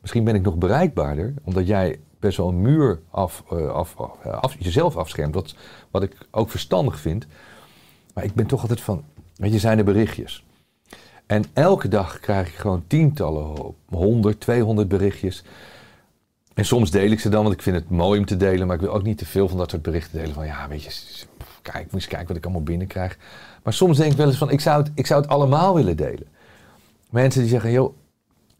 [0.00, 4.56] Misschien ben ik nog bereikbaarder, omdat jij best wel een muur af, uh, af, af,
[4.58, 5.34] jezelf afschermt.
[5.34, 5.54] Wat,
[5.90, 7.26] wat ik ook verstandig vind.
[8.14, 9.04] Maar ik ben toch altijd van,
[9.36, 10.44] weet je, zijn er berichtjes.
[11.26, 15.44] En elke dag krijg ik gewoon tientallen, 100, 200 berichtjes.
[16.54, 18.66] En soms deel ik ze dan, want ik vind het mooi om te delen.
[18.66, 20.34] Maar ik wil ook niet te veel van dat soort berichten delen.
[20.34, 20.90] Van ja, weet je,
[21.62, 23.18] kijk, moet eens kijken wat ik allemaal binnenkrijg.
[23.62, 25.96] Maar soms denk ik wel eens van, ik zou het, ik zou het allemaal willen
[25.96, 26.26] delen.
[27.10, 27.96] Mensen die zeggen, joh,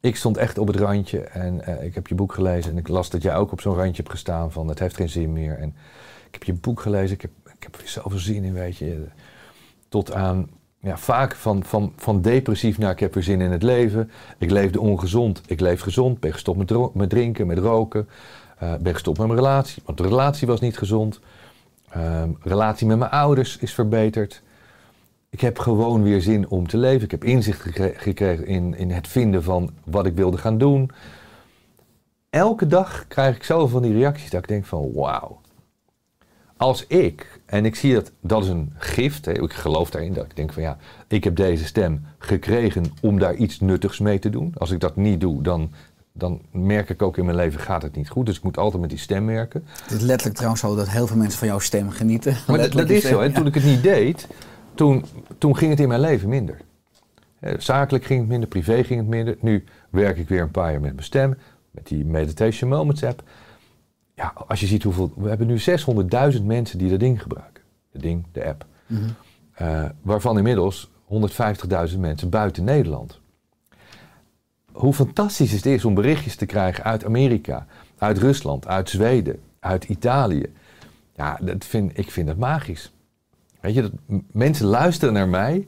[0.00, 2.88] ik stond echt op het randje en uh, ik heb je boek gelezen en ik
[2.88, 5.58] las dat jij ook op zo'n randje hebt gestaan van het heeft geen zin meer.
[5.58, 5.74] En
[6.26, 9.06] ik heb je boek gelezen, ik heb, ik heb er zoveel zin in, weet je.
[9.88, 10.50] Tot aan,
[10.84, 14.10] ja, vaak van, van, van depressief naar ik heb er zin in het leven.
[14.38, 18.08] Ik leefde ongezond, ik leef gezond, ben gestopt met, met drinken, met roken.
[18.62, 21.20] Uh, ben gestopt met mijn relatie, want de relatie was niet gezond.
[21.96, 24.42] Uh, relatie met mijn ouders is verbeterd.
[25.30, 27.04] Ik heb gewoon weer zin om te leven.
[27.04, 27.60] Ik heb inzicht
[27.96, 30.90] gekregen in, in het vinden van wat ik wilde gaan doen.
[32.30, 35.40] Elke dag krijg ik zoveel van die reacties dat ik denk van wauw.
[36.56, 40.24] Als ik, en ik zie dat, dat is een gift, hè, ik geloof daarin, dat
[40.24, 40.76] ik denk van ja,
[41.08, 44.54] ik heb deze stem gekregen om daar iets nuttigs mee te doen.
[44.58, 45.72] Als ik dat niet doe, dan,
[46.12, 48.26] dan merk ik ook in mijn leven gaat het niet goed.
[48.26, 49.64] Dus ik moet altijd met die stem werken.
[49.82, 52.36] Het is letterlijk trouwens zo dat heel veel mensen van jouw stem genieten.
[52.46, 53.20] Maar dat, dat is zo.
[53.20, 54.28] En toen ik het niet deed,
[54.74, 55.04] toen,
[55.38, 56.60] toen ging het in mijn leven minder.
[57.58, 59.36] Zakelijk ging het minder, privé ging het minder.
[59.40, 61.36] Nu werk ik weer een paar jaar met mijn stem,
[61.70, 63.22] met die Meditation Moments app.
[64.14, 65.12] Ja, als je ziet hoeveel.
[65.16, 65.58] We hebben nu
[66.36, 67.62] 600.000 mensen die dat ding gebruiken.
[67.92, 68.66] Het ding, de app.
[68.86, 68.98] Mm
[69.56, 69.92] -hmm.
[70.02, 70.90] waarvan inmiddels
[71.90, 73.20] 150.000 mensen buiten Nederland.
[74.72, 77.66] Hoe fantastisch het is om berichtjes te krijgen uit Amerika,
[77.98, 80.52] uit Rusland, uit Zweden, uit Italië.
[81.12, 82.92] Ja, dat vind, ik vind dat magisch.
[83.60, 85.66] Weet je, dat mensen luisteren naar mij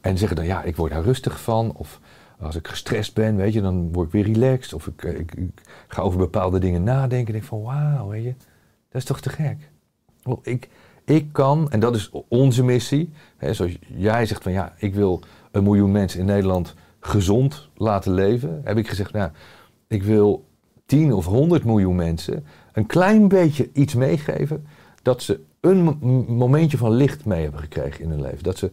[0.00, 1.72] en zeggen dan ja, ik word daar rustig van.
[1.72, 2.00] Of
[2.40, 4.72] als ik gestrest ben, weet je, dan word ik weer relaxed.
[4.72, 8.34] Of ik, ik, ik ga over bepaalde dingen nadenken en denk van wauw, weet je,
[8.88, 9.70] dat is toch te gek.
[10.42, 10.68] Ik,
[11.04, 15.22] ik kan, en dat is onze missie, hè, zoals jij zegt van ja, ik wil
[15.50, 18.60] een miljoen mensen in Nederland gezond laten leven.
[18.64, 19.30] Heb ik gezegd, nou,
[19.86, 20.44] ik wil
[20.86, 24.66] 10 of 100 miljoen mensen een klein beetje iets meegeven
[25.02, 25.98] dat ze een
[26.28, 28.42] momentje van licht mee hebben gekregen in hun leven.
[28.42, 28.70] Dat ze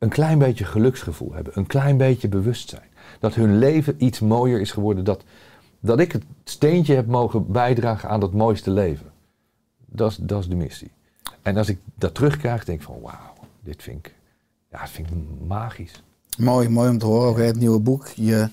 [0.00, 2.88] een klein beetje geluksgevoel hebben, een klein beetje bewustzijn.
[3.18, 5.04] Dat hun leven iets mooier is geworden.
[5.04, 5.24] Dat,
[5.80, 9.12] dat ik het steentje heb mogen bijdragen aan dat mooiste leven.
[9.86, 10.90] Dat is, dat is de missie.
[11.42, 14.14] En als ik dat terugkrijg, denk ik van wauw, dit vind ik,
[14.70, 15.16] ja, vind ik
[15.46, 16.02] magisch.
[16.40, 17.28] Mooi, mooi om te horen.
[17.28, 18.06] Ook het nieuwe boek.
[18.14, 18.48] Je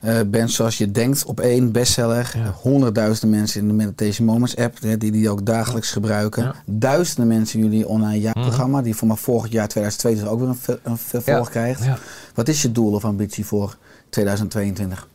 [0.00, 2.32] eh, bent zoals je denkt op één bestseller.
[2.36, 2.50] Ja.
[2.60, 4.80] Honderdduizenden mensen in de Meditation Moments app.
[4.80, 6.42] hè, die die ook dagelijks gebruiken.
[6.42, 6.54] Ja.
[6.66, 8.82] Duizenden mensen in jullie online jaarprogramma.
[8.82, 11.50] Die voor maar volgend jaar 2022 ook weer een, een vervolg Ja.
[11.50, 11.86] krijgt.
[12.34, 13.76] Wat is je doel of ambitie voor
[14.08, 15.08] 2022?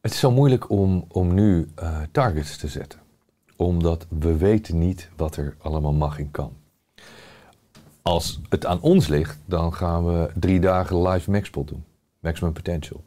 [0.00, 2.98] Het is zo moeilijk om, om nu eh, targets te zetten.
[3.56, 6.52] Omdat we weten niet wat er allemaal mag en kan.
[8.06, 11.84] Als het aan ons ligt, dan gaan we drie dagen live Maxpot doen.
[12.20, 13.04] Maximum Potential.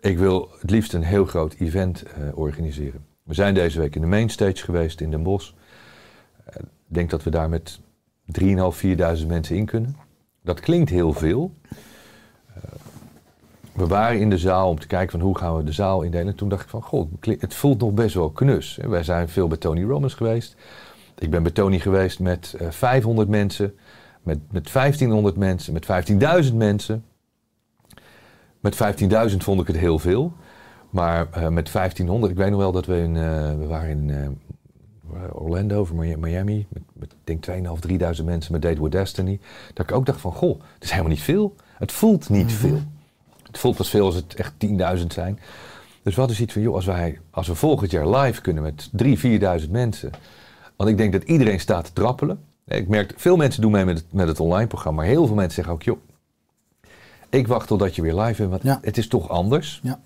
[0.00, 3.04] Ik wil het liefst een heel groot event eh, organiseren.
[3.22, 5.52] We zijn deze week in de mainstage geweest in Den Bosch.
[6.44, 7.80] Eh, Ik denk dat we daar met
[8.24, 9.96] 3.500, 4.000 mensen in kunnen.
[10.42, 11.52] Dat klinkt heel veel.
[13.72, 16.26] we waren in de zaal om te kijken van hoe gaan we de zaal indelen.
[16.26, 18.78] En toen dacht ik van, god, het voelt nog best wel knus.
[18.82, 20.56] Wij zijn veel bij Tony Robbins geweest.
[21.18, 23.74] Ik ben bij Tony geweest met eh, 500 mensen,
[24.22, 25.86] met, met 1500 mensen, met
[26.48, 27.04] 15.000 mensen.
[28.60, 28.74] Met
[29.30, 30.32] 15.000 vond ik het heel veel.
[30.90, 33.22] Maar eh, met 1500, ik weet nog wel dat we in, eh,
[33.58, 34.28] we waren in eh,
[35.32, 36.66] Orlando of Mi- Miami.
[36.68, 39.40] Met, met denk 2.500, 3.000 mensen met Date with Destiny.
[39.74, 41.54] Dat ik ook dacht van, goh, het is helemaal niet veel.
[41.76, 42.80] Het voelt niet veel.
[43.46, 44.52] Het voelt pas veel als het echt
[44.98, 45.38] 10.000 zijn.
[46.02, 48.90] Dus we hadden zoiets van, joh, als, wij, als we volgend jaar live kunnen met
[49.02, 49.08] 3.000,
[49.64, 50.10] 4.000 mensen.
[50.78, 52.40] Want ik denk dat iedereen staat te trappelen.
[52.66, 55.00] Ik merk, veel mensen doen mee met het, met het online programma.
[55.00, 55.98] Maar heel veel mensen zeggen ook, joh,
[57.28, 58.50] ik wacht totdat je weer live bent.
[58.50, 58.78] Want Ja.
[58.82, 59.80] het is toch anders.
[59.82, 60.00] Ja.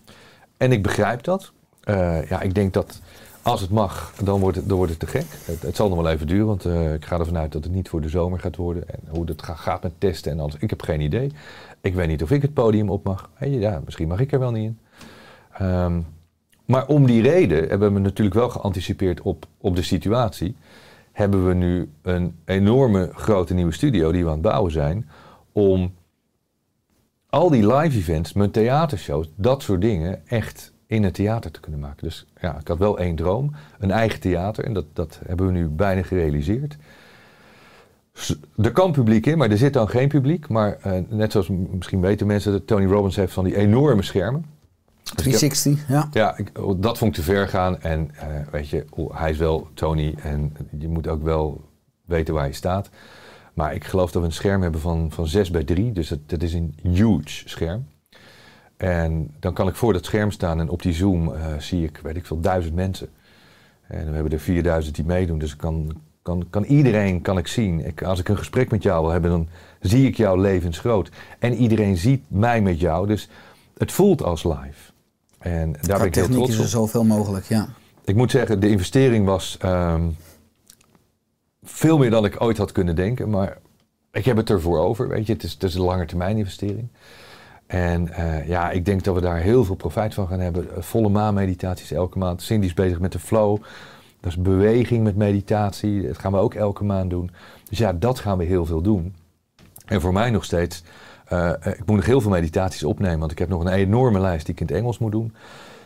[0.57, 1.53] En ik begrijp dat.
[1.83, 3.01] Eh, ja, ik denk dat
[3.43, 5.25] als het mag, dan wordt het, dan wordt het te gek.
[5.45, 7.73] Het, het zal nog wel even duren, want eh, ik ga ervan uit dat het
[7.73, 8.89] niet voor de zomer gaat worden.
[8.89, 10.55] En hoe dat ga- gaat met testen en alles.
[10.59, 11.33] Ik heb geen idee.
[11.81, 13.31] Ik weet niet of ik het podium op mag.
[13.35, 14.79] Hey, ja, misschien mag ik er wel niet in.
[15.53, 16.01] Ehm,
[16.65, 20.57] maar om die reden hebben we natuurlijk wel geanticipeerd op, op de situatie.
[21.13, 25.09] Hebben we nu een enorme grote nieuwe studio die we aan het bouwen zijn.
[25.53, 25.95] Om
[27.29, 31.81] al die live events, mijn theatershows, dat soort dingen echt in het theater te kunnen
[31.81, 32.05] maken.
[32.05, 34.65] Dus ja, ik had wel één droom, een eigen theater.
[34.65, 36.77] En dat, dat hebben we nu bijna gerealiseerd.
[38.57, 40.49] Er kan publiek in, maar er zit dan geen publiek.
[40.49, 44.45] Maar eh, net zoals misschien weten mensen, dat Tony Robbins heeft van die enorme schermen.
[45.15, 46.09] Dus ik heb- 360, ja.
[46.13, 47.81] ja, ik, dat vond ik te ver gaan.
[47.81, 51.61] En eh, weet je, oh, hij is wel Tony en je moet ook wel
[52.05, 52.91] weten waar je staat.
[53.55, 55.93] Maar ik geloof dat we een scherm hebben van, van 6 bij 3.
[55.93, 57.87] Dus het, dat is een huge scherm.
[58.77, 62.01] En dan kan ik voor dat scherm staan en op die Zoom eh, zie ik,
[62.03, 63.09] weet ik veel, duizend mensen.
[63.87, 65.39] En we hebben er 4000 die meedoen.
[65.39, 67.87] Dus ik kan, kan, kan iedereen kan ik zien.
[67.87, 69.49] Ik, als ik een gesprek met jou wil hebben, dan
[69.81, 71.11] zie ik jou levensgroot.
[71.39, 73.07] En iedereen ziet mij met jou.
[73.07, 73.29] Dus
[73.79, 74.92] het voelt als live.
[75.43, 77.69] En daar ben ik heel is er zoveel mogelijk, ja.
[78.05, 80.09] Ik moet zeggen, de investering was ehm,
[81.63, 83.31] veel meer dan ik ooit had kunnen denken.
[83.31, 83.59] Maar
[84.13, 85.33] ik heb het ervoor over, weet je.
[85.33, 86.89] Het is, het is een lange termijn investering.
[87.67, 90.77] En eh, ja, ik denk dat we daar heel veel profijt van gaan hebben.
[90.77, 92.43] Eh, Volle maan meditaties elke maand.
[92.43, 93.63] Cindy is bezig met de flow.
[94.21, 96.07] Dat is beweging met meditatie.
[96.07, 97.31] Dat gaan we ook elke maand doen.
[97.69, 99.15] Dus ja, dat gaan we heel veel doen.
[99.87, 100.83] En voor mij nog steeds,
[101.33, 103.19] eh, eh, ik moet nog heel veel meditaties opnemen.
[103.19, 105.35] Want ik heb nog een enorme lijst die ik in het Engels moet doen.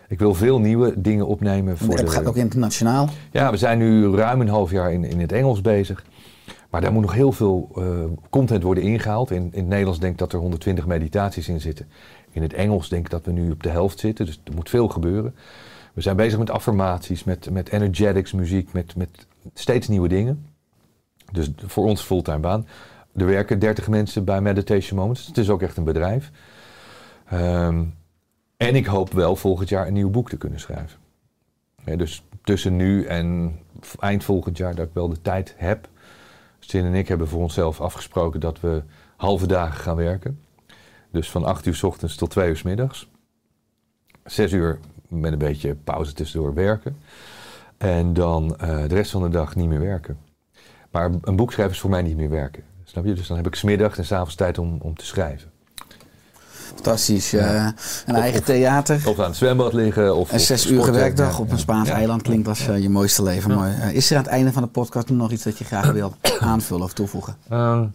[0.09, 1.79] Ik wil veel nieuwe dingen opnemen.
[1.79, 3.09] Voor De app de, gaat ook internationaal.
[3.31, 6.05] ja, we zijn nu ruim een half jaar in, in het Engels bezig.
[6.71, 7.85] Maar daar moet nog heel veel eh,
[8.31, 9.31] content worden ingehaald.
[9.31, 11.89] In, in het Nederlands denk ik dat er 120 meditaties in zitten.
[12.31, 14.27] In het Engels denk ik dat we nu op de helft zitten.
[14.27, 15.35] Dus er moet veel gebeuren.
[15.93, 20.47] We zijn bezig met affirmaties, met, met energetics muziek, met, met steeds nieuwe dingen.
[21.33, 22.67] Dus voor ons fulltime baan.
[23.17, 25.27] Er werken 30 mensen bij Meditation Moments.
[25.27, 26.31] Het is ook echt een bedrijf.
[27.27, 27.85] Ehm,
[28.57, 30.99] en ik hoop wel volgend jaar een nieuw boek te kunnen schrijven.
[31.85, 33.59] Dus tussen nu en
[33.99, 35.89] eind volgend jaar dat ik wel de tijd heb.
[36.59, 38.83] Stin en ik hebben voor onszelf afgesproken dat we
[39.17, 40.41] halve dagen gaan werken.
[41.11, 43.11] Dus van 8 uur s ochtends tot 2 uur s middags.
[44.25, 44.79] 6 uur
[45.09, 46.99] met een beetje pauze tussendoor werken.
[47.79, 50.19] En dan eh, de rest van de dag niet meer werken.
[50.91, 52.65] Maar een boek schrijven is voor mij niet meer werken.
[52.97, 53.15] Snap je?
[53.15, 55.51] Dus dan heb ik smiddag en s'avonds tijd om, om te schrijven.
[56.49, 57.33] Fantastisch.
[57.33, 57.69] eh,
[58.07, 59.03] een eigen theater.
[59.09, 60.17] Of aan het zwembad liggen.
[60.17, 61.95] Of, Een zes uur werkdag op een Spaans Ja.
[61.95, 63.51] eiland klinkt als eh, je mooiste leven.
[63.51, 63.57] Ja.
[63.57, 63.73] Mooi.
[63.73, 66.17] Eh, is er aan het einde van de podcast nog iets dat je graag wilt
[66.41, 67.37] aanvullen of toevoegen?
[67.49, 67.87] Ehm,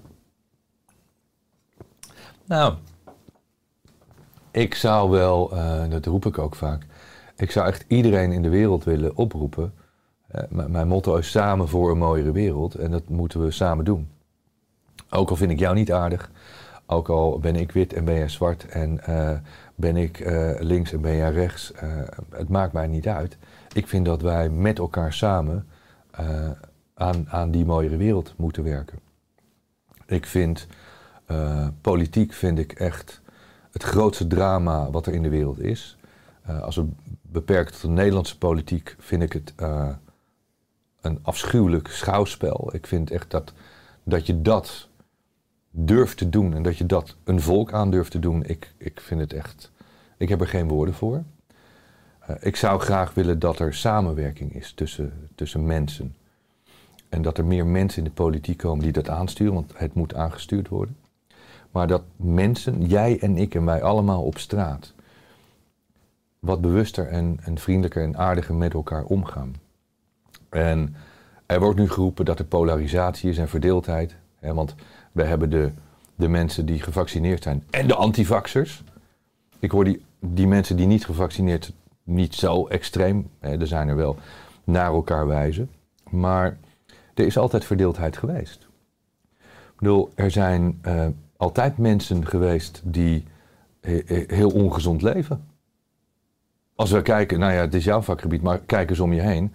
[2.45, 2.73] nou,
[4.51, 5.49] ik zou wel,
[5.89, 6.85] dat roep ik ook vaak,
[7.35, 9.73] ik zou echt iedereen in de wereld willen oproepen.
[10.49, 14.09] Mijn motto is samen voor een mooiere wereld en dat moeten we samen doen.
[15.13, 16.31] Ook al vind ik jou niet aardig,
[16.85, 19.37] Ook al ben ik wit en ben jij zwart en eh,
[19.75, 21.71] ben ik eh, links en ben jij rechts.
[21.71, 21.89] eh,
[22.29, 23.37] het maakt mij niet uit.
[23.73, 25.67] Ik vind dat wij met elkaar samen
[26.93, 28.99] aan, aan die mooiere wereld moeten werken.
[30.05, 30.67] Ik vind
[31.81, 33.21] politiek vind ik echt
[33.71, 35.97] het grootste drama wat er in de wereld is.
[36.61, 36.87] Als we
[37.21, 39.53] beperken tot de Nederlandse politiek, vind ik het
[41.01, 42.69] een afschuwelijk schouwspel.
[42.73, 43.53] Ik vind echt dat,
[44.03, 44.89] dat je dat
[45.71, 49.01] durft te doen en dat je dat een volk aan durft te doen, ik, ik
[49.01, 49.71] vind het echt.
[50.17, 51.23] Ik heb er geen woorden voor.
[52.19, 56.15] Eh, ik zou graag willen dat er samenwerking is tussen, tussen mensen.
[57.09, 60.15] En dat er meer mensen in de politiek komen die dat aansturen, want het moet
[60.15, 60.97] aangestuurd worden.
[61.71, 64.93] Maar dat mensen, jij en ik en wij allemaal op straat,
[66.39, 69.55] wat bewuster en, en vriendelijker en aardiger met elkaar omgaan.
[70.49, 70.95] En
[71.45, 74.15] er wordt nu geroepen dat er polarisatie is en verdeeldheid.
[74.39, 74.75] Hè, want
[75.11, 75.71] we hebben de,
[76.15, 78.83] de mensen die gevaccineerd zijn en de antivaxers.
[79.59, 81.73] Ik hoor die, die mensen die niet gevaccineerd
[82.03, 83.29] niet zo extreem.
[83.39, 84.17] Hè, er zijn er wel
[84.63, 85.69] naar elkaar wijzen.
[86.09, 86.57] Maar
[87.13, 88.67] er is altijd verdeeldheid geweest.
[89.41, 91.07] Ik bedoel, er zijn eh,
[91.37, 93.23] altijd mensen geweest die
[93.81, 95.45] he- he- heel ongezond leven.
[96.75, 99.53] Als we kijken, nou ja, het is jouw vakgebied, maar kijk eens om je heen.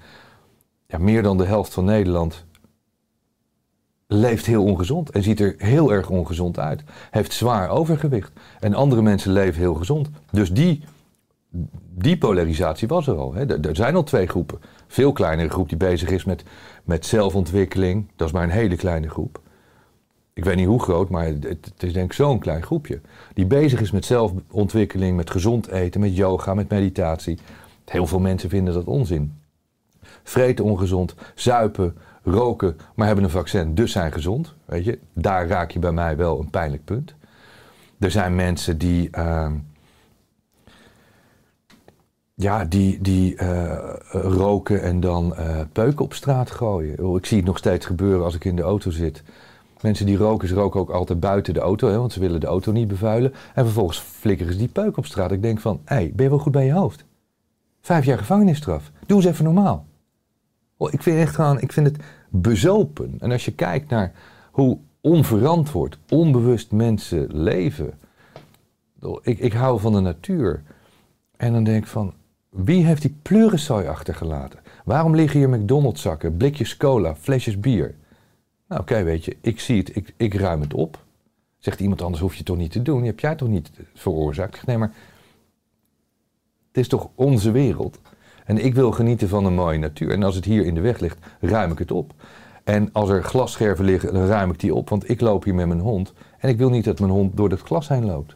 [0.87, 2.45] Ja, meer dan de helft van Nederland
[4.07, 6.83] leeft heel ongezond en ziet er heel erg ongezond uit.
[7.11, 8.33] Heeft zwaar overgewicht.
[8.61, 10.11] En andere mensen leven heel gezond.
[10.31, 10.85] Dus die,
[11.95, 13.35] die polarisatie was er al.
[13.35, 13.61] Hè.
[13.66, 14.59] Er, zijn al twee groepen.
[14.87, 16.45] Veel kleinere groep die bezig is met,
[16.85, 18.09] met zelfontwikkeling.
[18.16, 19.41] Dat is maar een hele kleine groep.
[20.33, 23.01] Ik weet niet hoe groot, maar het, het is denk ik zo'n klein groepje.
[23.35, 27.39] Die bezig is met zelfontwikkeling, met gezond eten, met yoga, met meditatie.
[27.85, 29.35] Heel veel mensen vinden dat onzin.
[30.23, 31.97] Vreten ongezond, zuipen,
[32.27, 34.55] roken, maar hebben een vaccin, dus zijn gezond.
[34.65, 37.15] Weet je, daar raak je bij mij wel een pijnlijk punt.
[37.98, 39.53] Er zijn mensen die, ehm,
[42.35, 47.16] ja, die, die eh, roken en dan eh, peuken op straat gooien.
[47.16, 49.23] Ik zie het nog steeds gebeuren als ik in de auto zit.
[49.81, 52.47] Mensen die roken, ze roken ook altijd buiten de auto, hè, want ze willen de
[52.47, 53.32] auto niet bevuilen.
[53.55, 55.32] En vervolgens flikkeren ze die peuk op straat.
[55.32, 57.05] Ik denk van, hé, ben je wel goed bij je hoofd?
[57.81, 58.90] Vijf jaar gevangenisstraf.
[59.07, 59.86] Doe eens even normaal.
[60.77, 61.97] Oh, ik vind echt gewoon, ik vind het
[62.28, 63.15] bezopen.
[63.19, 64.12] En als je kijkt naar
[64.51, 67.98] hoe onverantwoord, onbewust mensen leven.
[69.23, 70.62] Ik, ik hou van de natuur.
[71.36, 72.15] En dan denk ik van,
[72.51, 74.61] wie heeft die pleurensooi achtergelaten?
[74.85, 77.94] Waarom liggen hier McDonald's zakken, blikjes cola, flesjes bier?
[78.69, 81.05] Nou oké, weet je, ik zie het, ik, ik ruim het op.
[81.59, 82.98] Zegt iemand anders, hoef je toch niet te doen?
[82.98, 84.66] Die heb jij toch niet veroorzaakt?
[84.66, 84.93] Nee, maar
[86.69, 88.01] het is toch onze wereld?
[88.47, 90.10] En ik wil genieten van een mooie natuur.
[90.10, 92.12] En als het hier in de weg ligt, ruim ik het op.
[92.64, 94.89] En als er glasscherven liggen, dan ruim ik die op.
[94.89, 96.12] Want ik loop hier met mijn hond.
[96.39, 98.35] En ik wil niet dat mijn hond door dat glas heen loopt.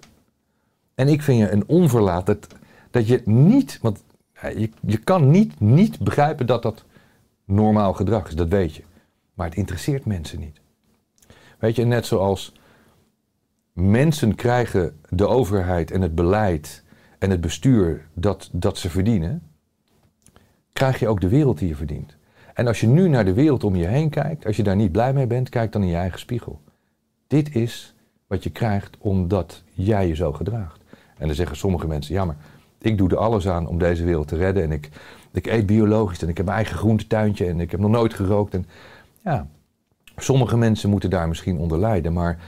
[0.95, 2.47] En ik vind je een onverlaat dat,
[2.91, 3.79] dat je niet...
[3.83, 6.85] Want je, je kan niet, niet begrijpen dat dat
[7.45, 8.35] normaal gedrag is.
[8.35, 8.83] Dat weet je.
[9.35, 10.61] Maar het interesseert mensen niet.
[11.59, 12.53] Weet je, net zoals
[13.73, 16.85] mensen krijgen de overheid en het beleid
[17.19, 19.50] en het bestuur dat, dat ze verdienen,
[20.81, 22.17] krijg je ook de wereld die je verdient.
[22.55, 24.93] En als je nu naar de wereld om je heen kijkt, als je daar niet
[24.93, 26.61] blij mee bent, kijk dan in je eigen spiegel.
[27.27, 27.95] Dit is
[28.27, 30.81] wat je krijgt omdat jij je zo gedraagt.
[31.19, 32.37] En dan zeggen sommige mensen, ja maar
[32.79, 34.89] ik doe er alles aan om deze wereld te redden en ik,
[35.33, 38.55] ik eet biologisch en ik heb mijn eigen groentetuintje en ik heb nog nooit gerookt.
[38.55, 38.67] En
[39.25, 39.47] ja,
[40.17, 42.39] sommige mensen moeten daar misschien onder lijden, maar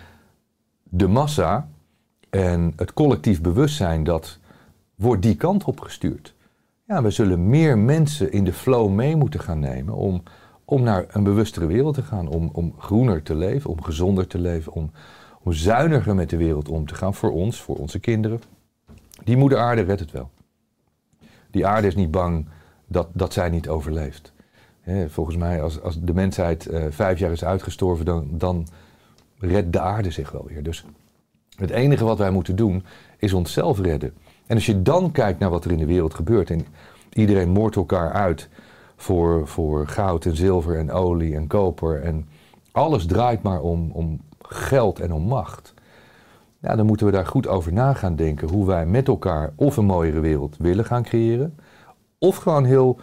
[0.82, 1.68] de massa
[2.30, 4.38] en het collectief bewustzijn dat
[4.94, 6.34] wordt die kant op gestuurd.
[6.92, 10.22] Ja, we zullen meer mensen in de flow mee moeten gaan nemen om,
[10.64, 14.38] om naar een bewustere wereld te gaan, om, om groener te leven, om gezonder te
[14.38, 14.90] leven, om,
[15.42, 18.40] om zuiniger met de wereld om te gaan voor ons, voor onze kinderen.
[19.24, 20.30] Die moeder aarde redt het wel.
[21.50, 22.48] Die aarde is niet bang
[22.86, 24.32] dat, dat zij niet overleeft.
[25.06, 28.66] Volgens mij, als, als de mensheid eh, vijf jaar is uitgestorven, dan, dan
[29.38, 30.62] redt de aarde zich wel weer.
[30.62, 30.84] Dus
[31.56, 32.84] het enige wat wij moeten doen,
[33.18, 34.14] is onszelf redden.
[34.46, 36.66] En als je dan kijkt naar wat er in de wereld gebeurt en
[37.12, 38.48] iedereen moordt elkaar uit
[38.96, 42.28] voor, voor goud en zilver en olie en koper en
[42.72, 45.74] alles draait maar om, om geld en om macht.
[46.60, 49.76] Ja, dan moeten we daar goed over na gaan denken hoe wij met elkaar of
[49.76, 51.58] een mooiere wereld willen gaan creëren,
[52.18, 52.98] of gewoon heel,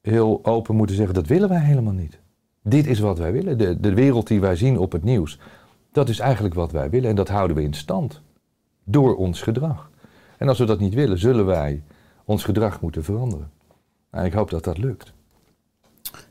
[0.00, 2.18] heel open moeten zeggen dat willen wij helemaal niet.
[2.62, 3.58] Dit is wat wij willen.
[3.58, 5.38] De, de wereld die wij zien op het nieuws,
[5.92, 8.20] dat is eigenlijk wat wij willen en dat houden we in stand
[8.84, 9.90] door ons gedrag.
[10.38, 11.82] En als we dat niet willen, zullen wij
[12.24, 13.50] ons gedrag moeten veranderen.
[14.10, 15.12] En ik hoop dat dat lukt.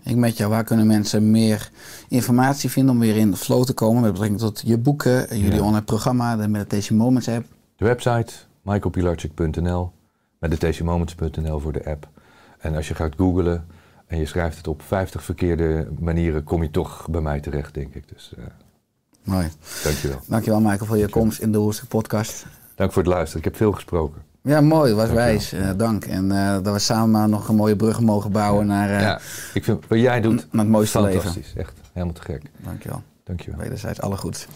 [0.03, 1.69] Ik met jou, waar kunnen mensen meer
[2.07, 5.39] informatie vinden om weer in de flow te komen met betrekking tot je boeken, en
[5.39, 5.63] jullie Ja.
[5.63, 7.45] online programma, de Meditation Moments app?
[7.75, 9.91] De website, michaelpilarczyk.nl,
[10.39, 12.07] meditationmoments.nl voor de app.
[12.59, 13.65] En als je gaat googlen
[14.05, 17.93] en je schrijft het op 50 verkeerde manieren, kom je toch bij mij terecht, denk
[17.95, 18.07] ik.
[18.09, 18.43] Dus eh
[19.23, 19.47] Mooi.
[19.84, 20.19] dankjewel.
[20.27, 22.45] Dankjewel Michael voor je komst in de Hoerstuk podcast.
[22.75, 23.37] Dank voor het luisteren.
[23.37, 24.21] Ik heb veel gesproken.
[24.41, 24.93] Ja, mooi.
[24.93, 25.53] Was wijs.
[25.53, 26.05] Eh, dank.
[26.05, 29.19] En eh, dat we samen maar nog een mooie brug mogen bouwen naar, eh, ja,
[29.53, 31.21] ik vind wat jij doet naar het mooiste leven.
[31.21, 31.53] fantastisch.
[31.55, 32.41] Echt helemaal te gek.
[32.57, 33.01] Dankjewel.
[33.23, 33.59] Dankjewel.
[33.59, 34.47] Wederzijds alle goed.